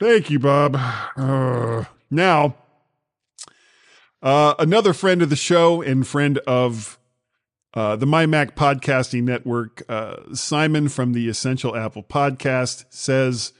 Thank 0.00 0.28
you, 0.30 0.38
Bob. 0.38 0.76
Uh, 1.16 1.84
now, 2.10 2.56
uh, 4.22 4.54
another 4.58 4.92
friend 4.92 5.22
of 5.22 5.30
the 5.30 5.36
show 5.36 5.82
and 5.82 6.06
friend 6.06 6.38
of 6.46 6.98
uh, 7.74 7.96
the 7.96 8.06
MyMac 8.06 8.52
Podcasting 8.54 9.24
Network, 9.24 9.82
uh, 9.88 10.16
Simon 10.34 10.88
from 10.88 11.12
the 11.12 11.28
Essential 11.28 11.74
Apple 11.76 12.02
Podcast, 12.02 12.84
says, 12.90 13.52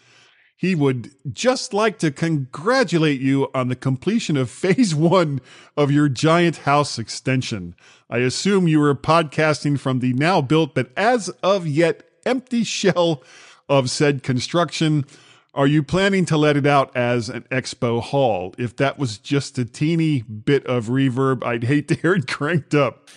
he 0.64 0.74
would 0.74 1.10
just 1.30 1.74
like 1.74 1.98
to 1.98 2.10
congratulate 2.10 3.20
you 3.20 3.50
on 3.54 3.68
the 3.68 3.76
completion 3.76 4.34
of 4.34 4.48
phase 4.64 4.94
one 4.94 5.42
of 5.76 5.90
your 5.90 6.08
giant 6.08 6.58
house 6.58 6.98
extension. 6.98 7.74
I 8.08 8.18
assume 8.18 8.66
you 8.66 8.80
were 8.80 8.94
podcasting 8.94 9.78
from 9.78 9.98
the 9.98 10.14
now 10.14 10.40
built, 10.40 10.74
but 10.74 10.90
as 10.96 11.28
of 11.42 11.66
yet 11.66 12.08
empty 12.24 12.64
shell 12.64 13.22
of 13.68 13.90
said 13.90 14.22
construction. 14.22 15.04
Are 15.52 15.66
you 15.66 15.82
planning 15.82 16.24
to 16.26 16.38
let 16.38 16.56
it 16.56 16.66
out 16.66 16.96
as 16.96 17.28
an 17.28 17.42
expo 17.50 18.00
hall? 18.00 18.54
If 18.56 18.74
that 18.76 18.98
was 18.98 19.18
just 19.18 19.58
a 19.58 19.66
teeny 19.66 20.22
bit 20.22 20.66
of 20.66 20.86
reverb, 20.86 21.44
I'd 21.44 21.64
hate 21.64 21.88
to 21.88 21.94
hear 21.94 22.14
it 22.14 22.26
cranked 22.28 22.74
up. 22.74 23.10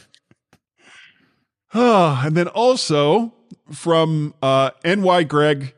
And 1.73 2.35
then 2.35 2.47
also 2.49 3.33
from 3.71 4.33
uh, 4.41 4.71
NY 4.83 5.23
Greg, 5.23 5.73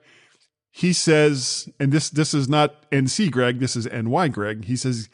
he 0.80 0.94
says, 0.94 1.68
and 1.78 1.92
this 1.92 2.10
this 2.10 2.34
is 2.34 2.48
not 2.48 2.90
NC 2.90 3.32
Greg, 3.32 3.60
this 3.60 3.76
is 3.76 3.86
NY 3.92 4.30
Greg. 4.30 4.64
He 4.64 4.78
says, 4.78 5.10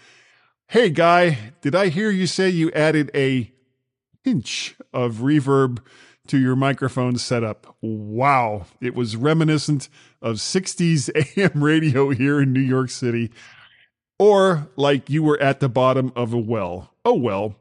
"Hey 0.68 0.91
guy, 0.91 1.53
did 1.61 1.74
I 1.74 1.88
hear 1.88 2.11
you 2.11 2.28
say 2.28 2.49
you 2.49 2.72
added 2.74 3.09
a 3.16 3.51
inch 4.24 4.76
of 4.93 5.16
reverb 5.18 5.80
to 6.28 6.38
your 6.38 6.55
microphone 6.55 7.18
setup? 7.18 7.76
Wow, 7.82 8.68
it 8.80 8.93
was 8.93 9.16
reminiscent 9.16 9.89
of 10.22 10.36
60s 10.36 11.09
AM 11.36 11.63
radio 11.63 12.11
here 12.11 12.39
in 12.39 12.53
New 12.53 12.59
York 12.59 12.91
City, 12.91 13.32
or 14.20 14.70
like 14.76 15.09
you 15.09 15.24
were 15.24 15.41
at 15.41 15.61
the 15.61 15.70
bottom 15.70 16.13
of 16.16 16.32
a 16.32 16.38
well. 16.38 16.93
Oh 17.03 17.16
well, 17.16 17.55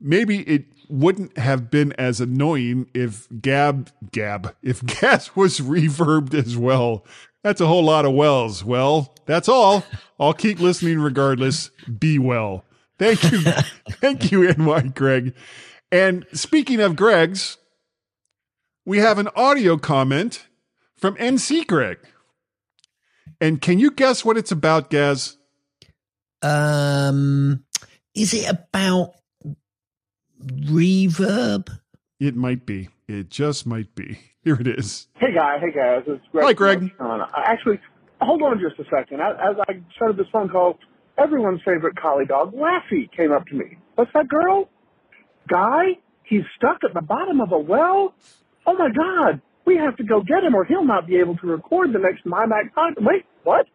maybe 0.00 0.42
it 0.42 0.66
wouldn't 0.88 1.36
have 1.38 1.70
been 1.70 1.92
as 1.92 2.20
annoying 2.20 2.88
if 2.94 3.28
Gab 3.40 3.90
Gab 4.12 4.54
if 4.62 4.84
Gaz 5.00 5.34
was 5.36 5.60
reverbed 5.60 6.34
as 6.34 6.56
well. 6.56 7.04
That's 7.42 7.60
a 7.60 7.66
whole 7.66 7.84
lot 7.84 8.06
of 8.06 8.14
wells. 8.14 8.64
Well, 8.64 9.14
that's 9.26 9.48
all. 9.48 9.84
I'll 10.18 10.32
keep 10.32 10.60
listening 10.60 11.00
regardless. 11.00 11.70
Be 11.98 12.18
well. 12.18 12.64
Thank 12.98 13.30
you. 13.30 13.40
Thank 13.90 14.32
you, 14.32 14.50
NY 14.52 14.92
Greg. 14.94 15.34
And 15.92 16.26
speaking 16.32 16.80
of 16.80 16.96
Greg's, 16.96 17.58
we 18.86 18.98
have 18.98 19.18
an 19.18 19.28
audio 19.36 19.76
comment 19.76 20.46
from 20.96 21.16
NC 21.16 21.66
Greg. 21.66 21.98
And 23.40 23.60
can 23.60 23.78
you 23.78 23.90
guess 23.90 24.24
what 24.24 24.36
it's 24.36 24.52
about, 24.52 24.90
Gaz? 24.90 25.36
Um, 26.40 27.64
is 28.14 28.32
it 28.32 28.48
about 28.48 29.12
reverb? 30.46 31.78
It 32.20 32.36
might 32.36 32.66
be. 32.66 32.88
It 33.08 33.28
just 33.30 33.66
might 33.66 33.94
be. 33.94 34.18
Here 34.44 34.56
it 34.60 34.66
is. 34.66 35.08
Hey 35.16 35.32
guy, 35.34 35.58
hey 35.58 35.72
guys, 35.72 36.02
it's 36.06 36.22
Greg. 36.30 36.44
Hi, 36.44 36.52
Greg. 36.52 36.90
Uh, 37.00 37.24
actually, 37.34 37.80
hold 38.20 38.42
on 38.42 38.60
just 38.60 38.78
a 38.78 38.84
second. 38.94 39.20
As, 39.20 39.36
as 39.40 39.56
I 39.68 39.80
started 39.96 40.18
this 40.18 40.26
phone 40.30 40.50
call, 40.50 40.78
everyone's 41.18 41.60
favorite 41.64 41.96
collie 41.96 42.26
dog, 42.26 42.52
Lassie, 42.54 43.08
came 43.16 43.32
up 43.32 43.46
to 43.46 43.54
me. 43.54 43.78
What's 43.94 44.10
that 44.12 44.28
girl? 44.28 44.68
Guy? 45.48 45.98
He's 46.24 46.42
stuck 46.56 46.78
at 46.84 46.94
the 46.94 47.02
bottom 47.02 47.40
of 47.40 47.52
a 47.52 47.58
well? 47.58 48.14
Oh 48.66 48.74
my 48.74 48.88
God, 48.90 49.40
we 49.66 49.76
have 49.76 49.96
to 49.96 50.04
go 50.04 50.20
get 50.22 50.42
him 50.42 50.54
or 50.54 50.64
he'll 50.64 50.84
not 50.84 51.06
be 51.06 51.16
able 51.16 51.36
to 51.38 51.46
record 51.46 51.92
the 51.92 51.98
next 51.98 52.24
MyMac 52.24 52.72
podcast. 52.76 53.00
Wait, 53.04 53.24
what? 53.44 53.66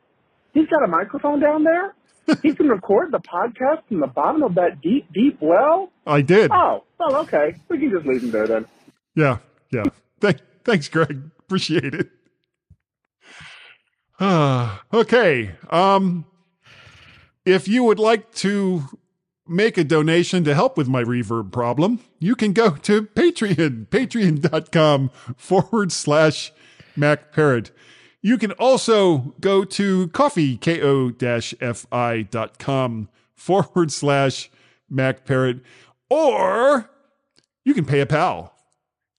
He's 0.54 0.68
got 0.68 0.84
a 0.84 0.88
microphone 0.88 1.40
down 1.40 1.64
there? 1.64 1.94
He 2.42 2.54
can 2.54 2.68
record 2.70 3.12
the 3.12 3.20
podcast 3.20 3.84
from 3.88 4.00
the 4.00 4.08
bottom 4.08 4.44
of 4.44 4.56
that 4.56 4.82
deep, 4.82 5.12
deep 5.14 5.38
well? 5.40 5.92
I 6.06 6.22
did. 6.22 6.52
Oh, 6.52 6.84
well, 7.00 7.16
okay. 7.18 7.56
We 7.70 7.80
can 7.80 7.92
just 7.92 8.06
leave 8.06 8.24
him 8.24 8.32
there 8.32 8.48
then. 8.48 8.66
Yeah, 9.16 9.38
yeah. 9.72 9.84
Thank, 10.20 10.40
thanks, 10.64 10.88
Greg. 10.88 11.22
Appreciate 11.40 11.94
it. 11.94 12.10
Ah, 14.20 14.84
okay. 14.94 15.56
Um, 15.70 16.26
if 17.46 17.68
you 17.68 17.84
would 17.84 18.00
like 18.00 18.34
to 18.36 18.84
make 19.48 19.78
a 19.78 19.84
donation 19.84 20.44
to 20.44 20.54
help 20.54 20.78
with 20.78 20.88
my 20.88 21.04
reverb 21.04 21.52
problem, 21.52 22.00
you 22.20 22.36
can 22.36 22.54
go 22.54 22.72
to 22.72 23.04
Patreon, 23.04 23.88
patreon.com 23.90 25.10
forward 25.36 25.92
slash 25.92 26.52
MacParrot. 26.96 27.72
You 28.22 28.38
can 28.38 28.52
also 28.54 29.34
go 29.40 29.64
to 29.64 30.08
coffee, 30.10 30.58
ko-fi.com 30.58 31.10
forward 33.34 33.92
slash 33.92 34.50
MacParrot, 34.92 35.62
or 36.10 36.90
you 37.64 37.74
can 37.74 37.86
pay 37.86 38.02
a 38.02 38.06
pal 38.06 38.54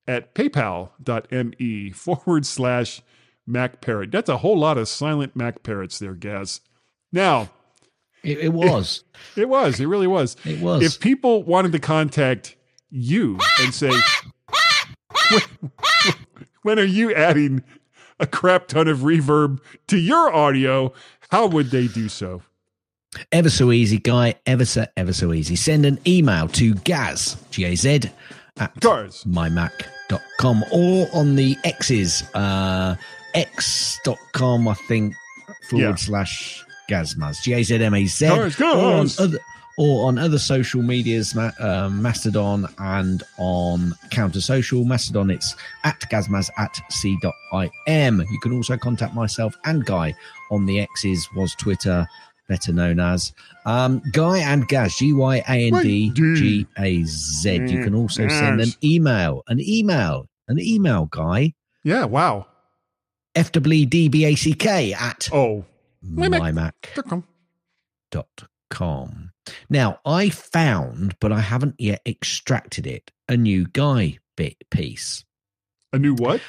at 0.07 0.34
paypal.me 0.34 1.90
forward 1.90 2.44
slash 2.44 3.01
MacParrot. 3.48 4.11
That's 4.11 4.28
a 4.28 4.38
whole 4.38 4.59
lot 4.59 4.76
of 4.76 4.88
silent 4.88 5.34
Mac 5.34 5.62
parrots 5.62 5.98
there, 5.98 6.14
Gaz. 6.14 6.61
Now, 7.12 7.51
It, 8.22 8.38
it 8.38 8.53
was. 8.53 9.05
it 9.36 9.48
was, 9.48 9.80
it 9.80 9.86
really 9.86 10.07
was. 10.07 10.36
It 10.44 10.61
was. 10.61 10.82
If 10.82 11.01
people 11.01 11.42
wanted 11.42 11.72
to 11.72 11.78
contact 11.78 12.57
you 12.90 13.38
and 13.61 13.72
say, 13.72 13.90
when, 15.30 15.42
when 16.62 16.78
are 16.78 16.84
you 16.84 17.14
adding 17.14 17.64
a 18.21 18.27
crap 18.27 18.68
ton 18.68 18.87
of 18.87 18.99
reverb 19.01 19.59
to 19.89 19.99
your 19.99 20.33
audio? 20.33 20.93
How 21.31 21.47
would 21.47 21.71
they 21.71 21.89
do 21.89 22.09
so? 22.09 22.43
Ever 23.33 23.51
so 23.51 23.73
easy, 23.73 23.99
guy. 23.99 24.37
Ever 24.47 24.64
so, 24.64 24.87
ever 24.97 25.12
so 25.12 25.33
easy. 25.33 25.57
Send 25.57 25.85
an 25.85 25.99
email 26.07 26.47
to 26.49 26.75
Gaz, 26.75 27.37
G 27.51 27.64
A 27.64 27.75
Z, 27.75 28.03
at 28.59 28.81
Cars. 28.81 29.25
mymac.com 29.25 30.64
or 30.73 31.09
on 31.12 31.35
the 31.35 31.57
X's, 31.64 32.23
uh, 32.35 32.95
x.com, 33.35 34.68
I 34.68 34.75
think, 34.87 35.14
forward 35.68 35.85
Yeah. 35.85 35.95
slash 35.97 36.64
Gazmaz, 36.89 37.43
G 37.43 37.53
A 37.55 37.62
Z 37.62 37.83
M 37.83 37.95
A 37.95 38.07
Z. 38.07 38.29
Or 38.29 38.45
on 38.64 39.09
other. 39.18 39.39
Or 39.83 40.09
on 40.09 40.18
other 40.18 40.39
social 40.39 40.83
medias, 40.83 41.35
uh, 41.35 41.89
Mastodon 41.91 42.66
and 42.78 43.22
on 43.39 43.95
Counter 44.11 44.43
Social. 44.43 44.85
Mastodon, 44.85 45.31
it's 45.31 45.57
at 45.85 45.99
Gazmaz 46.11 46.51
at 46.59 46.78
c.im. 46.91 48.20
You 48.20 48.41
can 48.43 48.53
also 48.53 48.76
contact 48.76 49.14
myself 49.14 49.57
and 49.64 49.83
Guy 49.87 50.14
on 50.51 50.66
the 50.66 50.81
X's, 50.81 51.26
was 51.35 51.55
Twitter, 51.55 52.07
better 52.47 52.74
known 52.74 53.01
as 53.01 53.33
um, 53.64 54.03
Guy 54.12 54.39
and 54.41 54.68
Gaz, 54.68 54.97
G 54.97 55.14
Y 55.14 55.37
A 55.49 55.68
N 55.72 55.83
D 55.83 56.11
G 56.11 56.66
A 56.78 57.03
Z. 57.05 57.51
You 57.55 57.83
can 57.83 57.95
also 57.95 58.28
send 58.28 58.61
an 58.61 58.72
email, 58.85 59.43
an 59.49 59.61
email, 59.61 60.28
an 60.49 60.61
email, 60.61 61.07
Guy, 61.07 61.55
Yeah, 61.85 62.05
wow. 62.05 62.47
FWDBACK 63.35 64.93
at 64.93 65.28
Oh, 65.33 65.64
mymac. 66.05 66.72
Dot 68.11 68.43
come. 68.68 69.30
Now, 69.68 70.01
I 70.05 70.30
found, 70.30 71.16
but 71.20 71.32
I 71.32 71.40
haven't 71.40 71.76
yet 71.78 72.01
extracted 72.07 72.86
it, 72.86 73.11
a 73.28 73.36
new 73.36 73.66
Guy 73.66 74.18
bit 74.36 74.57
piece, 74.70 75.24
A 75.92 75.98
new 75.98 76.14
what? 76.14 76.40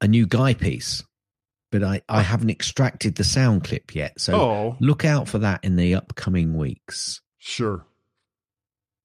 a 0.00 0.08
new 0.08 0.26
Guy 0.26 0.54
piece, 0.54 1.02
but 1.70 1.82
I, 1.82 2.02
I 2.08 2.20
oh. 2.20 2.22
haven't 2.22 2.50
extracted 2.50 3.14
the 3.14 3.24
sound 3.24 3.64
clip 3.64 3.94
yet. 3.94 4.20
So 4.20 4.34
Oh, 4.34 4.76
look 4.80 5.04
out 5.04 5.28
for 5.28 5.38
that 5.38 5.64
in 5.64 5.76
the 5.76 5.94
upcoming 5.94 6.56
weeks 6.56 7.20
sure. 7.38 7.84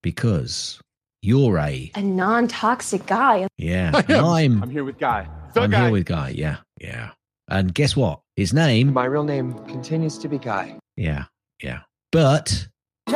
because 0.01 0.79
you're 1.21 1.57
a 1.57 1.91
a 1.95 2.01
non-toxic 2.01 3.05
guy. 3.05 3.47
yeah. 3.57 3.91
I 3.95 3.99
and 3.99 4.11
am. 4.11 4.25
I'm 4.25 4.63
I'm 4.63 4.69
here 4.69 4.83
with 4.83 4.97
Guy. 4.99 5.27
The 5.53 5.61
I'm 5.61 5.71
guy. 5.71 5.81
here 5.83 5.91
with 5.91 6.05
Guy. 6.05 6.29
Yeah, 6.29 6.57
yeah. 6.79 7.11
And 7.49 7.73
guess 7.73 7.95
what? 7.95 8.19
His 8.35 8.53
name. 8.53 8.93
My 8.93 9.05
real 9.05 9.23
name 9.23 9.53
continues 9.67 10.17
to 10.19 10.27
be 10.27 10.38
Guy. 10.38 10.77
Yeah, 10.95 11.25
yeah. 11.63 11.79
But 12.11 12.67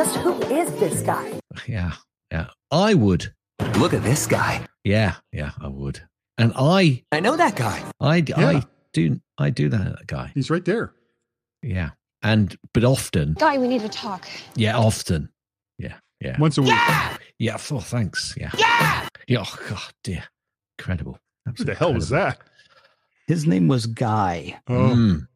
Just 0.02 0.16
who 0.16 0.32
is 0.52 0.68
this 0.80 1.00
guy? 1.02 1.38
yeah, 1.68 1.92
yeah. 2.32 2.48
I 2.72 2.92
would. 2.94 3.32
Look 3.78 3.94
at 3.94 4.02
this 4.02 4.26
guy. 4.26 4.66
Yeah, 4.82 5.14
yeah. 5.30 5.52
I 5.60 5.68
would. 5.68 6.00
And 6.38 6.52
I, 6.56 7.04
I 7.12 7.20
know 7.20 7.36
that 7.36 7.54
guy. 7.54 7.84
I, 8.00 8.16
Yeah. 8.26 8.48
I 8.48 8.62
do. 8.92 9.20
I 9.38 9.50
do 9.50 9.68
that 9.68 10.08
guy. 10.08 10.32
He's 10.34 10.50
right 10.50 10.64
there. 10.64 10.92
Yeah. 11.62 11.90
And 12.20 12.56
but 12.74 12.82
often. 12.82 13.34
Guy, 13.34 13.58
we 13.58 13.68
need 13.68 13.82
to 13.82 13.88
talk. 13.88 14.26
Yeah, 14.56 14.76
often. 14.76 15.28
Yeah, 15.78 15.94
yeah. 16.20 16.36
Once 16.40 16.58
a 16.58 16.62
week. 16.62 16.74
Yeah. 17.38 17.56
Oh, 17.70 17.78
thanks. 17.78 18.34
Yeah. 18.36 18.50
Yeah. 18.58 19.06
Yeah. 19.28 19.44
Oh 19.46 19.58
God, 19.68 19.92
dear. 20.02 20.24
Incredible. 20.80 21.20
What 21.44 21.58
the 21.58 21.74
hell 21.76 21.94
was 21.94 22.08
that? 22.08 22.40
His 23.28 23.46
name 23.46 23.68
was 23.68 23.86
Guy. 23.86 24.58
Oh, 24.66 24.72
Mm. 24.72 25.12
He's 25.14 25.26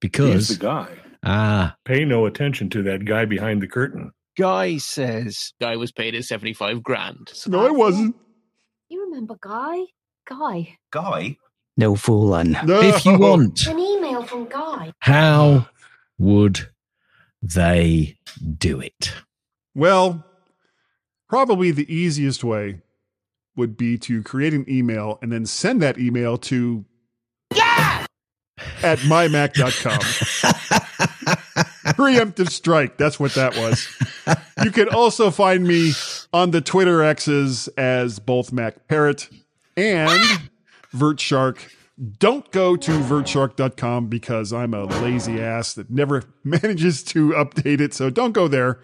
Because 0.00 0.48
the 0.48 0.56
guy. 0.56 0.88
Ah, 1.26 1.76
Pay 1.84 2.04
no 2.06 2.24
attention 2.26 2.70
to 2.70 2.82
that 2.84 3.04
guy 3.04 3.24
behind 3.26 3.60
the 3.62 3.66
curtain. 3.68 4.12
Guy 4.38 4.76
says 4.78 5.52
Guy 5.60 5.76
was 5.76 5.92
paid 5.92 6.14
his 6.14 6.28
75 6.28 6.82
grand. 6.82 7.32
no, 7.46 7.66
it 7.66 7.74
wasn't. 7.74 8.16
You 8.88 9.04
remember 9.06 9.36
Guy? 9.40 9.78
Guy. 10.28 10.78
Guy? 10.92 11.36
No 11.76 11.94
fooling. 11.96 12.52
No. 12.64 12.80
if 12.80 13.04
you 13.04 13.18
want, 13.18 13.66
An 13.66 13.78
email 13.78 14.22
from 14.22 14.46
Guy. 14.46 14.92
how 15.00 15.68
would 16.18 16.68
they 17.42 18.16
do 18.58 18.80
it? 18.80 19.12
Well, 19.74 20.24
probably 21.28 21.70
the 21.70 21.92
easiest 21.92 22.42
way 22.44 22.80
would 23.56 23.76
be 23.76 23.98
to 23.98 24.22
create 24.22 24.54
an 24.54 24.64
email 24.68 25.18
and 25.22 25.32
then 25.32 25.44
send 25.46 25.80
that 25.82 25.98
email 25.98 26.36
to 26.38 26.84
yeah! 27.54 28.06
at 28.82 28.98
mymac.com. 29.00 29.98
Preemptive 31.96 32.50
strike. 32.50 32.96
That's 32.96 33.18
what 33.18 33.32
that 33.34 33.56
was. 33.56 33.88
You 34.62 34.70
can 34.70 34.88
also 34.88 35.30
find 35.30 35.66
me 35.66 35.92
on 36.32 36.50
the 36.50 36.60
Twitter 36.60 37.02
X's 37.02 37.68
as 37.76 38.18
both 38.18 38.52
Mac 38.52 38.86
Parrot 38.88 39.28
and 39.76 40.10
VertShark. 40.94 41.58
Don't 42.18 42.50
go 42.50 42.76
to 42.76 42.90
vertshark.com 42.90 44.08
because 44.08 44.52
I'm 44.52 44.74
a 44.74 44.84
lazy 44.84 45.40
ass 45.40 45.72
that 45.74 45.90
never 45.90 46.24
manages 46.44 47.02
to 47.04 47.30
update 47.30 47.80
it. 47.80 47.94
So 47.94 48.10
don't 48.10 48.32
go 48.32 48.48
there. 48.48 48.80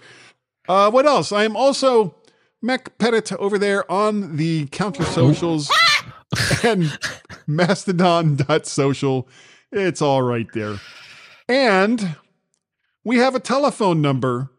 Uh, 0.68 0.90
what 0.90 1.04
else? 1.04 1.32
I 1.32 1.44
am 1.44 1.56
also 1.56 2.14
Mac 2.62 2.96
Pettit 2.96 3.32
over 3.34 3.58
there 3.58 3.90
on 3.90 4.36
the 4.36 4.66
counter 4.68 5.04
socials 5.04 5.70
and 6.64 6.98
mastodon.social. 7.46 9.28
It's 9.72 10.00
all 10.00 10.22
right 10.22 10.46
there. 10.54 10.76
And 11.48 12.16
we 13.05 13.16
have 13.16 13.34
a 13.34 13.40
telephone 13.40 14.00
number 14.00 14.50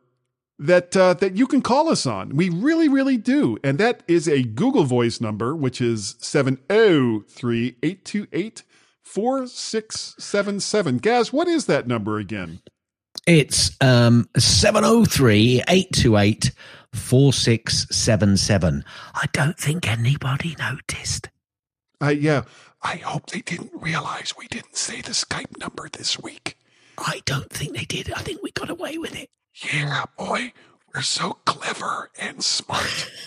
that 0.59 0.95
uh, 0.95 1.13
that 1.15 1.35
you 1.35 1.47
can 1.47 1.61
call 1.61 1.89
us 1.89 2.05
on. 2.05 2.35
We 2.35 2.49
really, 2.49 2.87
really 2.87 3.17
do. 3.17 3.57
And 3.63 3.77
that 3.79 4.03
is 4.07 4.27
a 4.27 4.43
Google 4.43 4.83
Voice 4.83 5.19
number, 5.19 5.55
which 5.55 5.81
is 5.81 6.15
703 6.19 7.75
828 7.83 8.63
4677. 9.01 10.97
Gaz, 10.97 11.33
what 11.33 11.47
is 11.47 11.65
that 11.65 11.87
number 11.87 12.17
again? 12.17 12.61
It's 13.27 13.71
um 13.81 14.29
703 14.37 15.63
828 15.67 16.51
4677. 16.93 18.85
I 19.13 19.25
don't 19.31 19.57
think 19.57 19.87
anybody 19.87 20.55
noticed. 20.59 21.29
I 21.99 22.11
yeah. 22.11 22.43
I 22.85 22.97
hope 22.97 23.27
they 23.27 23.39
didn't 23.39 23.71
realize 23.73 24.33
we 24.37 24.47
didn't 24.47 24.75
say 24.75 24.99
the 24.99 25.11
Skype 25.11 25.57
number 25.57 25.87
this 25.87 26.19
week. 26.19 26.57
I 26.97 27.21
don't 27.25 27.49
think 27.49 27.73
they 27.75 27.85
did. 27.85 28.11
I 28.13 28.21
think 28.21 28.41
we 28.41 28.51
got 28.51 28.69
away 28.69 28.97
with 28.97 29.15
it. 29.15 29.29
Yeah, 29.73 30.05
boy, 30.17 30.53
we're 30.93 31.01
so 31.01 31.37
clever 31.45 32.09
and 32.19 32.43
smart. 32.43 33.11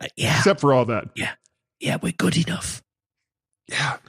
Uh, 0.00 0.06
yeah. 0.16 0.36
Except 0.38 0.60
for 0.60 0.72
all 0.72 0.84
that. 0.84 1.08
Yeah, 1.16 1.32
Yeah, 1.80 1.96
we're 2.00 2.12
good 2.12 2.36
enough. 2.36 2.82
Yeah. 3.68 3.96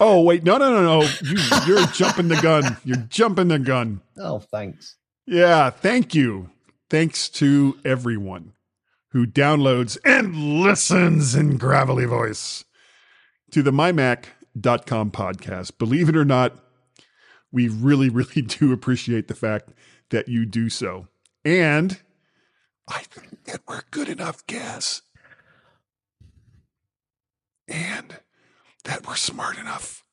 Oh 0.00 0.22
wait, 0.22 0.42
no, 0.42 0.58
no, 0.58 0.70
no, 0.72 0.82
no. 1.00 1.08
You, 1.22 1.38
you're 1.66 1.86
jumping 1.86 2.26
the 2.26 2.40
gun. 2.42 2.76
You're 2.84 3.06
jumping 3.08 3.48
the 3.48 3.58
gun. 3.60 4.00
Oh, 4.18 4.40
thanks. 4.40 4.96
Yeah, 5.26 5.70
thank 5.70 6.12
you. 6.12 6.50
Thanks 6.90 7.28
to 7.30 7.78
everyone 7.84 8.52
who 9.12 9.26
downloads 9.26 9.96
and 10.04 10.34
listens 10.60 11.36
in 11.36 11.56
gravelly 11.56 12.04
voice 12.04 12.64
to 13.52 13.62
the 13.62 13.70
mymac.com 13.70 15.12
podcast. 15.12 15.78
Believe 15.78 16.08
it 16.08 16.16
or 16.16 16.24
not, 16.24 16.56
we 17.52 17.68
really, 17.68 18.08
really 18.08 18.42
do 18.42 18.72
appreciate 18.72 19.28
the 19.28 19.34
fact 19.34 19.70
that 20.10 20.28
you 20.28 20.46
do 20.46 20.68
so. 20.68 21.08
And 21.44 22.00
I 22.88 23.00
think 23.00 23.44
that 23.44 23.60
we're 23.66 23.82
good 23.90 24.08
enough, 24.08 24.46
Gaz. 24.46 25.02
And 27.68 28.16
that 28.84 29.06
we're 29.06 29.16
smart 29.16 29.58
enough. 29.58 30.04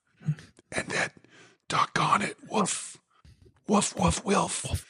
And 0.71 0.87
that, 0.89 1.13
doggone 1.67 2.21
it, 2.21 2.37
woof, 2.49 2.97
woof, 3.67 3.97
woof, 3.97 4.23
wilf, 4.23 4.85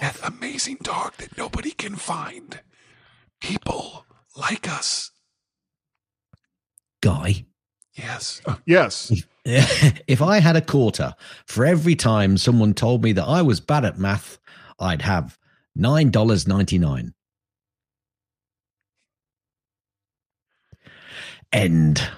that 0.00 0.18
amazing 0.22 0.78
dog 0.82 1.14
that 1.16 1.36
nobody 1.36 1.70
can 1.70 1.96
find. 1.96 2.60
People 3.40 4.06
like 4.36 4.68
us. 4.68 5.10
Guy, 7.00 7.46
Yes. 7.94 8.40
Uh, 8.44 8.56
yes. 8.66 9.12
if 10.06 10.22
I 10.22 10.40
had 10.40 10.56
a 10.56 10.62
quarter 10.62 11.14
for 11.46 11.66
every 11.66 11.94
time 11.94 12.38
someone 12.38 12.72
told 12.72 13.04
me 13.04 13.12
that 13.12 13.24
I 13.24 13.42
was 13.42 13.60
bad 13.60 13.84
at 13.84 13.98
math, 13.98 14.38
I'd 14.78 15.02
have 15.02 15.38
$9.99. 15.78 17.12
End. 21.52 22.08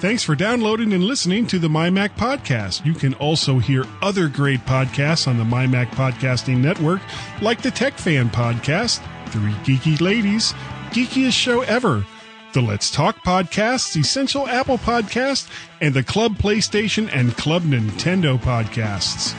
Thanks 0.00 0.24
for 0.24 0.34
downloading 0.34 0.92
and 0.92 1.04
listening 1.04 1.46
to 1.46 1.60
the 1.60 1.68
MyMac 1.68 2.16
Podcast. 2.16 2.84
You 2.84 2.92
can 2.92 3.14
also 3.14 3.60
hear 3.60 3.84
other 4.02 4.26
great 4.26 4.58
podcasts 4.66 5.28
on 5.28 5.38
the 5.38 5.44
MyMac 5.44 5.90
Podcasting 5.90 6.58
Network, 6.58 7.00
like 7.40 7.62
the 7.62 7.70
Tech 7.70 7.96
Fan 7.96 8.28
Podcast, 8.28 9.00
Three 9.28 9.52
Geeky 9.62 10.00
Ladies, 10.00 10.54
Geekiest 10.90 11.34
Show 11.34 11.60
Ever, 11.60 12.04
the 12.52 12.60
Let's 12.60 12.90
Talk 12.90 13.24
Podcast, 13.24 13.96
Essential 13.98 14.46
Apple 14.46 14.76
Podcast, 14.76 15.48
and 15.80 15.94
the 15.94 16.02
Club 16.02 16.36
PlayStation 16.36 17.08
and 17.10 17.34
Club 17.36 17.62
Nintendo 17.62 18.38
Podcasts. 18.38 19.32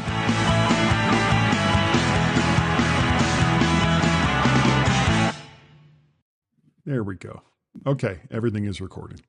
There 6.86 7.03
we 7.03 7.16
go. 7.16 7.43
Okay, 7.86 8.22
everything 8.32 8.66
is 8.66 8.82
recording. 8.82 9.22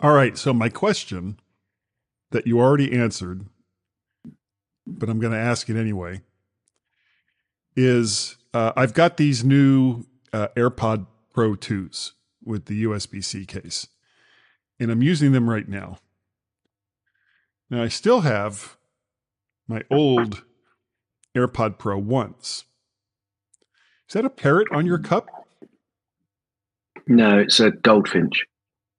All 0.00 0.12
right. 0.12 0.36
So 0.36 0.52
my 0.52 0.68
question 0.68 1.40
that 2.30 2.46
you 2.46 2.60
already 2.60 2.92
answered, 2.92 3.46
but 4.86 5.08
I'm 5.08 5.18
going 5.18 5.32
to 5.32 5.38
ask 5.38 5.70
it 5.70 5.76
anyway, 5.76 6.20
is 7.74 8.36
uh, 8.52 8.72
I've 8.76 8.92
got 8.92 9.16
these 9.16 9.42
new 9.42 10.04
uh, 10.32 10.48
AirPod 10.56 11.06
Pro 11.32 11.54
2s 11.54 12.12
with 12.48 12.64
the 12.64 12.84
USB 12.84 13.22
C 13.22 13.44
case, 13.44 13.86
and 14.80 14.90
I'm 14.90 15.02
using 15.02 15.32
them 15.32 15.48
right 15.48 15.68
now. 15.68 15.98
Now 17.70 17.82
I 17.82 17.88
still 17.88 18.22
have 18.22 18.76
my 19.68 19.82
old 19.90 20.42
AirPod 21.36 21.78
Pro 21.78 22.00
1s. 22.00 22.64
Is 24.08 24.14
that 24.14 24.24
a 24.24 24.30
parrot 24.30 24.68
on 24.72 24.86
your 24.86 24.98
cup? 24.98 25.28
No, 27.06 27.38
it's 27.38 27.60
a 27.60 27.70
goldfinch. 27.70 28.44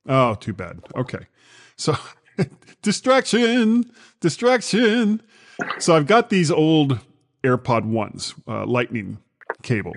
Oh, 0.07 0.35
too 0.35 0.53
bad. 0.53 0.79
Okay. 0.95 1.27
So 1.75 1.95
distraction, 2.81 3.91
distraction. 4.19 5.21
So 5.79 5.95
I've 5.95 6.07
got 6.07 6.29
these 6.29 6.51
old 6.51 6.99
AirPod 7.43 7.85
ones, 7.85 8.35
uh, 8.47 8.65
lightning 8.65 9.17
cable. 9.63 9.93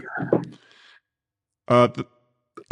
Uh, 1.68 1.88
th- 1.88 2.06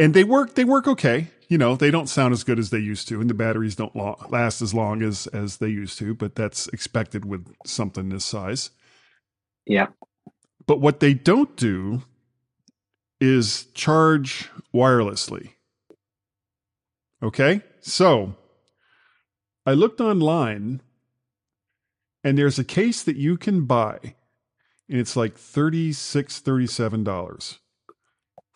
and 0.01 0.15
they 0.15 0.23
work, 0.23 0.55
they 0.55 0.63
work 0.63 0.87
okay. 0.87 1.27
You 1.47 1.59
know, 1.59 1.75
they 1.75 1.91
don't 1.91 2.09
sound 2.09 2.33
as 2.33 2.43
good 2.43 2.57
as 2.57 2.71
they 2.71 2.79
used 2.79 3.07
to, 3.09 3.21
and 3.21 3.29
the 3.29 3.35
batteries 3.35 3.75
don't 3.75 3.95
lo- 3.95 4.17
last 4.29 4.61
as 4.61 4.73
long 4.73 5.03
as, 5.03 5.27
as 5.27 5.57
they 5.57 5.67
used 5.67 5.99
to, 5.99 6.15
but 6.15 6.33
that's 6.33 6.67
expected 6.69 7.23
with 7.23 7.53
something 7.67 8.09
this 8.09 8.25
size. 8.25 8.71
Yeah. 9.67 9.87
But 10.65 10.81
what 10.81 11.01
they 11.01 11.13
don't 11.13 11.55
do 11.55 12.01
is 13.19 13.65
charge 13.75 14.49
wirelessly. 14.73 15.49
Okay? 17.21 17.61
So 17.81 18.35
I 19.67 19.73
looked 19.73 20.01
online 20.01 20.81
and 22.23 22.39
there's 22.39 22.57
a 22.57 22.63
case 22.63 23.03
that 23.03 23.17
you 23.17 23.37
can 23.37 23.65
buy 23.65 24.15
and 24.89 24.99
it's 24.99 25.15
like 25.15 25.35
$36, 25.35 25.93
$37 26.41 27.59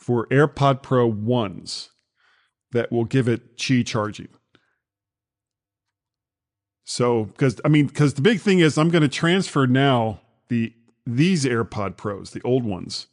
for 0.05 0.27
AirPod 0.27 0.83
Pro 0.83 1.11
1s 1.11 1.89
that 2.73 2.91
will 2.91 3.05
give 3.05 3.27
it 3.27 3.57
Qi 3.57 3.83
charging. 3.83 4.27
So, 6.83 7.23
because 7.23 7.59
I 7.65 7.69
mean, 7.69 7.87
because 7.87 8.13
the 8.13 8.21
big 8.21 8.39
thing 8.39 8.59
is, 8.59 8.77
I'm 8.77 8.91
going 8.91 9.01
to 9.01 9.07
transfer 9.07 9.65
now 9.65 10.19
the 10.49 10.73
these 11.07 11.43
AirPod 11.43 11.97
Pros, 11.97 12.29
the 12.29 12.41
old 12.43 12.65
ones, 12.65 13.07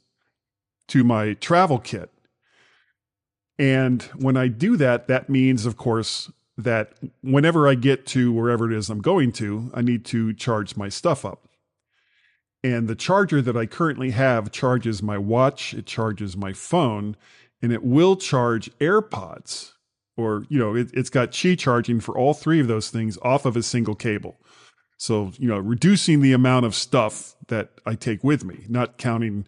to 0.88 1.02
my 1.02 1.32
travel 1.32 1.78
kit. 1.78 2.10
And 3.58 4.02
when 4.14 4.36
I 4.36 4.48
do 4.48 4.76
that, 4.76 5.08
that 5.08 5.30
means, 5.30 5.64
of 5.64 5.78
course, 5.78 6.30
that 6.58 6.92
whenever 7.22 7.66
I 7.66 7.74
get 7.74 8.04
to 8.08 8.34
wherever 8.34 8.70
it 8.70 8.76
is 8.76 8.90
I'm 8.90 9.00
going 9.00 9.32
to, 9.32 9.70
I 9.72 9.80
need 9.80 10.04
to 10.06 10.34
charge 10.34 10.76
my 10.76 10.90
stuff 10.90 11.24
up. 11.24 11.48
And 12.64 12.88
the 12.88 12.94
charger 12.94 13.42
that 13.42 13.56
I 13.56 13.66
currently 13.66 14.10
have 14.10 14.52
charges 14.52 15.02
my 15.02 15.18
watch, 15.18 15.74
it 15.74 15.86
charges 15.86 16.36
my 16.36 16.52
phone, 16.52 17.16
and 17.60 17.72
it 17.72 17.82
will 17.82 18.16
charge 18.16 18.70
AirPods. 18.78 19.72
Or, 20.16 20.44
you 20.48 20.58
know, 20.58 20.76
it, 20.76 20.90
it's 20.92 21.10
got 21.10 21.32
Qi 21.32 21.58
charging 21.58 21.98
for 21.98 22.16
all 22.16 22.34
three 22.34 22.60
of 22.60 22.68
those 22.68 22.90
things 22.90 23.18
off 23.22 23.46
of 23.46 23.56
a 23.56 23.62
single 23.62 23.94
cable. 23.94 24.38
So, 24.98 25.32
you 25.38 25.48
know, 25.48 25.58
reducing 25.58 26.20
the 26.20 26.32
amount 26.32 26.66
of 26.66 26.74
stuff 26.74 27.34
that 27.48 27.70
I 27.84 27.94
take 27.94 28.22
with 28.22 28.44
me, 28.44 28.66
not 28.68 28.98
counting 28.98 29.46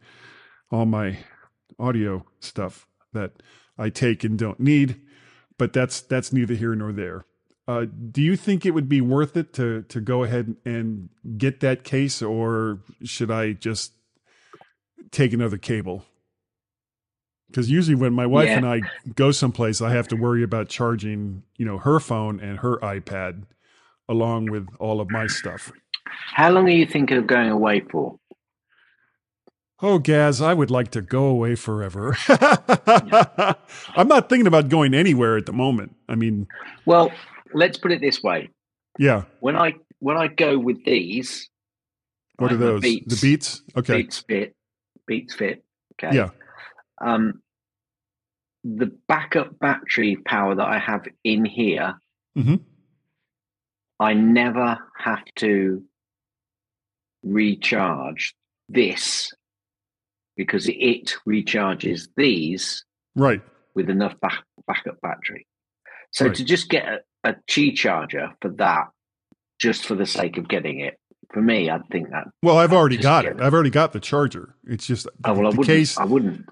all 0.70 0.86
my 0.86 1.18
audio 1.78 2.24
stuff 2.40 2.86
that 3.12 3.32
I 3.78 3.90
take 3.90 4.24
and 4.24 4.38
don't 4.38 4.58
need. 4.58 5.00
But 5.56 5.72
that's 5.72 6.00
that's 6.00 6.32
neither 6.32 6.54
here 6.54 6.74
nor 6.74 6.92
there. 6.92 7.26
Uh, 7.66 7.86
do 8.10 8.20
you 8.20 8.36
think 8.36 8.66
it 8.66 8.72
would 8.72 8.88
be 8.88 9.00
worth 9.00 9.36
it 9.36 9.52
to 9.54 9.82
to 9.88 10.00
go 10.00 10.22
ahead 10.22 10.54
and 10.64 11.08
get 11.38 11.60
that 11.60 11.82
case, 11.84 12.20
or 12.22 12.80
should 13.02 13.30
I 13.30 13.52
just 13.52 13.92
take 15.10 15.32
another 15.32 15.56
cable? 15.56 16.04
Because 17.48 17.70
usually 17.70 17.94
when 17.94 18.12
my 18.12 18.26
wife 18.26 18.48
Yeah. 18.48 18.56
and 18.58 18.66
I 18.66 18.80
go 19.14 19.30
someplace, 19.30 19.80
I 19.80 19.92
have 19.92 20.08
to 20.08 20.16
worry 20.16 20.42
about 20.42 20.68
charging, 20.68 21.42
you 21.56 21.64
know, 21.64 21.78
her 21.78 22.00
phone 22.00 22.40
and 22.40 22.58
her 22.58 22.78
iPad 22.80 23.44
along 24.08 24.50
with 24.50 24.66
all 24.78 25.00
of 25.00 25.10
my 25.10 25.26
stuff. 25.26 25.70
How 26.34 26.50
long 26.50 26.66
are 26.66 26.70
you 26.70 26.84
thinking 26.84 27.16
of 27.16 27.26
going 27.26 27.50
away 27.50 27.80
for? 27.80 28.18
Oh, 29.80 29.98
Gaz, 29.98 30.40
I 30.42 30.52
would 30.54 30.70
like 30.70 30.90
to 30.92 31.00
go 31.02 31.26
away 31.26 31.54
forever. 31.54 32.16
I'm 32.28 34.08
not 34.08 34.28
thinking 34.28 34.46
about 34.46 34.68
going 34.68 34.94
anywhere 34.94 35.36
at 35.36 35.46
the 35.46 35.52
moment. 35.52 35.94
I 36.08 36.14
mean, 36.14 36.46
Well, 36.86 37.10
let's 37.52 37.78
put 37.78 37.92
it 37.92 38.00
this 38.00 38.22
way. 38.22 38.50
yeah. 38.98 39.24
When 39.40 39.56
I 39.56 39.74
when 39.98 40.16
I 40.16 40.28
go 40.28 40.58
with 40.58 40.84
these, 40.84 41.48
What 42.36 42.50
I 42.50 42.54
are 42.54 42.58
those? 42.58 42.80
Beats, 42.82 43.20
The 43.20 43.26
Beats? 43.28 43.62
Okay. 43.76 43.96
Beats 44.02 44.18
Fit, 44.20 44.56
Beats 45.06 45.34
Fit. 45.34 45.64
Okay. 46.02 46.14
Yeah. 46.16 46.30
Um, 47.00 47.42
the 48.64 48.86
backup 49.08 49.58
battery 49.58 50.16
power 50.24 50.54
that 50.54 50.66
I 50.66 50.78
have 50.78 51.04
in 51.22 51.44
here, 51.44 51.94
Mhm. 52.36 52.60
I 54.00 54.14
never 54.14 54.78
have 54.98 55.24
to 55.36 55.84
recharge 57.22 58.34
this 58.68 59.32
because 60.36 60.68
it 60.68 61.14
recharges 61.26 62.08
these 62.16 62.84
Right. 63.14 63.42
with 63.74 63.88
enough 63.88 64.18
back, 64.20 64.44
backup 64.66 65.00
battery. 65.00 65.46
So 66.10 66.26
Right. 66.26 66.34
to 66.36 66.44
just 66.44 66.68
get 66.68 66.86
a, 66.88 67.00
a 67.24 67.34
Qi 67.48 67.74
charger 67.74 68.30
for 68.40 68.50
that, 68.52 68.88
just 69.60 69.86
for 69.86 69.94
the 69.94 70.06
sake 70.06 70.36
of 70.38 70.48
getting 70.48 70.80
it. 70.80 70.98
For 71.32 71.40
me, 71.42 71.70
I 71.70 71.78
think 71.90 72.10
that. 72.10 72.28
Well, 72.42 72.58
I've 72.58 72.72
already 72.72 72.96
got 72.96 73.24
it. 73.24 73.36
it. 73.36 73.40
I've 73.42 73.54
already 73.54 73.70
got 73.70 73.92
the 73.92 74.00
charger. 74.00 74.54
It's 74.66 74.86
just 74.86 75.08
Oh 75.24 75.32
well, 75.34 75.48
I 75.48 75.50
the 75.50 75.56
wouldn't. 75.56 75.66
case. 75.66 75.98
I 75.98 76.04
wouldn't. 76.04 76.44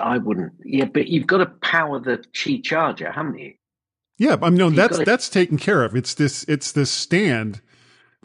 I 0.00 0.18
wouldn't. 0.18 0.52
Yeah, 0.64 0.84
but 0.84 1.08
you've 1.08 1.26
got 1.26 1.38
to 1.38 1.46
power 1.46 1.98
the 1.98 2.18
Qi 2.32 2.62
charger, 2.62 3.10
haven't 3.10 3.38
you? 3.38 3.54
Yeah, 4.18 4.36
I'm 4.40 4.56
no. 4.56 4.66
You've 4.66 4.76
That's 4.76 4.98
that's 5.04 5.28
taken 5.28 5.58
care 5.58 5.82
of. 5.82 5.96
It's 5.96 6.14
this. 6.14 6.44
It's 6.44 6.70
this 6.72 6.90
stand 6.90 7.60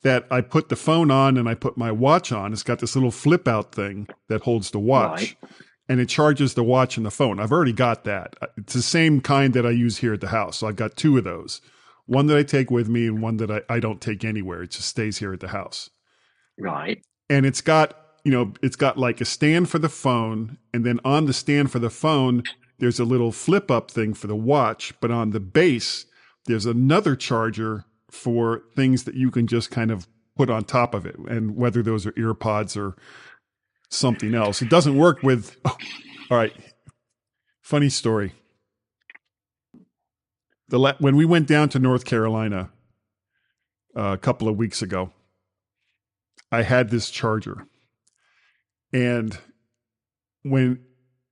that 0.04 0.28
I 0.30 0.42
put 0.42 0.70
the 0.70 0.76
phone 0.76 1.10
on 1.10 1.38
and 1.38 1.50
I 1.50 1.56
put 1.56 1.78
my 1.78 1.92
watch 1.92 2.32
on. 2.32 2.54
It's 2.54 2.62
got 2.62 2.78
this 2.80 2.96
little 2.96 3.10
flip 3.10 3.48
out 3.48 3.72
thing 3.74 4.08
that 4.30 4.42
holds 4.44 4.70
the 4.70 4.80
watch, 4.80 5.36
Right. 5.42 5.52
and 5.90 6.00
it 6.00 6.08
charges 6.10 6.54
the 6.54 6.64
watch 6.64 6.98
and 6.98 7.06
the 7.06 7.12
phone. 7.12 7.40
I've 7.40 7.52
already 7.52 7.74
got 7.74 8.04
that. 8.04 8.36
It's 8.58 8.74
the 8.74 8.84
same 8.84 9.20
kind 9.22 9.56
that 9.56 9.66
I 9.66 9.72
use 9.72 9.98
here 9.98 10.14
at 10.14 10.22
the 10.22 10.28
house. 10.28 10.58
So 10.60 10.68
I've 10.68 10.76
got 10.76 10.96
two 10.96 11.18
of 11.18 11.24
those. 11.24 11.62
One 12.08 12.26
that 12.28 12.38
I 12.38 12.44
take 12.44 12.72
with 12.72 12.90
me 12.90 13.06
and 13.08 13.22
one 13.22 13.38
that 13.38 13.52
I, 13.52 13.62
I 13.70 13.80
don't 13.80 14.02
take 14.02 14.26
anywhere. 14.26 14.64
It 14.64 14.72
just 14.72 14.88
stays 14.88 15.20
here 15.20 15.32
at 15.34 15.40
the 15.40 15.50
house. 15.50 15.90
Right. 16.60 17.04
and 17.30 17.46
it's 17.46 17.62
got 17.62 17.96
you 18.24 18.32
know 18.32 18.54
it's 18.64 18.76
got 18.76 18.98
like 18.98 19.22
a 19.22 19.26
stand 19.26 19.70
for 19.70 19.78
the 19.78 19.90
phone 19.90 20.58
and 20.74 20.84
then 20.84 21.00
on 21.06 21.26
the 21.28 21.34
stand 21.34 21.72
for 21.72 21.78
the 21.78 21.92
phone 21.92 22.42
there's 22.80 23.00
a 23.00 23.06
little 23.06 23.32
flip 23.32 23.70
up 23.70 23.92
thing 23.92 24.16
for 24.16 24.26
the 24.26 24.36
watch 24.36 24.92
but 25.00 25.12
on 25.12 25.30
the 25.30 25.40
base 25.40 26.08
there's 26.48 26.66
another 26.66 27.16
charger 27.16 27.86
for 28.10 28.64
things 28.76 29.04
that 29.04 29.14
you 29.14 29.30
can 29.30 29.46
just 29.46 29.70
kind 29.70 29.92
of 29.92 30.08
put 30.36 30.50
on 30.50 30.64
top 30.64 30.96
of 30.96 31.06
it 31.06 31.16
and 31.30 31.56
whether 31.56 31.84
those 31.84 32.08
are 32.08 32.12
AirPods 32.14 32.76
or 32.76 32.96
something 33.92 34.34
else 34.34 34.60
it 34.60 34.70
doesn't 34.70 34.98
work 34.98 35.22
with 35.22 35.56
oh, 35.64 35.78
all 36.32 36.38
right 36.38 36.54
funny 37.62 37.90
story 37.90 38.34
the 40.70 40.80
la- 40.80 40.96
when 41.00 41.16
we 41.16 41.26
went 41.26 41.48
down 41.48 41.70
to 41.70 41.80
north 41.80 42.06
carolina 42.06 42.70
uh, 43.96 44.14
a 44.14 44.18
couple 44.18 44.48
of 44.48 44.58
weeks 44.58 44.82
ago 44.82 45.12
I 46.52 46.64
had 46.64 46.90
this 46.90 47.10
charger. 47.10 47.68
And 48.94 49.38
when 50.44 50.80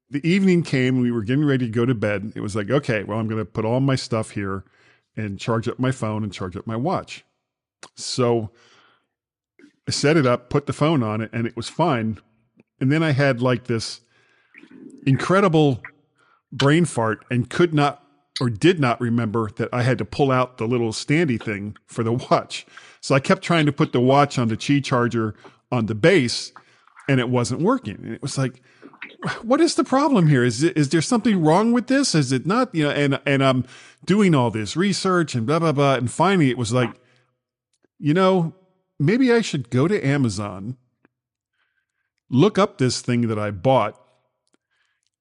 the 0.10 0.28
evening 0.28 0.64
came, 0.64 1.00
we 1.00 1.12
were 1.12 1.24
getting 1.24 1.46
ready 1.46 1.66
to 1.66 1.72
go 1.72 1.86
to 1.86 1.96
bed. 1.96 2.34
It 2.36 2.42
was 2.42 2.56
like, 2.56 2.70
okay, 2.70 3.04
well, 3.04 3.20
I'm 3.20 3.28
going 3.28 3.40
to 3.40 3.46
put 3.46 3.66
all 3.66 3.80
my 3.80 3.96
stuff 3.96 4.32
here 4.32 4.66
and 5.16 5.40
charge 5.40 5.68
up 5.68 5.80
my 5.80 5.92
phone 5.92 6.24
and 6.24 6.34
charge 6.34 6.58
up 6.58 6.68
my 6.68 6.76
watch. 6.76 7.24
So 7.96 8.52
I 9.88 9.92
set 9.92 10.18
it 10.18 10.26
up, 10.26 10.50
put 10.50 10.66
the 10.66 10.74
phone 10.74 11.02
on 11.02 11.22
it, 11.22 11.30
and 11.32 11.48
it 11.48 11.56
was 11.56 11.70
fine. 11.70 12.20
And 12.82 12.92
then 12.92 13.02
I 13.02 13.12
had 13.12 13.42
like 13.42 13.66
this 13.66 14.02
incredible 15.06 15.82
brain 16.52 16.84
fart 16.84 17.24
and 17.32 17.50
could 17.50 17.74
not 17.74 18.05
or 18.40 18.50
did 18.50 18.80
not 18.80 19.00
remember 19.00 19.50
that 19.56 19.70
I 19.72 19.84
had 19.84 19.98
to 20.00 20.06
pull 20.06 20.32
out 20.32 20.58
the 20.58 20.68
little 20.68 20.92
standy 20.92 21.42
thing 21.42 21.78
for 21.86 22.04
the 22.04 22.14
watch. 22.14 22.66
So 23.02 23.16
I 23.16 23.20
kept 23.20 23.42
trying 23.42 23.66
to 23.66 23.72
put 23.72 23.94
the 23.94 24.02
watch 24.02 24.38
on 24.38 24.48
the 24.48 24.58
Qi 24.58 24.84
charger 24.84 25.36
on 25.72 25.86
the 25.86 25.96
base 25.96 26.52
and 27.08 27.20
it 27.20 27.30
wasn't 27.30 27.62
working. 27.62 27.96
And 28.04 28.14
it 28.14 28.22
was 28.22 28.38
like, 28.38 28.62
what 29.44 29.62
is 29.62 29.76
the 29.76 29.84
problem 29.84 30.28
here? 30.28 30.44
Is 30.44 30.64
is 30.64 30.90
there 30.90 31.02
something 31.02 31.44
wrong 31.44 31.72
with 31.72 31.88
this? 31.88 32.16
Is 32.16 32.32
it 32.32 32.46
not, 32.46 32.74
you 32.74 32.84
know, 32.84 32.92
and, 32.92 33.20
and 33.26 33.44
I'm 33.44 33.66
doing 34.06 34.36
all 34.36 34.52
this 34.52 34.76
research 34.76 35.36
and 35.36 35.46
blah, 35.46 35.60
blah, 35.60 35.72
blah. 35.72 35.96
And 35.96 36.12
finally 36.12 36.50
it 36.50 36.58
was 36.58 36.74
like, 36.74 36.90
you 38.00 38.14
know, 38.14 38.54
maybe 39.00 39.32
I 39.32 39.42
should 39.42 39.70
go 39.70 39.88
to 39.88 40.06
Amazon, 40.06 40.78
look 42.30 42.58
up 42.58 42.78
this 42.78 43.02
thing 43.02 43.28
that 43.28 43.40
I 43.40 43.52
bought 43.52 44.00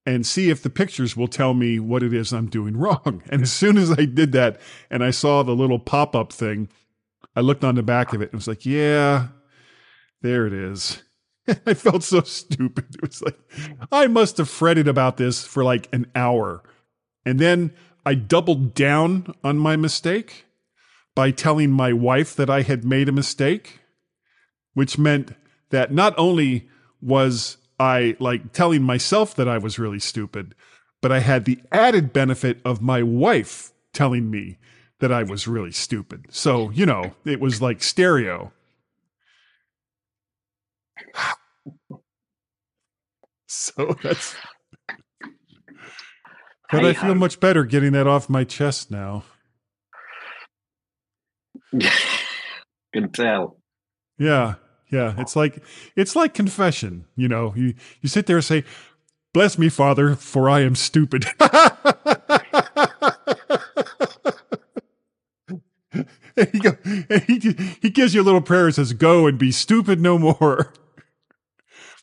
and 0.06 0.26
see 0.26 0.50
if 0.50 0.62
the 0.62 0.70
pictures 0.70 1.16
will 1.16 1.28
tell 1.28 1.54
me 1.54 1.78
what 1.78 2.02
it 2.02 2.12
is 2.12 2.32
I'm 2.32 2.48
doing 2.48 2.76
wrong. 2.78 3.22
And 3.28 3.42
as 3.42 3.52
soon 3.52 3.78
as 3.78 3.90
I 3.90 4.04
did 4.04 4.32
that 4.32 4.60
and 4.90 5.02
I 5.02 5.10
saw 5.10 5.42
the 5.42 5.56
little 5.56 5.78
pop 5.78 6.14
up 6.14 6.32
thing, 6.32 6.68
I 7.36 7.40
looked 7.40 7.64
on 7.64 7.74
the 7.74 7.82
back 7.82 8.12
of 8.12 8.22
it 8.22 8.30
and 8.30 8.34
was 8.34 8.48
like, 8.48 8.64
yeah, 8.64 9.28
there 10.22 10.46
it 10.46 10.52
is. 10.52 11.02
I 11.66 11.74
felt 11.74 12.02
so 12.02 12.22
stupid. 12.22 12.94
It 12.94 13.02
was 13.02 13.22
like, 13.22 13.38
I 13.90 14.06
must 14.06 14.38
have 14.38 14.48
fretted 14.48 14.88
about 14.88 15.16
this 15.16 15.44
for 15.44 15.64
like 15.64 15.88
an 15.92 16.06
hour. 16.14 16.62
And 17.26 17.38
then 17.38 17.72
I 18.06 18.14
doubled 18.14 18.74
down 18.74 19.34
on 19.42 19.58
my 19.58 19.76
mistake 19.76 20.44
by 21.14 21.30
telling 21.30 21.70
my 21.70 21.92
wife 21.92 22.34
that 22.36 22.50
I 22.50 22.62
had 22.62 22.84
made 22.84 23.08
a 23.08 23.12
mistake, 23.12 23.80
which 24.74 24.98
meant 24.98 25.32
that 25.70 25.92
not 25.92 26.14
only 26.18 26.68
was 27.00 27.58
I 27.78 28.16
like 28.20 28.52
telling 28.52 28.82
myself 28.82 29.34
that 29.36 29.48
I 29.48 29.58
was 29.58 29.78
really 29.78 29.98
stupid, 29.98 30.54
but 31.00 31.12
I 31.12 31.20
had 31.20 31.44
the 31.44 31.58
added 31.72 32.12
benefit 32.12 32.60
of 32.64 32.80
my 32.82 33.02
wife 33.02 33.72
telling 33.92 34.30
me 34.30 34.58
that 35.00 35.12
I 35.12 35.22
was 35.22 35.46
really 35.48 35.72
stupid. 35.72 36.26
So, 36.30 36.70
you 36.70 36.86
know, 36.86 37.14
it 37.24 37.40
was 37.40 37.60
like 37.62 37.82
stereo. 37.82 38.52
So 43.46 43.96
that's. 44.02 44.34
But 46.70 46.84
I 46.84 46.92
feel 46.92 47.14
Hey-ho. 47.14 47.14
much 47.14 47.38
better 47.40 47.64
getting 47.64 47.92
that 47.92 48.06
off 48.06 48.28
my 48.28 48.44
chest 48.44 48.90
now. 48.90 49.24
Can 52.92 53.10
tell. 53.12 53.58
Yeah, 54.18 54.54
yeah. 54.90 55.14
It's 55.18 55.36
like 55.36 55.62
it's 55.96 56.16
like 56.16 56.34
confession. 56.34 57.04
You 57.16 57.28
know, 57.28 57.52
you 57.56 57.74
you 58.00 58.08
sit 58.08 58.26
there 58.26 58.36
and 58.36 58.44
say, 58.44 58.64
"Bless 59.32 59.58
me, 59.58 59.68
Father, 59.68 60.14
for 60.14 60.48
I 60.48 60.60
am 60.60 60.74
stupid." 60.74 61.26
and 65.92 66.48
he, 66.52 66.58
go, 66.58 66.76
and 66.84 67.22
he 67.22 67.38
he 67.82 67.90
gives 67.90 68.14
you 68.14 68.22
a 68.22 68.24
little 68.24 68.40
prayer 68.40 68.66
and 68.66 68.74
says, 68.74 68.92
"Go 68.92 69.26
and 69.26 69.38
be 69.38 69.50
stupid 69.52 70.00
no 70.00 70.18
more." 70.18 70.72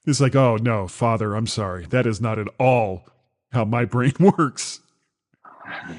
It's 0.08 0.20
like, 0.20 0.36
oh 0.36 0.58
no, 0.58 0.88
Father, 0.88 1.36
I'm 1.36 1.46
sorry. 1.46 1.86
That 1.86 2.08
is 2.08 2.20
not 2.20 2.40
at 2.40 2.48
all 2.60 3.06
how 3.52 3.66
my 3.66 3.86
brain 3.86 4.14
works. 4.20 4.82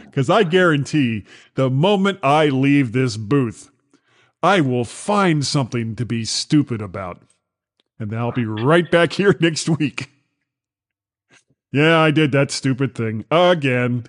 Because 0.04 0.28
I 0.28 0.42
guarantee 0.42 1.24
the 1.54 1.70
moment 1.70 2.18
I 2.22 2.48
leave 2.48 2.92
this 2.92 3.16
booth, 3.16 3.70
I 4.42 4.60
will 4.60 4.84
find 4.84 5.46
something 5.46 5.94
to 5.96 6.04
be 6.04 6.24
stupid 6.24 6.82
about. 6.82 7.22
And 7.98 8.10
then 8.10 8.18
I'll 8.18 8.32
be 8.32 8.46
right 8.46 8.90
back 8.90 9.12
here 9.12 9.36
next 9.40 9.68
week. 9.68 10.10
Yeah, 11.70 11.98
I 11.98 12.10
did 12.10 12.32
that 12.32 12.50
stupid 12.50 12.94
thing 12.94 13.24
again. 13.30 14.06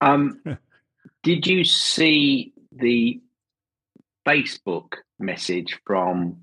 Um, 0.00 0.40
did 1.22 1.46
you 1.46 1.64
see 1.64 2.52
the 2.70 3.20
Facebook 4.26 4.94
message 5.18 5.80
from 5.86 6.42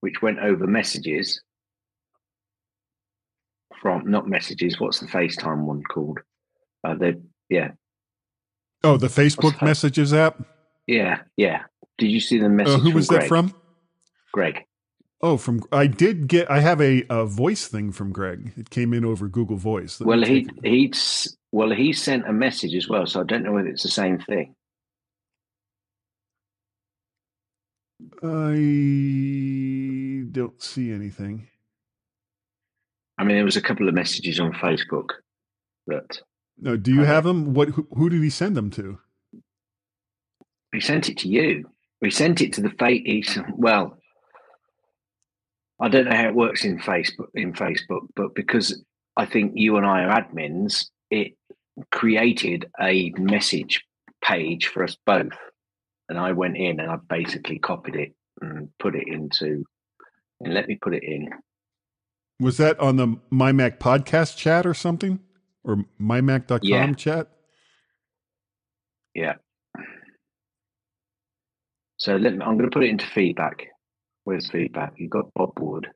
which 0.00 0.22
went 0.22 0.38
over 0.38 0.66
messages 0.66 1.42
from 3.82 4.10
not 4.10 4.28
messages? 4.28 4.80
What's 4.80 5.00
the 5.00 5.06
FaceTime 5.06 5.64
one 5.64 5.82
called? 5.82 6.20
Uh, 6.84 6.94
the 6.94 7.20
yeah, 7.50 7.72
Oh, 8.84 8.96
the 8.96 9.08
Facebook 9.08 9.60
messages 9.62 10.14
app? 10.14 10.40
Yeah, 10.88 11.20
yeah. 11.36 11.62
Did 11.98 12.10
you 12.10 12.18
see 12.18 12.38
the 12.38 12.48
message? 12.48 12.74
Uh, 12.74 12.78
who 12.78 12.92
was 12.92 13.06
Greg? 13.06 13.22
that 13.22 13.28
from? 13.28 13.54
Greg. 14.32 14.64
Oh, 15.20 15.36
from 15.36 15.62
I 15.70 15.86
did 15.86 16.28
get. 16.28 16.50
I 16.50 16.60
have 16.60 16.80
a, 16.80 17.04
a 17.10 17.26
voice 17.26 17.66
thing 17.68 17.92
from 17.92 18.12
Greg. 18.12 18.52
It 18.56 18.70
came 18.70 18.94
in 18.94 19.04
over 19.04 19.28
Google 19.28 19.56
Voice. 19.56 20.00
Let 20.00 20.06
Well, 20.06 20.22
he 20.22 20.48
he'd 20.64 20.96
well 21.52 21.70
he 21.70 21.92
sent 21.92 22.28
a 22.28 22.32
message 22.32 22.74
as 22.74 22.88
well, 22.88 23.06
so 23.06 23.20
I 23.20 23.24
don't 23.24 23.42
know 23.42 23.52
whether 23.52 23.68
it's 23.68 23.82
the 23.82 23.90
same 23.90 24.18
thing. 24.18 24.54
I 28.22 28.54
don't 30.32 30.62
see 30.62 30.92
anything. 30.92 31.48
I 33.18 33.24
mean, 33.24 33.36
there 33.36 33.44
was 33.44 33.56
a 33.56 33.62
couple 33.62 33.88
of 33.88 33.94
messages 33.94 34.38
on 34.38 34.52
Facebook 34.52 35.10
that 35.88 36.22
No, 36.60 36.76
do 36.76 36.94
you 36.94 37.02
have 37.02 37.24
them? 37.24 37.54
What? 37.54 37.70
Who, 37.70 37.88
who 37.92 38.08
did 38.08 38.22
he 38.22 38.30
send 38.30 38.56
them 38.56 38.70
to? 38.70 39.00
He 40.78 40.86
sent 40.86 41.08
it 41.08 41.18
to 41.18 41.28
you. 41.28 41.68
He 42.00 42.10
sent 42.10 42.40
it 42.40 42.52
to 42.52 42.60
the 42.60 42.70
fate. 42.70 43.36
Well. 43.56 43.98
I 45.80 45.88
don't 45.88 46.06
know 46.06 46.16
how 46.16 46.28
it 46.28 46.34
works 46.34 46.64
in 46.64 46.78
Facebook 46.78 47.28
in 47.34 47.52
Facebook, 47.52 48.08
but 48.16 48.34
because 48.34 48.82
I 49.16 49.26
think 49.26 49.52
you 49.54 49.76
and 49.76 49.86
I 49.86 50.04
are 50.04 50.22
admins, 50.22 50.86
it 51.10 51.36
created 51.92 52.68
a 52.80 53.10
message 53.10 53.84
page 54.24 54.66
for 54.66 54.82
us 54.82 54.96
both, 55.06 55.38
and 56.08 56.18
I 56.18 56.32
went 56.32 56.56
in 56.56 56.80
and 56.80 56.90
I 56.90 56.96
basically 57.08 57.58
copied 57.60 57.94
it 57.94 58.14
and 58.40 58.70
put 58.80 58.96
it 58.96 59.06
into. 59.06 59.64
And 60.40 60.54
let 60.54 60.66
me 60.68 60.76
put 60.80 60.94
it 60.94 61.04
in. 61.04 61.28
Was 62.40 62.56
that 62.56 62.78
on 62.80 62.96
the 62.96 63.16
My 63.30 63.52
Mac 63.52 63.78
podcast 63.80 64.36
chat 64.36 64.66
or 64.66 64.74
something, 64.74 65.20
or 65.62 65.84
mymac.com 66.00 66.60
Yeah. 66.62 66.92
chat? 66.94 67.28
Yeah. 69.14 69.34
So 71.98 72.16
let 72.16 72.32
me, 72.32 72.44
I'm 72.44 72.56
going 72.56 72.70
to 72.70 72.74
put 72.74 72.84
it 72.84 72.90
into 72.90 73.06
feedback. 73.06 73.66
Where's 74.24 74.50
feedback? 74.50 74.94
You've 74.96 75.10
got 75.10 75.32
Bob 75.34 75.52
Wood. 75.58 75.88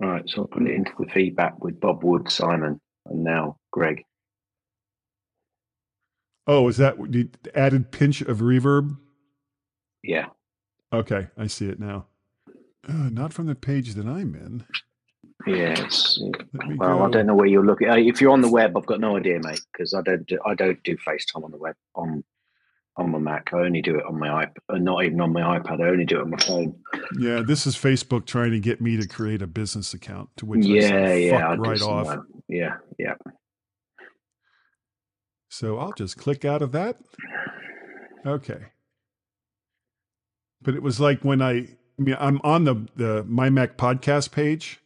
All 0.00 0.08
right, 0.08 0.22
so 0.26 0.42
I'll 0.42 0.48
put 0.48 0.62
it 0.62 0.74
into 0.74 0.92
the 0.98 1.10
feedback 1.12 1.62
with 1.62 1.80
Bob 1.80 2.02
Wood, 2.02 2.30
Simon. 2.30 2.80
and 3.06 3.24
now 3.24 3.56
Greg. 3.72 4.04
Oh, 6.46 6.68
is 6.68 6.78
that 6.78 6.96
the 6.96 7.28
added 7.54 7.90
pinch 7.90 8.22
of 8.22 8.38
reverb? 8.38 8.96
Yeah. 10.02 10.26
Okay, 10.92 11.28
I 11.36 11.46
see 11.46 11.68
it 11.68 11.78
now. 11.78 12.06
Uh, 12.88 13.10
not 13.10 13.34
from 13.34 13.46
the 13.46 13.54
page 13.54 13.94
that 13.94 14.06
I'm 14.06 14.34
in. 14.34 14.64
Yes. 15.46 16.18
Well, 16.76 17.02
I 17.04 17.10
don't 17.10 17.26
know 17.26 17.34
where 17.34 17.46
you're 17.46 17.64
looking. 17.64 17.88
Uh, 17.88 17.96
If 17.96 18.20
you're 18.20 18.32
on 18.32 18.40
the 18.40 18.50
web, 18.50 18.76
I've 18.76 18.86
got 18.86 19.00
no 19.00 19.16
idea, 19.16 19.38
mate, 19.40 19.60
because 19.72 19.94
I 19.94 20.02
don't 20.02 20.26
do, 20.26 20.38
I 20.44 20.54
don't 20.54 20.82
do 20.82 20.96
FaceTime 20.96 21.44
on 21.44 21.50
the 21.50 21.58
web 21.58 21.76
on 21.94 22.24
on 22.96 23.12
my 23.12 23.18
Mac. 23.18 23.50
I 23.52 23.58
only 23.58 23.80
do 23.80 23.96
it 23.96 24.04
on 24.04 24.18
my 24.18 24.44
iPad, 24.44 24.56
uh, 24.68 24.78
not 24.78 25.04
even 25.04 25.20
on 25.20 25.32
my 25.32 25.58
iPad. 25.58 25.80
I 25.80 25.88
only 25.88 26.04
do 26.04 26.18
it 26.18 26.22
on 26.22 26.30
my 26.30 26.38
phone. 26.38 26.74
Yeah, 27.18 27.42
this 27.46 27.64
is 27.66 27.76
Facebook 27.76 28.26
trying 28.26 28.50
to 28.50 28.58
get 28.58 28.80
me 28.80 28.96
to 28.96 29.06
create 29.06 29.40
a 29.40 29.46
business 29.46 29.94
account. 29.94 30.30
To 30.38 30.46
which 30.46 30.66
I 30.66 30.68
yeah, 30.68 30.80
said, 30.88 31.22
yeah, 31.22 31.48
"Fuck 31.50 31.58
right 31.60 31.82
off. 31.82 32.06
that. 32.08 32.24
Yeah, 32.48 32.76
yeah. 32.98 33.14
So 35.48 35.78
I'll 35.78 35.92
just 35.92 36.18
click 36.18 36.44
out 36.44 36.60
of 36.60 36.72
that. 36.72 36.98
Okay. 38.26 38.66
But 40.60 40.74
it 40.74 40.82
was 40.82 41.00
like 41.00 41.24
when 41.24 41.40
I, 41.40 41.52
I 41.52 41.66
mean, 41.98 42.16
I'm 42.18 42.40
on 42.42 42.64
the, 42.64 42.86
the 42.96 43.24
My 43.24 43.48
Mac 43.48 43.76
podcast 43.76 44.32
page, 44.32 44.80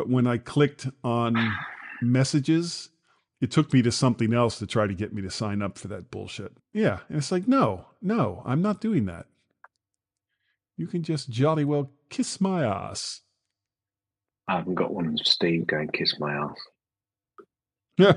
but 0.00 0.08
when 0.08 0.26
I 0.26 0.38
clicked 0.38 0.88
on 1.04 1.36
messages, 2.00 2.88
it 3.42 3.50
took 3.50 3.70
me 3.70 3.82
to 3.82 3.92
something 3.92 4.32
else 4.32 4.58
to 4.58 4.66
try 4.66 4.86
to 4.86 4.94
get 4.94 5.12
me 5.12 5.20
to 5.20 5.30
sign 5.30 5.60
up 5.60 5.76
for 5.76 5.88
that 5.88 6.10
bullshit. 6.10 6.52
Yeah. 6.72 7.00
And 7.10 7.18
it's 7.18 7.30
like, 7.30 7.46
no, 7.46 7.84
no, 8.00 8.42
I'm 8.46 8.62
not 8.62 8.80
doing 8.80 9.04
that. 9.04 9.26
You 10.78 10.86
can 10.86 11.02
just 11.02 11.28
jolly 11.28 11.66
well 11.66 11.90
kiss 12.08 12.40
my 12.40 12.64
ass. 12.64 13.20
I 14.48 14.56
haven't 14.56 14.76
got 14.76 14.94
one 14.94 15.04
of 15.04 15.18
Steve 15.26 15.66
going 15.66 15.88
kiss 15.88 16.18
my 16.18 16.32
ass. 16.32 16.56
Yeah. 17.98 18.16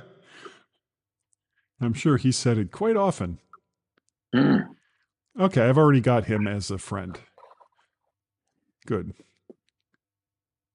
I'm 1.81 1.93
sure 1.93 2.15
he 2.15 2.31
said 2.31 2.57
it 2.57 2.71
quite 2.71 2.95
often. 2.95 3.39
Mm. 4.33 4.69
Okay, 5.37 5.67
I've 5.67 5.77
already 5.77 5.99
got 5.99 6.27
him 6.27 6.47
as 6.47 6.71
a 6.71 6.77
friend. 6.77 7.19
Good. 8.85 9.15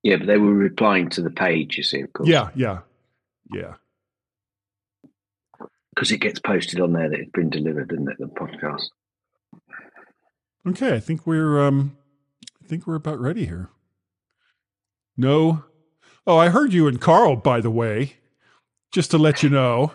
Yeah, 0.09 0.17
but 0.17 0.27
they 0.27 0.39
were 0.39 0.55
replying 0.55 1.11
to 1.11 1.21
the 1.21 1.29
page, 1.29 1.77
you 1.77 1.83
see, 1.83 2.01
of 2.01 2.11
course. 2.15 2.31
Yeah, 2.31 2.49
yeah, 2.55 2.79
yeah. 3.53 3.75
Because 5.95 6.11
it 6.11 6.17
gets 6.23 6.41
posted 6.41 6.81
on 6.81 6.95
there 6.95 7.11
that 7.11 7.21
it's 7.21 7.31
been 7.33 7.51
delivered, 7.51 7.93
it? 7.93 8.17
The 8.19 8.25
podcast. 8.25 8.85
Okay, 10.67 10.95
I 10.95 11.01
think 11.01 11.27
we're 11.27 11.63
um 11.63 11.99
I 12.65 12.67
think 12.67 12.87
we're 12.87 12.95
about 12.95 13.21
ready 13.21 13.45
here. 13.45 13.69
No. 15.15 15.65
Oh, 16.27 16.39
I 16.39 16.49
heard 16.49 16.73
you 16.73 16.89
and 16.89 16.99
Carl, 16.99 17.37
by 17.37 17.61
the 17.61 17.71
way. 17.71 18.15
Just 18.91 19.11
to 19.11 19.19
let 19.19 19.43
you 19.43 19.51
know. 19.51 19.93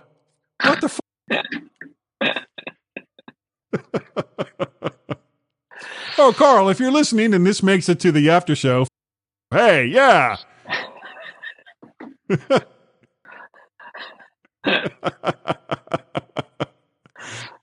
What 0.64 0.80
the 0.80 0.93
f- 1.32 2.45
Oh, 6.20 6.32
Carl, 6.38 6.70
if 6.70 6.80
you're 6.80 6.91
listening 6.91 7.34
and 7.34 7.47
this 7.47 7.64
makes 7.64 7.89
it 7.89 7.99
to 8.01 8.11
the 8.11 8.30
after 8.30 8.55
show, 8.55 8.86
hey, 9.53 9.85
yeah. 9.85 10.35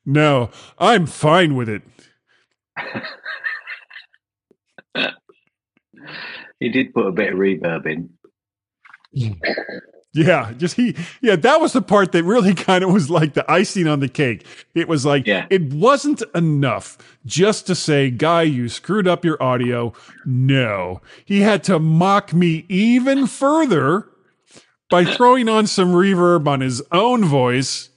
no, 0.07 0.51
I'm 0.79 1.07
fine 1.07 1.55
with 1.57 1.69
it. 1.69 1.83
He 6.61 6.69
did 6.69 6.93
put 6.95 7.07
a 7.07 7.13
bit 7.13 7.33
of 7.33 7.39
reverb 7.39 7.87
in. 7.87 8.11
Mm. 9.17 9.41
Yeah, 10.13 10.53
just 10.57 10.75
he. 10.75 10.97
Yeah, 11.21 11.37
that 11.37 11.61
was 11.61 11.73
the 11.73 11.83
part 11.83 12.11
that 12.13 12.25
really 12.25 12.55
kind 12.69 12.83
of 12.83 12.93
was 12.93 13.11
like 13.11 13.35
the 13.35 13.49
icing 13.51 13.87
on 13.87 14.01
the 14.01 14.09
cake. 14.09 14.45
It 14.75 14.89
was 14.89 15.07
like 15.07 15.27
Yeah. 15.27 15.47
it 15.51 15.73
wasn't 15.73 16.23
enough 16.35 16.99
just 17.25 17.67
to 17.69 17.75
say, 17.77 18.11
"Guy, 18.11 18.43
you 18.43 18.69
screwed 18.69 19.07
up 19.07 19.25
your 19.25 19.41
audio." 19.43 19.93
No, 20.27 21.01
he 21.25 21.43
had 21.43 21.63
to 21.65 21.79
mock 21.79 22.33
me 22.33 22.65
even 22.69 23.27
further 23.29 24.09
by 24.91 25.05
throwing 25.05 25.49
on 25.49 25.69
some 25.69 25.93
reverb 25.93 26.49
on 26.49 26.61
his 26.61 26.83
own 26.91 27.25
voice 27.25 27.91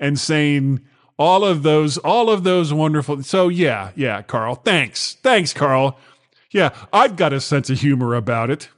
and 0.00 0.18
saying 0.18 0.80
all 1.16 1.44
of 1.44 1.62
those, 1.62 1.96
all 1.98 2.28
of 2.28 2.42
those 2.42 2.74
wonderful. 2.74 3.22
So 3.22 3.46
yeah, 3.48 3.90
yeah, 3.94 4.22
Carl. 4.22 4.56
Thanks, 4.56 5.14
thanks, 5.22 5.52
Carl. 5.52 5.96
Yeah, 6.50 6.70
I've 6.92 7.14
got 7.14 7.32
a 7.32 7.40
sense 7.40 7.70
of 7.70 7.78
humor 7.80 8.14
about 8.16 8.50
it. 8.50 8.68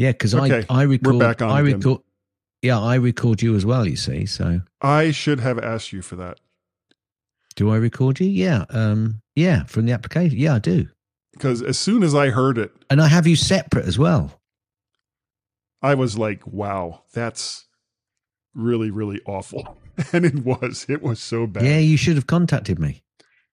Yeah, 0.00 0.12
because 0.12 0.34
Okay, 0.34 0.64
I 0.70 0.80
I 0.80 0.82
record 0.84 1.22
I 1.22 1.30
again. 1.60 1.62
record 1.62 2.00
yeah 2.62 2.80
I 2.80 2.94
record 2.94 3.42
you 3.42 3.54
as 3.54 3.66
well. 3.66 3.86
You 3.86 3.96
see, 3.96 4.24
so 4.24 4.62
I 4.80 5.10
should 5.10 5.40
have 5.40 5.58
asked 5.58 5.92
you 5.92 6.00
for 6.00 6.16
that. 6.16 6.40
do 7.54 7.68
I 7.70 7.76
record 7.76 8.18
you? 8.18 8.26
Yeah, 8.26 8.64
um, 8.70 9.20
yeah, 9.36 9.64
from 9.64 9.84
the 9.84 9.92
application. 9.92 10.38
Yeah, 10.38 10.54
I 10.54 10.58
do, 10.58 10.88
because 11.32 11.60
as 11.60 11.78
soon 11.78 12.02
as 12.02 12.14
I 12.14 12.30
heard 12.30 12.56
it, 12.56 12.72
and 12.88 13.02
I 13.02 13.08
have 13.08 13.26
you 13.26 13.36
separate 13.36 13.84
as 13.84 13.98
well. 13.98 14.40
I 15.82 15.94
was 15.94 16.16
like, 16.16 16.46
"Wow, 16.46 17.02
that's 17.12 17.66
really, 18.54 18.90
really 18.90 19.20
awful." 19.26 19.76
And 20.14 20.24
it 20.24 20.46
was. 20.46 20.86
It 20.88 21.02
was 21.02 21.20
so 21.20 21.46
bad. 21.46 21.62
Yeah, 21.66 21.78
you 21.78 21.98
should 21.98 22.16
have 22.16 22.26
contacted 22.26 22.78
me. 22.78 23.02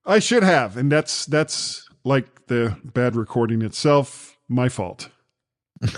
I 0.06 0.20
should 0.20 0.44
have, 0.44 0.78
and 0.78 0.90
that's 0.90 1.26
that's 1.26 1.90
like 2.06 2.46
the 2.48 2.78
bad 2.86 3.18
recording 3.18 3.62
itself. 3.62 4.38
My 4.48 4.70
fault. 4.70 5.10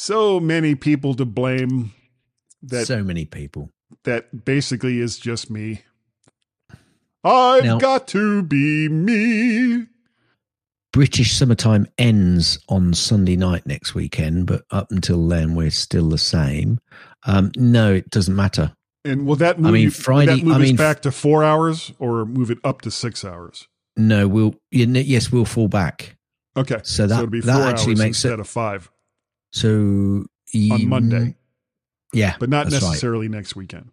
so 0.00 0.40
many 0.40 0.74
people 0.74 1.14
to 1.14 1.24
blame. 1.24 1.92
That 2.62 2.86
so 2.86 3.02
many 3.02 3.24
people. 3.24 3.70
that 4.04 4.44
basically 4.44 5.00
is 5.00 5.18
just 5.18 5.50
me. 5.50 5.82
I've 7.24 7.64
Now- 7.64 7.78
got 7.78 8.06
to 8.08 8.42
be 8.42 8.88
me. 8.88 9.86
British 10.92 11.32
summertime 11.34 11.86
ends 11.98 12.58
on 12.68 12.94
Sunday 12.94 13.36
night 13.36 13.64
next 13.66 13.94
weekend, 13.94 14.46
but 14.46 14.62
up 14.70 14.90
until 14.90 15.26
then 15.28 15.54
we're 15.54 15.70
still 15.70 16.08
the 16.08 16.18
same. 16.18 16.80
Um, 17.24 17.52
no, 17.56 17.94
it 17.94 18.10
doesn't 18.10 18.34
matter. 18.34 18.72
And 19.04 19.24
will 19.26 19.36
that 19.36 19.58
move, 19.60 19.72
mean, 19.72 19.82
you- 19.82 19.88
will 19.88 19.94
Friday- 19.94 20.36
that 20.40 20.44
move 20.44 20.56
I 20.56 20.58
mean, 20.58 20.76
back 20.76 21.02
to 21.02 21.12
four 21.12 21.44
hours 21.44 21.92
or 21.98 22.24
move 22.26 22.50
it 22.50 22.58
up 22.64 22.82
to 22.82 22.90
six 22.90 23.24
hours? 23.24 23.68
No, 23.96 24.26
we'll 24.28 24.54
yes, 24.70 25.30
we'll 25.32 25.44
fall 25.44 25.68
back. 25.68 26.16
Okay. 26.56 26.80
So 26.84 27.06
that- 27.06 27.30
be 27.30 27.40
that 27.40 27.68
actually 27.68 27.94
makes 27.96 28.24
it- 28.24 28.38
of 28.38 28.48
five 28.48 28.90
So 29.52 30.24
on 30.72 30.88
Monday, 30.88 31.36
yeah, 32.12 32.36
but 32.38 32.48
not 32.48 32.70
that's 32.70 32.82
right. 32.82 32.88
necessarily 32.90 33.28
next 33.28 33.56
weekend. 33.56 33.90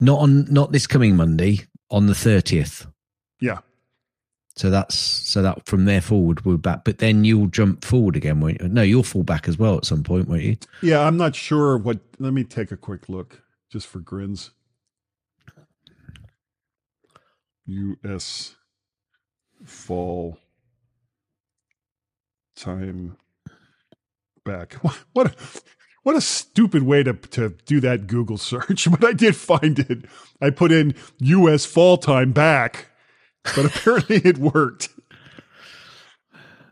Not 0.00 0.20
on 0.20 0.52
not 0.52 0.72
this 0.72 0.86
coming 0.86 1.16
Monday 1.16 1.60
on 1.90 2.06
the 2.06 2.14
thirtieth. 2.14 2.86
Yeah. 3.40 3.58
So 4.56 4.70
that's 4.70 4.96
so 4.96 5.40
that 5.42 5.66
from 5.66 5.84
there 5.84 6.00
forward 6.00 6.44
we're 6.44 6.56
back. 6.56 6.84
But 6.84 6.98
then 6.98 7.24
you'll 7.24 7.46
jump 7.46 7.84
forward 7.84 8.16
again, 8.16 8.40
won't 8.40 8.60
you? 8.60 8.68
No, 8.68 8.82
you'll 8.82 9.02
fall 9.02 9.22
back 9.22 9.48
as 9.48 9.58
well 9.58 9.76
at 9.76 9.84
some 9.84 10.02
point, 10.02 10.28
won't 10.28 10.42
you? 10.42 10.56
Yeah, 10.82 11.00
I'm 11.00 11.16
not 11.16 11.36
sure 11.36 11.78
what. 11.78 12.00
Let 12.18 12.32
me 12.32 12.44
take 12.44 12.72
a 12.72 12.76
quick 12.76 13.08
look 13.08 13.42
just 13.70 13.86
for 13.86 14.00
grins. 14.00 14.50
U.S. 17.66 18.56
fall 19.64 20.38
time 22.56 23.16
back. 24.48 24.76
What 25.12 25.28
a, 25.28 25.34
what 26.02 26.16
a 26.16 26.20
stupid 26.20 26.84
way 26.84 27.02
to 27.02 27.12
to 27.12 27.50
do 27.66 27.80
that 27.80 28.06
Google 28.06 28.38
search, 28.38 28.90
but 28.90 29.04
I 29.04 29.12
did 29.12 29.36
find 29.36 29.78
it. 29.78 30.06
I 30.40 30.50
put 30.50 30.72
in 30.72 30.94
U.S. 31.18 31.66
fall 31.66 31.98
time 31.98 32.32
back, 32.32 32.86
but 33.56 33.64
apparently 33.64 34.16
it 34.24 34.38
worked. 34.38 34.88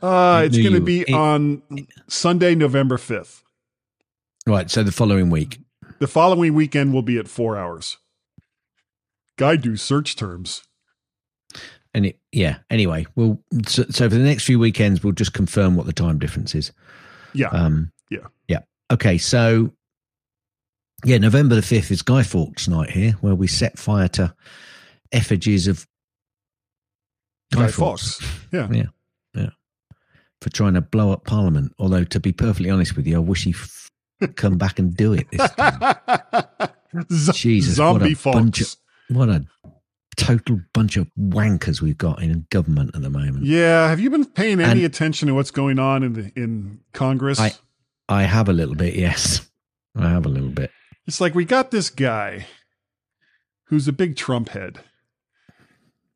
Uh, 0.03 0.43
it's 0.45 0.59
going 0.59 0.75
to 0.75 0.81
be 0.81 1.07
on 1.13 1.63
Sunday, 2.09 2.55
November 2.55 2.97
5th. 2.97 3.43
Right. 4.47 4.71
So 4.71 4.83
the 4.83 4.93
following 4.93 5.31
week. 5.31 5.59
The 5.99 6.07
following 6.07 6.55
weekend 6.55 6.93
will 6.93 7.03
be 7.03 7.19
at 7.19 7.29
four 7.29 7.57
hours. 7.57 7.97
Guy 9.37 9.57
do 9.57 9.77
search 9.77 10.17
terms. 10.17 10.63
And 11.93 12.07
it, 12.07 12.19
yeah. 12.31 12.59
Anyway, 12.71 13.07
we'll 13.15 13.41
so, 13.67 13.85
so 13.91 14.09
for 14.09 14.15
the 14.15 14.23
next 14.23 14.45
few 14.45 14.59
weekends 14.59 15.03
we'll 15.03 15.15
just 15.15 15.33
confirm 15.33 15.77
what 15.77 15.87
the 15.87 15.93
time 15.93 16.19
difference 16.19 16.55
is. 16.55 16.73
Yeah. 17.35 17.49
Um, 17.49 17.93
Yeah. 18.11 18.27
Yeah. 18.49 18.61
Okay. 18.91 19.19
So, 19.19 19.73
yeah, 21.05 21.19
November 21.19 21.55
the 21.55 21.61
5th 21.61 21.91
is 21.91 22.03
Guy 22.03 22.23
Fawkes 22.23 22.69
night 22.69 22.91
here, 22.91 23.13
where 23.21 23.35
we 23.35 23.47
set 23.47 23.79
fire 23.79 24.09
to 24.09 24.35
effigies 25.13 25.67
of 25.69 25.87
Guy 27.53 27.69
Fawkes. 27.69 28.21
Yeah. 28.53 28.69
Yeah. 28.73 28.87
Yeah. 29.35 29.51
For 30.41 30.51
trying 30.51 30.75
to 30.75 30.81
blow 30.81 31.13
up 31.13 31.25
Parliament. 31.25 31.73
Although, 31.79 32.05
to 32.05 32.21
be 32.21 32.33
perfectly 32.33 32.71
honest 32.71 32.97
with 32.97 33.07
you, 33.07 33.17
I 33.17 33.21
wish 33.21 33.45
he'd 33.45 33.55
f- 33.57 33.91
come 34.37 34.57
back 34.59 34.79
and 34.79 34.95
do 34.97 35.13
it 35.15 35.27
this 35.31 35.51
time. 35.53 35.95
Z- 37.13 37.33
Jesus. 37.33 37.75
Zombie 37.77 38.15
what 38.15 38.35
a 38.35 38.39
bunch 38.39 38.59
Fawkes. 38.61 38.77
of, 39.11 39.17
What 39.17 39.29
a 39.29 39.45
total 40.17 40.61
bunch 40.73 40.97
of 40.97 41.07
wankers 41.19 41.81
we've 41.81 41.99
got 41.99 42.23
in 42.23 42.47
government 42.51 42.95
at 42.95 43.03
the 43.03 43.11
moment. 43.11 43.45
Yeah, 43.45 43.89
have 43.89 44.01
you 44.01 44.11
been 44.11 44.25
paying 44.25 44.61
any 44.61 44.85
And- 44.85 44.95
attention 44.95 45.29
to 45.29 45.35
what's 45.35 45.51
going 45.51 45.79
on 45.79 46.03
in 46.03 46.13
the 46.15 46.33
in 46.35 46.81
Congress? 46.93 47.39
I 47.41 47.53
I 48.09 48.23
have 48.25 48.49
a 48.49 48.53
little 48.53 48.75
bit, 48.75 48.95
yes. 48.95 49.49
I 49.97 50.11
have 50.11 50.27
a 50.27 50.29
little 50.29 50.51
bit. 50.51 50.71
It's 51.07 51.21
like 51.21 51.35
we 51.35 51.45
got 51.45 51.71
this 51.71 51.91
guy 51.91 52.47
who's 53.65 53.89
a 53.89 53.93
big 53.93 54.17
Trump 54.17 54.51
head. 54.51 54.81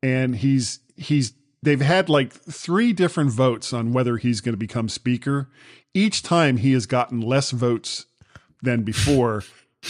And 0.03 0.35
he's 0.37 0.79
he's 0.95 1.33
they've 1.61 1.81
had 1.81 2.09
like 2.09 2.31
three 2.33 2.93
different 2.93 3.31
votes 3.31 3.71
on 3.73 3.93
whether 3.93 4.17
he's 4.17 4.41
going 4.41 4.53
to 4.53 4.57
become 4.57 4.89
speaker. 4.89 5.49
Each 5.93 6.23
time 6.23 6.57
he 6.57 6.73
has 6.73 6.85
gotten 6.85 7.21
less 7.21 7.51
votes 7.51 8.05
than 8.63 8.83
before 8.83 9.43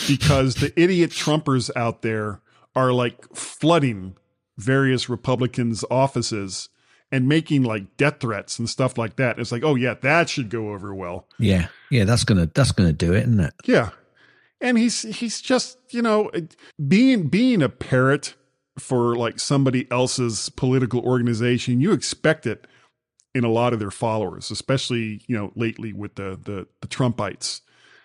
because 0.08 0.56
the 0.56 0.74
idiot 0.82 1.12
Trumpers 1.12 1.70
out 1.76 2.02
there 2.02 2.42
are 2.76 2.94
like 2.94 3.36
flooding 3.36 4.16
various 4.58 5.10
Republicans' 5.10 5.84
offices 5.90 6.70
and 7.12 7.28
making 7.28 7.64
like 7.64 7.98
death 7.98 8.20
threats 8.20 8.58
and 8.58 8.70
stuff 8.70 8.98
like 8.98 9.18
that. 9.18 9.40
It's 9.40 9.52
like, 9.52 9.64
oh 9.64 9.76
yeah, 9.76 9.96
that 10.02 10.30
should 10.30 10.50
go 10.50 10.70
over 10.70 10.94
well. 10.96 11.28
Yeah. 11.38 11.68
Yeah, 11.90 12.06
that's 12.06 12.24
gonna 12.24 12.50
that's 12.54 12.72
gonna 12.72 12.94
do 12.94 13.14
it, 13.14 13.24
isn't 13.24 13.40
it? 13.40 13.54
Yeah. 13.66 13.90
And 14.62 14.78
he's 14.78 15.02
he's 15.02 15.42
just, 15.42 15.78
you 15.90 16.02
know, 16.02 16.32
being 16.88 17.28
being 17.28 17.62
a 17.62 17.70
parrot 17.70 18.36
for 18.80 19.16
like 19.16 19.40
somebody 19.40 19.90
else's 19.92 20.50
political 20.50 21.02
organization, 21.02 21.82
you 21.82 21.92
expect 21.92 22.46
it 22.46 22.68
in 23.34 23.44
a 23.44 23.50
lot 23.50 23.74
of 23.74 23.80
their 23.80 23.92
followers, 23.92 24.52
especially, 24.52 25.22
you 25.28 25.36
know, 25.36 25.52
lately 25.56 25.92
with 25.94 26.16
the 26.16 26.40
the, 26.42 26.68
the 26.82 26.88
Trumpites. 26.88 27.62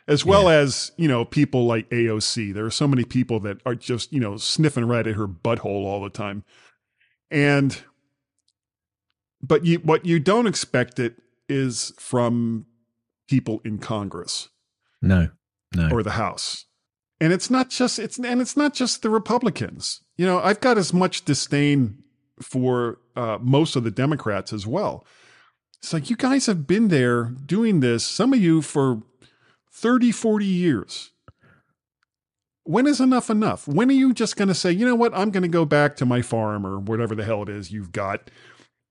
As 0.08 0.24
well 0.24 0.48
as, 0.48 0.92
you 0.96 1.08
know, 1.08 1.24
people 1.24 1.66
like 1.66 1.90
AOC. 1.90 2.54
There 2.54 2.64
are 2.64 2.70
so 2.70 2.86
many 2.86 3.02
people 3.04 3.40
that 3.40 3.58
are 3.66 3.74
just, 3.74 4.12
you 4.12 4.20
know, 4.20 4.36
sniffing 4.36 4.84
right 4.86 5.06
at 5.06 5.16
her 5.16 5.26
butthole 5.26 5.84
all 5.84 6.00
the 6.02 6.10
time. 6.10 6.44
And 7.30 7.76
but 9.42 9.64
you 9.64 9.78
what 9.78 10.04
you 10.06 10.20
don't 10.20 10.46
expect 10.46 10.98
it 10.98 11.16
is 11.48 11.92
from 11.98 12.66
people 13.28 13.60
in 13.64 13.78
Congress 13.78 14.48
No. 15.02 15.30
No. 15.74 15.90
or 15.90 16.02
the 16.02 16.12
House. 16.12 16.66
And 17.20 17.32
it's 17.32 17.50
not 17.50 17.70
just 17.70 17.98
it's 17.98 18.18
and 18.18 18.40
it's 18.40 18.56
not 18.56 18.74
just 18.74 19.02
the 19.02 19.10
Republicans. 19.10 20.02
You 20.16 20.26
know, 20.26 20.38
I've 20.38 20.60
got 20.60 20.78
as 20.78 20.92
much 20.92 21.24
disdain 21.24 22.02
for 22.40 22.98
uh, 23.16 23.38
most 23.40 23.74
of 23.76 23.84
the 23.84 23.90
Democrats 23.90 24.52
as 24.52 24.66
well. 24.66 25.04
It's 25.78 25.92
like 25.92 26.10
you 26.10 26.16
guys 26.16 26.46
have 26.46 26.66
been 26.66 26.88
there 26.88 27.24
doing 27.24 27.80
this, 27.80 28.04
some 28.04 28.32
of 28.32 28.40
you 28.40 28.62
for 28.62 29.02
30, 29.76 30.10
40 30.10 30.46
years. 30.46 31.10
When 32.64 32.86
is 32.86 32.98
enough 32.98 33.28
enough? 33.28 33.68
When 33.68 33.90
are 33.90 33.94
you 33.94 34.14
just 34.14 34.36
going 34.36 34.48
to 34.48 34.54
say, 34.54 34.72
you 34.72 34.86
know 34.86 34.94
what, 34.94 35.14
I'm 35.14 35.30
going 35.30 35.42
to 35.42 35.48
go 35.48 35.66
back 35.66 35.96
to 35.96 36.06
my 36.06 36.22
farm 36.22 36.66
or 36.66 36.78
whatever 36.78 37.14
the 37.14 37.24
hell 37.24 37.42
it 37.42 37.50
is 37.50 37.70
you've 37.70 37.92
got 37.92 38.30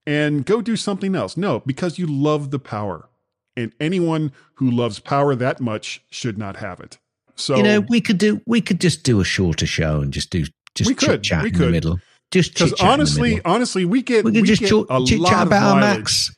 and 0.05 0.45
go 0.45 0.61
do 0.61 0.75
something 0.75 1.15
else? 1.15 1.37
No, 1.37 1.61
because 1.65 1.97
you 1.97 2.05
love 2.05 2.51
the 2.51 2.59
power. 2.59 3.09
And 3.57 3.73
anyone 3.79 4.31
who 4.55 4.69
loves 4.69 4.99
power 4.99 5.33
that 5.33 5.59
much 5.59 6.03
should 6.11 6.37
not 6.37 6.57
have 6.57 6.79
it. 6.79 6.99
So 7.35 7.55
you 7.55 7.63
know, 7.63 7.79
we 7.89 7.99
could 7.99 8.17
do 8.17 8.41
we 8.45 8.61
could 8.61 8.79
just 8.79 9.03
do 9.03 9.19
a 9.19 9.25
shorter 9.25 9.65
show 9.65 10.01
and 10.01 10.13
just 10.13 10.29
do 10.29 10.45
just 10.75 10.87
We 10.87 10.93
could, 10.93 11.07
chit 11.07 11.23
chat 11.23 11.43
we 11.43 11.49
in 11.49 11.53
the 11.53 11.59
could. 11.59 11.71
middle. 11.71 11.99
Just 12.31 12.53
because 12.53 12.73
honestly, 12.73 13.41
honestly, 13.43 13.85
we 13.85 14.01
get 14.03 14.23
we 14.23 14.33
could 14.33 14.45
just 14.45 14.61
get 14.61 14.69
chit 14.69 14.85
a 14.89 15.03
chit 15.05 15.21
chat 15.25 15.47
about 15.47 15.75
our 15.75 15.81
mileage. 15.81 16.31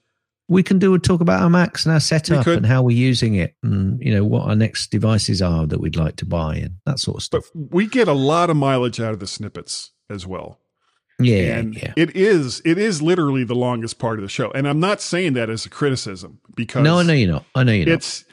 We 0.50 0.64
can 0.64 0.80
do 0.80 0.94
a 0.94 1.00
talk 1.00 1.20
about 1.22 1.42
our 1.42 1.50
Macs 1.50 1.86
and 1.86 1.94
our 1.94 2.00
setup 2.00 2.48
and 2.48 2.66
how 2.66 2.82
we're 2.84 2.96
using 2.98 3.36
it, 3.36 3.56
and 3.64 4.02
you 4.02 4.14
know 4.14 4.24
what 4.24 4.48
our 4.48 4.56
next 4.56 4.92
devices 4.92 5.42
are 5.42 5.66
that 5.68 5.80
we'd 5.82 5.96
like 5.98 6.16
to 6.18 6.26
buy 6.26 6.56
and 6.56 6.76
that 6.86 7.00
sort 7.00 7.18
of 7.18 7.24
stuff. 7.24 7.46
But 7.54 7.74
we 7.76 7.88
get 7.88 8.08
a 8.08 8.14
lot 8.14 8.50
of 8.50 8.56
mileage 8.58 9.00
out 9.02 9.14
of 9.14 9.20
the 9.20 9.28
snippets 9.28 9.92
as 10.10 10.26
well. 10.26 10.60
yeah, 11.20 11.58
and 11.58 11.76
yeah. 11.76 11.94
it 11.98 12.16
is 12.16 12.62
it 12.64 12.78
is 12.78 13.02
literally 13.02 13.44
the 13.44 13.56
longest 13.56 14.00
part 14.00 14.20
of 14.20 14.24
the 14.24 14.30
show. 14.30 14.52
And 14.52 14.68
I'm 14.68 14.80
not 14.80 15.02
saying 15.02 15.34
that 15.34 15.50
as 15.50 15.66
a 15.66 15.70
criticism 15.70 16.40
because 16.56 16.84
No, 16.84 17.00
I 17.00 17.04
know 17.04 17.14
you're 17.14 17.32
not. 17.32 17.44
I 17.54 17.64
know 17.64 17.74
you're 17.74 17.88
not. 17.88 17.96
it's 17.96 18.24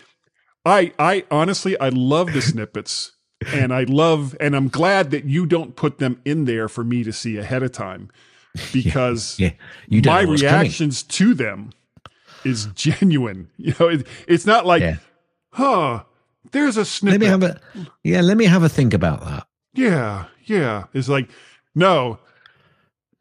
I 0.65 0.93
I 0.99 1.25
honestly 1.33 1.77
I 1.81 1.89
love 1.89 2.33
the 2.33 2.43
snippets 2.43 3.13
and 3.49 3.73
I 3.75 3.85
love 3.85 4.37
and 4.39 4.55
I'm 4.55 4.69
glad 4.69 5.11
that 5.11 5.25
you 5.25 5.47
don't 5.47 5.75
put 5.77 5.99
them 5.99 6.21
in 6.25 6.45
there 6.45 6.69
for 6.69 6.85
me 6.85 7.03
to 7.05 7.13
see 7.13 7.39
ahead 7.39 7.63
of 7.65 7.73
time 7.73 8.11
because 8.73 9.39
Yeah, 9.41 9.53
you 9.89 10.01
don't 10.01 10.15
my 10.15 10.23
know 10.23 10.29
what's 10.31 10.43
coming. 10.43 10.61
reactions 10.61 11.03
to 11.03 11.35
them 11.35 11.71
is 12.45 12.67
genuine. 12.75 13.49
You 13.59 13.75
know, 13.81 13.89
it, 13.89 14.07
it's 14.29 14.47
not 14.47 14.67
like, 14.67 14.83
Yeah. 14.83 14.97
huh, 15.53 16.03
there's 16.53 16.77
a 16.77 16.81
Let 16.81 16.87
snippet. 16.87 17.21
me 17.21 17.27
have 17.27 17.43
a 17.43 17.61
yeah. 18.03 18.21
Let 18.21 18.37
me 18.37 18.45
have 18.47 18.63
a 18.63 18.69
think 18.69 18.95
about 18.95 19.25
that. 19.25 19.47
yeah, 19.75 20.27
yeah. 20.45 20.85
It's 20.93 21.09
like, 21.09 21.31
no, 21.75 22.19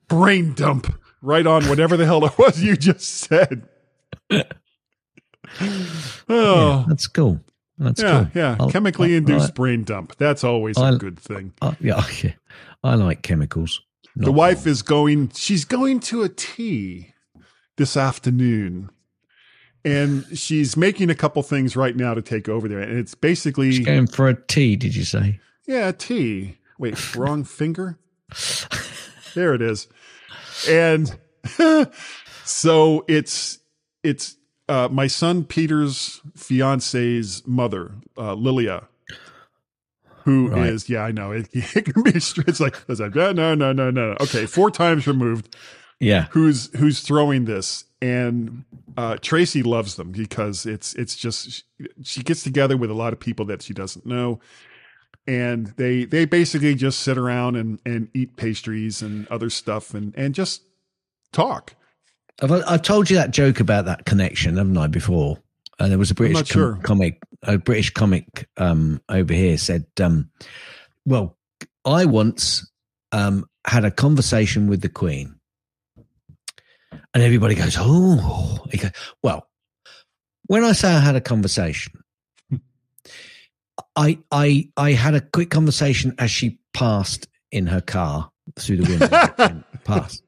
brain 0.07 0.53
dump 0.53 0.93
right 1.21 1.47
on 1.47 1.63
whatever 1.69 1.95
the 1.97 2.05
hell 2.05 2.23
it 2.25 2.37
was 2.37 2.61
you 2.61 2.75
just 2.75 3.05
said. 3.07 3.67
Oh. 5.59 5.65
Yeah, 5.69 6.13
Oh, 6.29 6.85
that's 6.87 7.07
cool. 7.07 7.39
That's 7.77 8.01
yeah, 8.01 8.25
cool. 8.25 8.31
yeah. 8.41 8.55
I'll- 8.59 8.71
Chemically 8.71 9.11
I'll- 9.11 9.17
induced 9.17 9.45
I'll- 9.47 9.53
brain 9.53 9.83
dump. 9.83 10.15
That's 10.17 10.43
always 10.43 10.77
a 10.77 10.97
good 10.97 11.19
thing. 11.19 11.53
Yeah, 11.79 12.03
yeah, 12.23 12.31
I 12.83 12.95
like 12.95 13.21
chemicals. 13.21 13.81
The 14.15 14.31
wife 14.31 14.65
is 14.67 14.81
going, 14.83 15.31
she's 15.33 15.65
going 15.65 15.99
to 16.01 16.21
a 16.23 16.29
tea 16.29 17.13
this 17.77 17.97
afternoon. 17.97 18.89
And 19.85 20.25
she's 20.37 20.77
making 20.77 21.09
a 21.09 21.15
couple 21.15 21.43
things 21.43 21.75
right 21.75 21.95
now 21.95 22.13
to 22.13 22.21
take 22.21 22.47
over 22.47 22.67
there. 22.67 22.79
And 22.79 22.97
it's 22.97 23.15
basically, 23.15 23.71
She's 23.73 23.85
going 23.85 24.07
for 24.07 24.29
a 24.29 24.41
tea. 24.47 24.75
Did 24.75 24.95
you 24.95 25.03
say? 25.03 25.39
yeah, 25.67 25.91
tea. 25.91 26.57
Wait, 26.77 27.15
wrong 27.15 27.43
finger? 27.43 27.97
There 29.35 29.53
it 29.53 29.61
is. 29.61 29.87
And 30.69 31.13
so 32.45 33.03
it's, 33.07 33.59
it's, 34.03 34.37
uh, 34.69 34.87
my 34.89 35.07
son 35.07 35.43
Peter's 35.43 36.21
fiance's 36.35 37.43
mother, 37.45 37.91
uh, 38.17 38.33
Lilia, 38.33 38.87
who 40.23 40.53
is 40.53 40.83
Right. 40.83 40.89
yeah, 40.89 41.03
I 41.03 41.11
know 41.11 41.31
it, 41.33 41.49
it 41.53 41.85
can 41.85 42.03
be. 42.03 42.11
It's 42.11 42.59
like 42.61 42.77
it's 42.87 43.01
like 43.01 43.13
no, 43.13 43.33
no, 43.33 43.53
no, 43.55 43.73
no, 43.73 43.91
no. 43.91 44.15
Okay, 44.21 44.45
four 44.45 44.71
times 44.71 45.05
removed. 45.05 45.55
Yeah. 45.99 46.27
Who's 46.31 46.73
who's 46.77 47.01
throwing 47.01 47.43
this? 47.45 47.83
And 48.03 48.65
uh, 48.97 49.15
Tracy 49.21 49.63
loves 49.63 49.95
them 49.95 50.11
because 50.11 50.65
it's 50.65 50.93
it's 50.95 51.15
just 51.15 51.63
she 52.03 52.21
gets 52.21 52.43
together 52.43 52.75
with 52.75 52.91
a 52.91 52.93
lot 52.93 53.13
of 53.13 53.19
people 53.21 53.45
that 53.45 53.61
she 53.61 53.73
doesn't 53.73 54.05
know, 54.05 54.41
and 55.25 55.67
they 55.77 56.03
they 56.03 56.25
basically 56.25 56.75
just 56.75 56.99
sit 56.99 57.17
around 57.17 57.55
and 57.55 57.79
and 57.85 58.09
eat 58.13 58.35
pastries 58.35 59.01
and 59.01 59.25
other 59.29 59.49
stuff 59.49 59.93
and 59.93 60.13
and 60.17 60.35
just 60.35 60.63
talk. 61.31 61.75
I've, 62.41 62.51
I've 62.51 62.81
told 62.81 63.09
you 63.09 63.15
that 63.15 63.31
joke 63.31 63.61
about 63.61 63.85
that 63.85 64.05
connection, 64.05 64.57
haven't 64.57 64.77
I, 64.77 64.87
before? 64.87 65.37
And 65.79 65.89
there 65.89 65.97
was 65.97 66.11
a 66.11 66.15
British 66.15 66.39
com- 66.39 66.45
sure. 66.45 66.79
comic, 66.83 67.21
a 67.43 67.57
British 67.57 67.91
comic 67.91 68.49
um, 68.57 69.01
over 69.07 69.33
here 69.33 69.57
said, 69.57 69.85
um, 70.01 70.29
"Well, 71.05 71.37
I 71.85 72.03
once 72.03 72.69
um, 73.13 73.45
had 73.65 73.85
a 73.85 73.91
conversation 73.91 74.67
with 74.67 74.81
the 74.81 74.89
Queen," 74.89 75.39
and 77.13 77.23
everybody 77.23 77.55
goes, 77.55 77.75
"Oh," 77.79 78.65
he 78.71 78.77
goes, 78.77 78.91
"Well, 79.21 79.47
when 80.47 80.63
I 80.63 80.73
say 80.73 80.89
I 80.93 80.99
had 80.99 81.15
a 81.15 81.21
conversation, 81.21 81.93
I 83.95 84.19
I 84.31 84.69
I 84.77 84.91
had 84.91 85.15
a 85.15 85.21
quick 85.21 85.49
conversation 85.49 86.15
as 86.17 86.31
she 86.31 86.59
passed 86.73 87.27
in 87.51 87.67
her 87.67 87.81
car 87.81 88.31
through 88.57 88.77
the 88.77 88.89
window, 88.89 89.33
and 89.37 89.63
passed." 89.83 90.23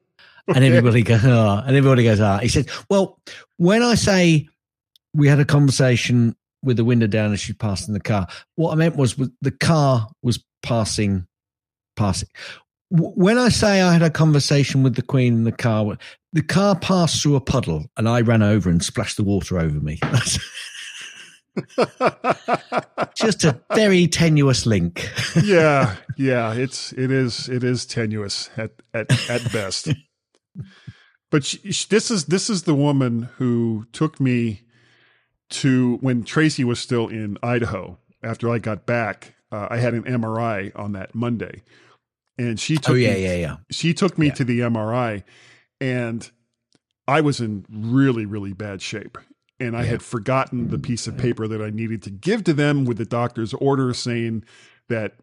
And 0.48 0.64
everybody 0.64 1.02
goes, 1.02 1.24
oh, 1.24 1.60
and 1.66 1.74
everybody 1.74 2.04
goes, 2.04 2.20
ah. 2.20 2.38
He 2.38 2.46
said, 2.46 2.68
well, 2.88 3.18
when 3.56 3.82
I 3.82 3.96
say 3.96 4.48
we 5.12 5.26
had 5.26 5.40
a 5.40 5.44
conversation 5.44 6.36
with 6.62 6.76
the 6.76 6.84
window 6.84 7.08
down 7.08 7.32
as 7.32 7.40
she 7.40 7.52
passed 7.52 7.88
in 7.88 7.94
the 7.94 8.00
car, 8.00 8.28
what 8.54 8.70
I 8.70 8.76
meant 8.76 8.94
was 8.94 9.18
with- 9.18 9.34
the 9.42 9.50
car 9.50 10.08
was 10.22 10.44
passing, 10.62 11.26
passing. 11.96 12.28
When 12.90 13.36
I 13.38 13.48
say 13.48 13.80
I 13.82 13.92
had 13.92 14.02
a 14.02 14.10
conversation 14.10 14.82
with 14.82 14.94
the 14.94 15.02
Queen 15.02 15.34
in 15.34 15.44
the 15.44 15.52
car, 15.52 15.96
the 16.32 16.42
car 16.42 16.76
passed 16.78 17.20
through 17.22 17.34
a 17.36 17.40
puddle 17.40 17.86
and 17.96 18.08
I 18.08 18.20
ran 18.20 18.42
over 18.42 18.70
and 18.70 18.82
splashed 18.82 19.16
the 19.16 19.24
water 19.24 19.58
over 19.58 19.80
me. 19.80 19.98
Just 23.14 23.44
a 23.44 23.60
very 23.74 24.06
tenuous 24.06 24.66
link. 24.66 25.10
yeah, 25.42 25.96
yeah, 26.16 26.52
it's 26.52 26.92
it 26.92 27.10
is 27.10 27.48
it 27.48 27.64
is 27.64 27.86
tenuous 27.86 28.50
at 28.56 28.72
at 28.92 29.10
at 29.30 29.52
best. 29.52 29.88
But 31.30 31.44
she, 31.44 31.72
she- 31.72 31.86
this 31.88 32.10
is 32.10 32.26
this 32.26 32.50
is 32.50 32.64
the 32.64 32.74
woman 32.74 33.28
who 33.36 33.86
took 33.92 34.20
me 34.20 34.62
to 35.50 35.96
when 36.02 36.24
Tracy 36.24 36.62
was 36.64 36.78
still 36.78 37.08
in 37.08 37.38
Idaho. 37.42 37.98
After 38.22 38.50
I 38.50 38.58
got 38.58 38.86
back, 38.86 39.34
uh, 39.52 39.68
I 39.70 39.78
had 39.78 39.94
an 39.94 40.02
MRI 40.02 40.72
on 40.74 40.92
that 40.92 41.14
Monday, 41.14 41.62
and 42.38 42.58
she 42.60 42.74
oh, 42.74 42.80
took 42.80 42.90
Oh, 42.92 42.94
yeah, 42.94 43.14
me, 43.14 43.24
yeah, 43.24 43.34
yeah. 43.36 43.56
She 43.70 43.94
took 43.94 44.18
me 44.18 44.26
Yeah. 44.26 44.34
to 44.34 44.44
the 44.44 44.60
MRI, 44.60 45.22
and 45.80 46.30
I 47.08 47.20
was 47.20 47.40
in 47.40 47.64
really 47.70 48.26
really 48.26 48.52
bad 48.52 48.82
shape. 48.82 49.18
And 49.58 49.74
I 49.74 49.84
had 49.84 50.02
forgotten 50.02 50.68
the 50.68 50.78
piece 50.78 51.06
of 51.06 51.16
paper 51.16 51.48
that 51.48 51.62
I 51.62 51.70
needed 51.70 52.02
to 52.02 52.10
give 52.10 52.44
to 52.44 52.52
them 52.52 52.84
with 52.84 52.98
the 52.98 53.06
doctor's 53.06 53.54
order 53.54 53.94
saying 53.94 54.44
that, 54.90 55.14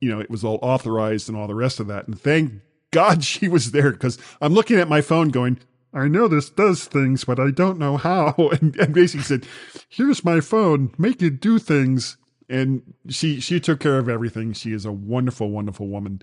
you 0.00 0.08
know, 0.08 0.18
it 0.18 0.30
was 0.30 0.42
all 0.44 0.58
authorized 0.62 1.28
and 1.28 1.36
all 1.36 1.46
the 1.46 1.54
rest 1.54 1.78
of 1.78 1.86
that. 1.88 2.06
And 2.08 2.18
thank 2.18 2.52
God 2.90 3.22
she 3.32 3.48
was 3.48 3.72
there 3.72 3.90
because 3.90 4.16
I'm 4.40 4.54
looking 4.54 4.78
at 4.78 4.88
my 4.88 5.02
phone 5.02 5.28
going, 5.28 5.58
I 5.92 6.08
know 6.08 6.26
this 6.26 6.48
does 6.48 6.86
things, 6.86 7.24
but 7.24 7.38
I 7.38 7.50
don't 7.50 7.78
know 7.78 7.98
how. 7.98 8.34
And, 8.62 8.74
and 8.76 8.94
basically 8.94 9.24
said, 9.24 9.46
here's 9.90 10.24
my 10.24 10.40
phone, 10.40 10.94
make 10.96 11.20
it 11.20 11.38
do 11.42 11.58
things. 11.58 12.16
And 12.48 12.94
she, 13.08 13.40
she 13.40 13.58
took 13.60 13.80
care 13.80 13.98
of 13.98 14.08
everything. 14.08 14.52
She 14.52 14.72
is 14.72 14.84
a 14.84 14.92
wonderful, 14.92 15.50
wonderful 15.50 15.88
woman 15.88 16.22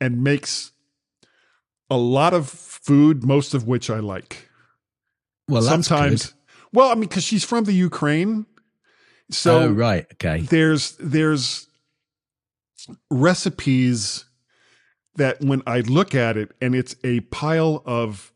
and 0.00 0.24
makes 0.24 0.72
a 1.90 1.96
lot 1.96 2.32
of 2.34 2.48
food, 2.48 3.24
most 3.24 3.54
of 3.54 3.66
which 3.66 3.90
I 3.90 3.98
like. 3.98 4.48
Well, 5.48 5.62
Sometimes, 5.62 6.34
well, 6.72 6.90
I 6.90 6.94
mean, 6.94 7.02
because 7.02 7.24
she's 7.24 7.44
from 7.44 7.64
the 7.64 7.72
Ukraine, 7.72 8.46
so 9.30 9.60
oh, 9.60 9.68
right. 9.68 10.06
Okay. 10.14 10.40
there's 10.40 10.92
there's 10.98 11.66
recipes 13.10 14.24
that 15.16 15.40
when 15.40 15.62
I 15.66 15.80
look 15.80 16.14
at 16.14 16.36
it 16.36 16.52
and 16.60 16.74
it's 16.74 16.96
a 17.04 17.20
pile 17.20 17.82
of 17.84 18.32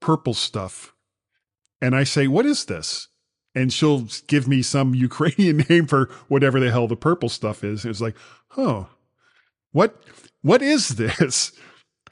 purple 0.00 0.34
stuff, 0.34 0.94
and 1.80 1.94
I 1.94 2.04
say, 2.04 2.26
"What 2.26 2.46
is 2.46 2.64
this?" 2.64 3.08
And 3.54 3.72
she'll 3.72 4.06
give 4.26 4.48
me 4.48 4.62
some 4.62 4.94
Ukrainian 5.08 5.64
name 5.68 5.86
for 5.86 6.10
whatever 6.28 6.60
the 6.60 6.70
hell 6.70 6.88
the 6.88 6.96
purple 6.96 7.28
stuff 7.28 7.64
is. 7.64 7.84
It's 7.84 8.00
like, 8.00 8.16
oh, 8.56 8.88
what 9.72 10.00
what 10.42 10.62
is 10.62 10.90
this? 10.90 11.52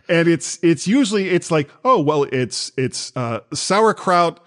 And 0.09 0.29
it's 0.29 0.59
it's 0.63 0.87
usually 0.89 1.31
it's 1.31 1.51
like, 1.51 1.71
oh 1.85 2.01
well, 2.01 2.25
it's 2.25 2.73
it's 2.77 3.13
uh, 3.17 3.41
sauerkraut, 3.53 4.45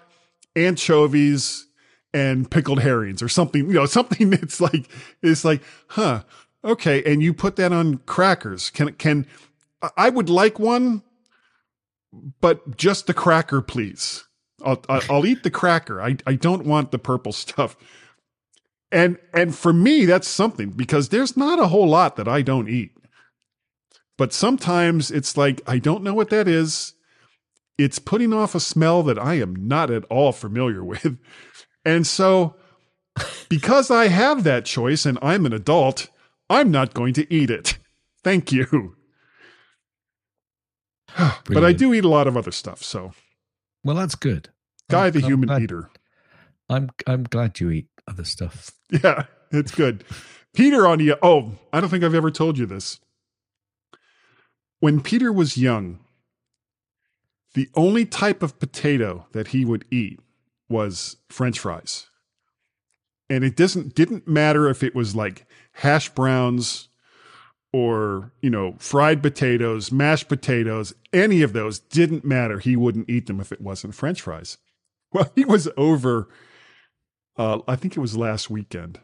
anchovies, 0.54 1.66
and 2.12 2.50
pickled 2.50 2.80
herrings 2.80 3.22
or 3.22 3.28
something. 3.28 3.66
You 3.66 3.72
know, 3.74 3.86
something 3.86 4.30
that's 4.30 4.60
like 4.60 4.88
it's 5.22 5.44
like, 5.44 5.62
huh, 5.88 6.22
okay. 6.64 7.02
And 7.04 7.22
you 7.22 7.32
put 7.32 7.56
that 7.56 7.72
on 7.72 7.98
crackers. 8.06 8.70
Can 8.70 8.92
can 8.94 9.26
I 9.96 10.10
would 10.10 10.28
like 10.28 10.58
one, 10.58 11.02
but 12.40 12.76
just 12.76 13.06
the 13.06 13.14
cracker, 13.14 13.60
please. 13.62 14.25
I'll 14.66 14.82
I'll 14.88 15.26
eat 15.26 15.42
the 15.42 15.50
cracker. 15.50 16.00
I 16.00 16.16
I 16.26 16.34
don't 16.34 16.66
want 16.66 16.90
the 16.90 16.98
purple 16.98 17.32
stuff. 17.44 17.76
And 18.92 19.18
and 19.32 19.54
for 19.54 19.72
me 19.72 20.04
that's 20.04 20.28
something 20.28 20.70
because 20.70 21.08
there's 21.08 21.36
not 21.36 21.58
a 21.58 21.68
whole 21.68 21.88
lot 21.88 22.16
that 22.16 22.28
I 22.28 22.42
don't 22.42 22.68
eat. 22.68 22.92
But 24.18 24.32
sometimes 24.32 25.10
it's 25.10 25.36
like 25.36 25.60
I 25.66 25.78
don't 25.78 26.02
know 26.02 26.14
what 26.14 26.30
that 26.30 26.48
is. 26.48 26.94
It's 27.78 27.98
putting 27.98 28.32
off 28.32 28.54
a 28.54 28.60
smell 28.60 29.02
that 29.02 29.18
I 29.18 29.34
am 29.34 29.68
not 29.68 29.90
at 29.90 30.04
all 30.04 30.32
familiar 30.32 30.82
with. 30.92 31.18
And 31.84 32.06
so 32.06 32.56
because 33.48 33.90
I 33.90 34.08
have 34.08 34.44
that 34.44 34.64
choice 34.64 35.06
and 35.06 35.18
I'm 35.22 35.46
an 35.46 35.52
adult, 35.52 36.08
I'm 36.50 36.70
not 36.70 36.94
going 36.94 37.14
to 37.14 37.32
eat 37.32 37.50
it. 37.50 37.78
Thank 38.22 38.52
you. 38.52 38.96
but 41.48 41.64
I 41.64 41.72
do 41.72 41.94
eat 41.94 42.04
a 42.04 42.08
lot 42.08 42.26
of 42.26 42.36
other 42.36 42.50
stuff, 42.50 42.82
so 42.82 43.12
Well, 43.84 43.96
that's 43.96 44.14
good. 44.14 44.50
Guy 44.88 45.04
I'm- 45.04 45.12
the 45.12 45.18
I'm 45.20 45.24
human 45.24 45.46
glad- 45.48 45.62
eater. 45.62 45.90
I'm 46.68 46.90
I'm 47.06 47.22
glad 47.24 47.60
you 47.60 47.70
eat 47.70 47.88
other 48.08 48.24
stuff. 48.24 48.70
Yeah, 48.90 49.24
it's 49.50 49.72
good. 49.74 50.04
Peter 50.54 50.86
on 50.86 50.98
the 50.98 51.18
oh, 51.22 51.52
I 51.72 51.80
don't 51.80 51.90
think 51.90 52.02
I've 52.04 52.14
ever 52.14 52.30
told 52.30 52.56
you 52.58 52.66
this. 52.66 52.98
When 54.80 55.00
Peter 55.00 55.32
was 55.32 55.56
young, 55.56 56.00
the 57.54 57.68
only 57.74 58.04
type 58.04 58.42
of 58.42 58.58
potato 58.58 59.26
that 59.32 59.48
he 59.48 59.64
would 59.64 59.84
eat 59.90 60.20
was 60.68 61.16
french 61.28 61.58
fries. 61.60 62.06
And 63.30 63.42
it 63.44 63.56
doesn't 63.56 63.94
didn't 63.94 64.28
matter 64.28 64.68
if 64.68 64.82
it 64.82 64.94
was 64.94 65.16
like 65.16 65.46
hash 65.72 66.10
browns 66.10 66.88
or, 67.72 68.32
you 68.40 68.50
know, 68.50 68.76
fried 68.78 69.22
potatoes, 69.22 69.90
mashed 69.90 70.28
potatoes, 70.28 70.94
any 71.12 71.42
of 71.42 71.52
those 71.52 71.78
didn't 71.78 72.24
matter. 72.24 72.58
He 72.60 72.76
wouldn't 72.76 73.10
eat 73.10 73.26
them 73.26 73.40
if 73.40 73.50
it 73.52 73.60
wasn't 73.60 73.94
french 73.94 74.22
fries. 74.22 74.58
Well, 75.16 75.32
he 75.34 75.44
was 75.44 75.68
over 75.76 76.28
uh, 77.38 77.60
I 77.68 77.76
think 77.76 77.96
it 77.96 78.00
was 78.00 78.16
last 78.16 78.50
weekend. 78.50 79.00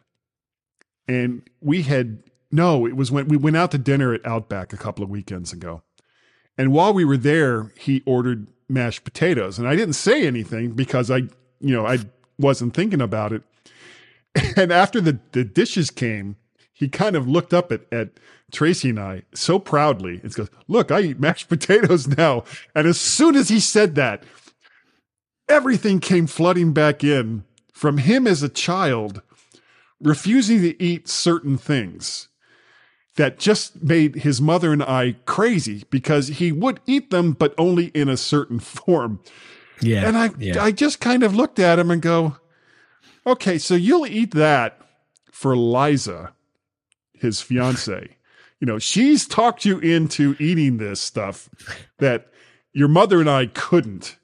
And 1.06 1.42
we 1.60 1.82
had, 1.82 2.22
no, 2.50 2.86
it 2.86 2.96
was 2.96 3.10
when 3.10 3.28
we 3.28 3.36
went 3.36 3.56
out 3.56 3.70
to 3.72 3.78
dinner 3.78 4.14
at 4.14 4.24
Outback 4.26 4.72
a 4.72 4.76
couple 4.76 5.04
of 5.04 5.10
weekends 5.10 5.52
ago. 5.52 5.82
And 6.56 6.72
while 6.72 6.92
we 6.92 7.04
were 7.04 7.16
there, 7.16 7.72
he 7.78 8.02
ordered 8.06 8.48
mashed 8.68 9.04
potatoes. 9.04 9.58
And 9.58 9.68
I 9.68 9.76
didn't 9.76 9.94
say 9.94 10.26
anything 10.26 10.72
because 10.72 11.10
I, 11.10 11.16
you 11.60 11.74
know, 11.74 11.86
I 11.86 11.98
wasn't 12.38 12.74
thinking 12.74 13.00
about 13.00 13.32
it. 13.32 13.42
And 14.56 14.72
after 14.72 14.98
the, 15.00 15.18
the 15.32 15.44
dishes 15.44 15.90
came, 15.90 16.36
he 16.72 16.88
kind 16.88 17.16
of 17.16 17.28
looked 17.28 17.52
up 17.52 17.70
at, 17.70 17.82
at 17.92 18.12
Tracy 18.50 18.88
and 18.88 18.98
I 18.98 19.22
so 19.34 19.58
proudly 19.58 20.20
and 20.22 20.32
goes, 20.32 20.48
Look, 20.68 20.90
I 20.90 21.00
eat 21.00 21.20
mashed 21.20 21.48
potatoes 21.50 22.08
now. 22.08 22.44
And 22.74 22.86
as 22.86 22.98
soon 22.98 23.36
as 23.36 23.50
he 23.50 23.60
said 23.60 23.94
that, 23.96 24.24
everything 25.48 26.00
came 26.00 26.26
flooding 26.26 26.72
back 26.72 27.02
in 27.04 27.44
from 27.72 27.98
him 27.98 28.26
as 28.26 28.42
a 28.42 28.48
child 28.48 29.22
refusing 30.00 30.60
to 30.62 30.82
eat 30.82 31.08
certain 31.08 31.56
things 31.56 32.28
that 33.16 33.38
just 33.38 33.82
made 33.82 34.16
his 34.16 34.40
mother 34.40 34.72
and 34.72 34.82
I 34.82 35.16
crazy 35.26 35.84
because 35.90 36.28
he 36.28 36.50
would 36.50 36.80
eat 36.86 37.10
them, 37.10 37.32
but 37.32 37.54
only 37.58 37.86
in 37.88 38.08
a 38.08 38.16
certain 38.16 38.58
form. 38.60 39.20
Yeah. 39.80 40.06
and 40.06 40.16
I, 40.16 40.30
yeah. 40.38 40.62
I 40.62 40.70
just 40.70 41.00
kind 41.00 41.22
of 41.22 41.34
looked 41.34 41.58
at 41.58 41.78
him 41.78 41.90
and 41.90 42.00
go, 42.00 42.36
okay, 43.26 43.58
so 43.58 43.74
you'll 43.74 44.06
eat 44.06 44.32
that 44.34 44.80
for 45.30 45.56
Liza, 45.56 46.32
his 47.14 47.40
fiance. 47.40 48.16
You 48.60 48.66
know, 48.66 48.78
she's 48.78 49.26
talked 49.26 49.64
you 49.64 49.80
into 49.80 50.36
eating 50.38 50.76
this 50.76 51.00
stuff 51.00 51.48
that 51.98 52.28
your 52.72 52.86
mother 52.86 53.18
and 53.18 53.28
I 53.28 53.46
couldn't. 53.46 54.16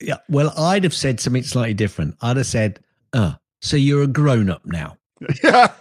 Yeah. 0.00 0.18
Well, 0.28 0.52
I'd 0.58 0.84
have 0.84 0.94
said 0.94 1.20
something 1.20 1.42
slightly 1.42 1.74
different. 1.74 2.16
I'd 2.20 2.36
have 2.36 2.46
said, 2.46 2.80
"Uh, 3.12 3.34
so 3.60 3.76
you're 3.76 4.02
a 4.02 4.06
grown 4.06 4.50
up 4.50 4.64
now." 4.64 4.96
Yeah. 5.42 5.72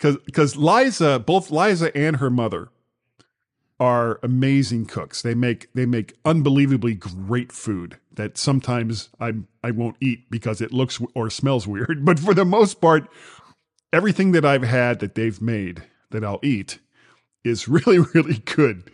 Because 0.00 0.56
Liza, 0.56 1.20
both 1.20 1.50
Liza 1.50 1.96
and 1.96 2.16
her 2.16 2.30
mother 2.30 2.68
are 3.78 4.18
amazing 4.22 4.86
cooks. 4.86 5.22
They 5.22 5.34
make 5.34 5.72
they 5.74 5.86
make 5.86 6.14
unbelievably 6.24 6.94
great 6.94 7.52
food 7.52 7.98
that 8.12 8.38
sometimes 8.38 9.10
I 9.20 9.34
I 9.62 9.70
won't 9.70 9.96
eat 10.00 10.30
because 10.30 10.60
it 10.60 10.72
looks 10.72 11.00
or 11.14 11.30
smells 11.30 11.66
weird. 11.68 12.04
But 12.04 12.18
for 12.18 12.34
the 12.34 12.44
most 12.44 12.80
part, 12.80 13.08
everything 13.92 14.32
that 14.32 14.44
I've 14.44 14.62
had 14.64 15.00
that 15.00 15.14
they've 15.14 15.40
made 15.40 15.82
that 16.10 16.24
I'll 16.24 16.40
eat 16.42 16.78
is 17.44 17.68
really 17.68 17.98
really 17.98 18.38
good. 18.38 18.90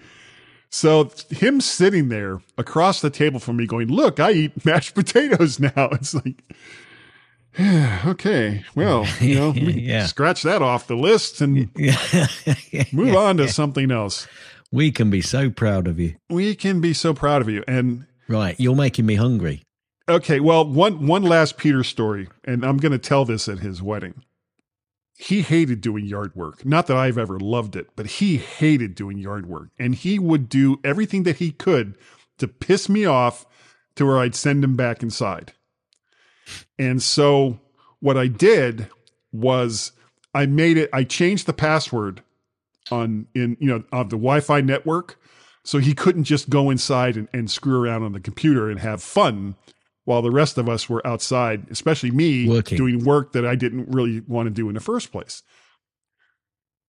So 0.74 1.10
him 1.28 1.60
sitting 1.60 2.08
there 2.08 2.40
across 2.56 3.02
the 3.02 3.10
table 3.10 3.38
from 3.38 3.58
me 3.58 3.66
going, 3.66 3.88
look, 3.88 4.18
I 4.18 4.32
eat 4.32 4.64
mashed 4.64 4.94
potatoes 4.96 5.60
now. 5.60 5.70
It's 5.92 6.14
like, 6.14 6.42
okay, 8.06 8.64
well, 8.74 9.06
you 9.20 9.34
know, 9.34 9.50
we 9.50 9.74
Yeah. 9.74 10.06
scratch 10.06 10.42
that 10.42 10.62
off 10.62 10.86
the 10.86 10.96
list 10.96 11.40
and 11.42 11.68
move 12.92 13.14
on 13.14 13.36
to 13.36 13.48
something 13.48 13.90
else. 13.90 14.26
We 14.70 14.90
can 14.90 15.10
be 15.10 15.20
so 15.20 15.50
proud 15.50 15.86
of 15.86 16.00
you. 16.00 16.14
We 16.30 16.54
can 16.54 16.80
be 16.80 16.94
so 16.94 17.12
proud 17.12 17.42
of 17.42 17.48
you. 17.50 17.62
And 17.68 18.06
Right, 18.26 18.58
you're 18.58 18.74
making 18.74 19.04
me 19.04 19.16
hungry. 19.16 19.62
okay, 20.08 20.40
well, 20.40 20.64
one 20.66 21.06
one 21.06 21.22
last 21.22 21.58
Peter 21.58 21.84
story, 21.84 22.28
and 22.44 22.64
I'm 22.64 22.78
going 22.78 22.92
to 22.92 22.98
tell 22.98 23.26
this 23.26 23.46
at 23.48 23.58
his 23.58 23.82
wedding. 23.82 24.22
He 25.16 25.42
hated 25.42 25.80
doing 25.80 26.06
yard 26.06 26.34
work. 26.34 26.64
Not 26.64 26.86
that 26.86 26.96
I've 26.96 27.18
ever 27.18 27.38
loved 27.38 27.76
it, 27.76 27.88
but 27.94 28.06
he 28.06 28.38
hated 28.38 28.94
doing 28.94 29.18
yard 29.18 29.46
work. 29.46 29.70
And 29.78 29.94
he 29.94 30.18
would 30.18 30.48
do 30.48 30.80
everything 30.82 31.22
that 31.24 31.36
he 31.36 31.52
could 31.52 31.96
to 32.38 32.48
piss 32.48 32.88
me 32.88 33.04
off 33.04 33.46
to 33.96 34.06
where 34.06 34.18
I'd 34.18 34.34
send 34.34 34.64
him 34.64 34.76
back 34.76 35.02
inside. 35.02 35.52
And 36.78 37.02
so 37.02 37.60
what 38.00 38.16
I 38.16 38.26
did 38.26 38.88
was 39.32 39.92
I 40.34 40.46
made 40.46 40.76
it, 40.76 40.90
I 40.92 41.04
changed 41.04 41.46
the 41.46 41.52
password 41.52 42.22
on 42.90 43.26
in, 43.34 43.56
you 43.60 43.68
know, 43.68 43.84
of 43.92 44.10
the 44.10 44.16
Wi-Fi 44.16 44.60
network. 44.62 45.20
So 45.64 45.78
he 45.78 45.94
couldn't 45.94 46.24
just 46.24 46.50
go 46.50 46.70
inside 46.70 47.16
and, 47.16 47.28
and 47.32 47.48
screw 47.48 47.80
around 47.80 48.02
on 48.02 48.12
the 48.12 48.20
computer 48.20 48.68
and 48.68 48.80
have 48.80 49.00
fun 49.02 49.54
while 50.04 50.22
the 50.22 50.30
rest 50.30 50.58
of 50.58 50.68
us 50.68 50.88
were 50.88 51.06
outside, 51.06 51.66
especially 51.70 52.10
me 52.10 52.48
Working. 52.48 52.76
doing 52.76 53.04
work 53.04 53.32
that 53.32 53.46
I 53.46 53.54
didn't 53.54 53.88
really 53.88 54.20
want 54.26 54.46
to 54.46 54.50
do 54.50 54.68
in 54.68 54.74
the 54.74 54.80
first 54.80 55.12
place. 55.12 55.42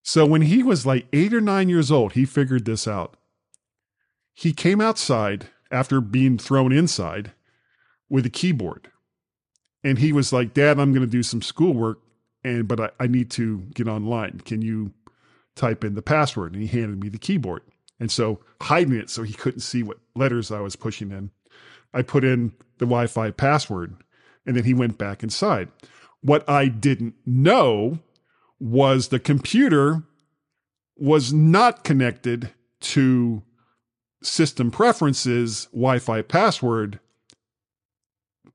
So 0.02 0.26
when 0.26 0.42
he 0.44 0.64
was 0.64 0.86
like 0.86 1.08
eight 1.14 1.34
or 1.34 1.42
nine 1.42 1.70
years 1.70 1.92
old, 1.92 2.14
he 2.14 2.26
figured 2.26 2.66
this 2.66 2.88
out. 2.88 3.16
He 4.34 4.52
came 4.52 4.82
outside 4.82 5.48
after 5.72 6.02
being 6.02 6.38
thrown 6.38 6.72
inside 6.72 7.32
with 8.10 8.26
a 8.26 8.30
keyboard. 8.30 8.90
And 9.84 10.00
he 10.00 10.12
was 10.12 10.34
like, 10.34 10.54
Dad, 10.54 10.80
I'm 10.80 10.94
going 10.94 11.06
to 11.06 11.12
do 11.12 11.24
some 11.24 11.42
schoolwork, 11.42 12.00
and 12.44 12.68
but 12.68 12.80
I, 12.80 12.90
I 13.00 13.08
need 13.08 13.30
to 13.32 13.60
get 13.74 13.88
online. 13.88 14.42
Can 14.46 14.62
you 14.62 14.94
type 15.56 15.84
in 15.84 15.94
the 15.94 16.02
password? 16.02 16.54
And 16.54 16.62
he 16.62 16.68
handed 16.68 17.00
me 17.00 17.10
the 17.10 17.18
keyboard. 17.18 17.62
And 18.00 18.12
so 18.12 18.40
hiding 18.62 18.96
it 18.96 19.10
so 19.10 19.24
he 19.24 19.34
couldn't 19.34 19.60
see 19.60 19.84
what 19.84 19.98
letters 20.16 20.52
I 20.52 20.60
was 20.62 20.76
pushing 20.76 21.12
in, 21.12 21.32
I 21.94 22.02
put 22.02 22.24
in 22.24 22.54
the 22.78 22.86
Wi 22.86 23.08
Fi 23.08 23.32
password 23.32 23.96
and 24.46 24.56
then 24.56 24.64
he 24.64 24.74
went 24.74 24.98
back 24.98 25.24
inside. 25.24 25.70
What 26.22 26.48
I 26.50 26.68
didn't 26.68 27.16
know 27.26 28.00
was 28.60 29.08
the 29.08 29.20
computer 29.20 30.04
was 30.98 31.34
not 31.34 31.84
connected 31.84 32.52
to 32.80 33.44
system 34.22 34.72
preferences 34.72 35.68
Wi 35.72 36.00
Fi 36.00 36.22
password, 36.22 37.00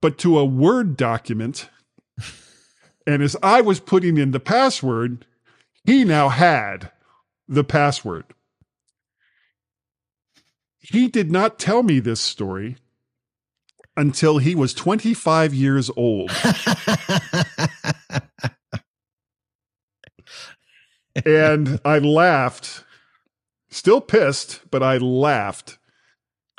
but 0.01 0.19
to 0.19 0.39
a 0.39 0.45
Word 0.45 0.97
document. 0.97 1.69
And 3.07 3.23
as 3.23 3.35
I 3.43 3.62
was 3.62 3.81
putting 3.81 4.19
in 4.19 4.33
the 4.33 4.39
password, 4.39 5.25
he 5.83 6.05
now 6.05 6.29
had 6.29 6.93
the 7.49 7.65
password. 7.65 8.27
He 10.79 11.09
did 11.09 11.33
not 11.33 11.59
tell 11.59 11.83
me 11.83 12.01
this 12.01 12.20
story 12.20 12.77
until 13.99 14.39
he 14.39 14.55
was 14.55 14.73
25 14.73 15.53
years 15.53 15.91
old. 15.97 16.31
and 21.27 21.81
I 21.85 21.99
laughed, 21.99 22.85
still 23.69 24.01
pissed, 24.01 24.61
but 24.70 24.85
I 24.85 24.99
laughed 24.99 25.79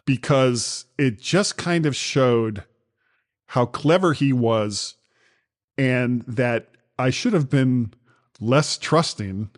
because 0.06 0.86
it 0.98 1.22
just 1.22 1.56
kind 1.57 1.86
of 1.86 1.95
showed 1.95 2.66
how 3.48 3.66
clever 3.66 4.11
he 4.11 4.34
was 4.34 4.95
and 5.78 6.24
that 6.24 6.68
I 6.98 7.10
should 7.10 7.32
have 7.32 7.49
been 7.49 7.94
less 8.41 8.78
trusting 8.78 9.49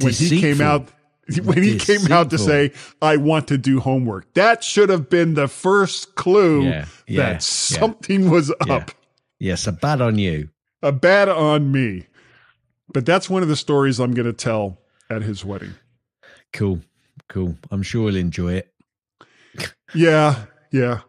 when 0.00 0.12
he 0.12 0.38
came 0.38 0.60
out 0.60 0.90
when 1.44 1.62
he 1.62 1.78
came 1.78 2.10
out 2.12 2.30
to 2.30 2.38
say 2.38 2.72
I 3.02 3.16
want 3.16 3.48
to 3.48 3.58
do 3.58 3.80
homework. 3.80 4.32
That 4.34 4.62
should 4.64 4.88
have 4.88 5.08
been 5.10 5.34
the 5.34 5.48
first 5.48 6.14
clue 6.14 6.64
Yeah, 6.64 6.84
yeah, 7.06 7.32
that 7.32 7.42
something 7.42 8.30
was 8.30 8.52
Yeah. 8.66 8.74
up. 8.74 8.90
yes, 9.38 9.66
a 9.66 9.72
bad 9.72 10.00
on 10.00 10.18
you. 10.18 10.48
A 10.82 10.92
bad 10.92 11.28
on 11.28 11.70
me. 11.72 12.06
But 12.92 13.06
that's 13.06 13.30
one 13.30 13.42
of 13.42 13.48
the 13.48 13.56
stories 13.56 14.00
I'm 14.00 14.14
going 14.14 14.26
to 14.26 14.32
tell 14.32 14.78
at 15.08 15.22
his 15.22 15.44
wedding. 15.44 15.74
Cool, 16.52 16.80
cool. 17.28 17.56
I'm 17.70 17.82
sure 17.82 18.08
he'll 18.10 18.16
enjoy 18.20 18.54
it. 18.54 18.72
Yeah, 19.94 20.44
yeah. 20.70 21.00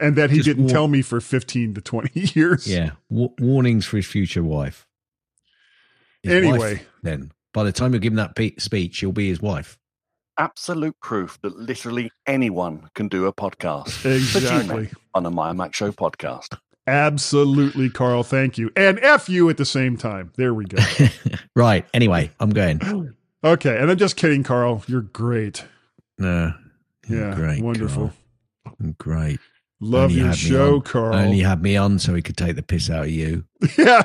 And 0.00 0.16
that 0.16 0.30
he 0.30 0.36
Just 0.38 0.46
didn't 0.48 0.64
wa- 0.64 0.70
tell 0.72 0.88
me 0.88 1.02
for 1.02 1.20
15 1.20 1.74
to 1.74 1.80
20 1.80 2.10
years. 2.34 2.66
Yeah. 2.66 2.90
W- 3.10 3.30
warnings 3.38 3.84
for 3.86 3.96
his 3.98 4.06
future 4.06 4.42
wife. 4.42 4.86
His 6.22 6.32
Anyway. 6.32 6.58
wife, 6.58 6.86
then 7.02 7.30
by 7.56 7.64
the 7.64 7.72
time 7.72 7.94
you 7.94 7.98
give 7.98 8.12
him 8.12 8.16
that 8.18 8.36
pe- 8.36 8.54
speech, 8.58 9.00
you'll 9.00 9.12
be 9.12 9.28
his 9.30 9.40
wife. 9.40 9.78
Absolute 10.38 10.94
proof 11.00 11.38
that 11.40 11.56
literally 11.56 12.10
anyone 12.26 12.90
can 12.94 13.08
do 13.08 13.24
a 13.24 13.32
podcast. 13.32 14.04
Exactly. 14.16 14.90
On 15.14 15.24
a 15.24 15.30
My 15.30 15.54
Mac 15.54 15.74
Show 15.74 15.90
podcast. 15.90 16.58
Absolutely, 16.86 17.88
Carl. 17.88 18.22
Thank 18.24 18.58
you. 18.58 18.70
And 18.76 18.98
F 19.00 19.30
you 19.30 19.48
at 19.48 19.56
the 19.56 19.64
same 19.64 19.96
time. 19.96 20.32
There 20.36 20.52
we 20.52 20.66
go. 20.66 20.76
right. 21.56 21.86
Anyway, 21.94 22.30
I'm 22.38 22.50
going. 22.50 23.14
Okay. 23.44 23.78
And 23.78 23.90
I'm 23.90 23.96
just 23.98 24.16
kidding, 24.16 24.42
Carl. 24.42 24.82
You're 24.88 25.02
great. 25.02 25.64
No. 26.18 26.52
Yeah. 27.08 27.34
great, 27.34 27.62
Wonderful. 27.62 28.12
Carl. 28.66 28.92
Great. 28.98 29.38
Love 29.78 30.10
Only 30.10 30.22
your 30.22 30.32
show, 30.32 30.74
on- 30.76 30.80
Carl. 30.82 31.14
Only 31.14 31.40
had 31.40 31.62
me 31.62 31.76
on 31.76 31.98
so 32.00 32.12
he 32.14 32.22
could 32.22 32.36
take 32.36 32.56
the 32.56 32.62
piss 32.62 32.90
out 32.90 33.04
of 33.04 33.10
you. 33.10 33.44
yeah. 33.78 34.02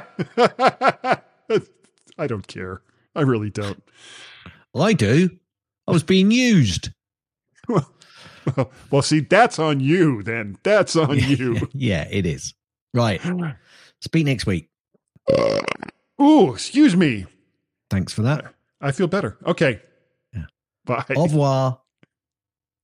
I 2.20 2.28
don't 2.28 2.46
care. 2.46 2.82
I 3.16 3.22
really 3.22 3.50
don't. 3.50 3.82
I 4.76 4.94
do. 4.94 5.30
I 5.88 5.92
was 5.92 6.04
being 6.04 6.32
used. 6.32 6.90
Well, 8.90 9.02
see, 9.02 9.20
that's 9.20 9.60
on 9.60 9.80
you 9.80 10.24
then. 10.24 10.58
That's 10.64 10.96
on 10.96 11.18
you. 11.18 11.70
yeah, 11.74 12.08
it 12.10 12.26
is. 12.26 12.54
Right. 12.94 13.22
Speak 14.02 14.26
next 14.26 14.46
week. 14.46 14.70
Ooh, 16.22 16.54
excuse 16.54 16.96
me. 16.96 17.26
Thanks 17.90 18.14
for 18.14 18.24
that. 18.24 18.54
I 18.80 18.92
feel 18.92 19.08
better. 19.08 19.38
Okay. 19.46 19.82
Yeah. 20.34 20.46
Bye. 20.86 21.06
Au 21.16 21.24
revoir. 21.24 21.81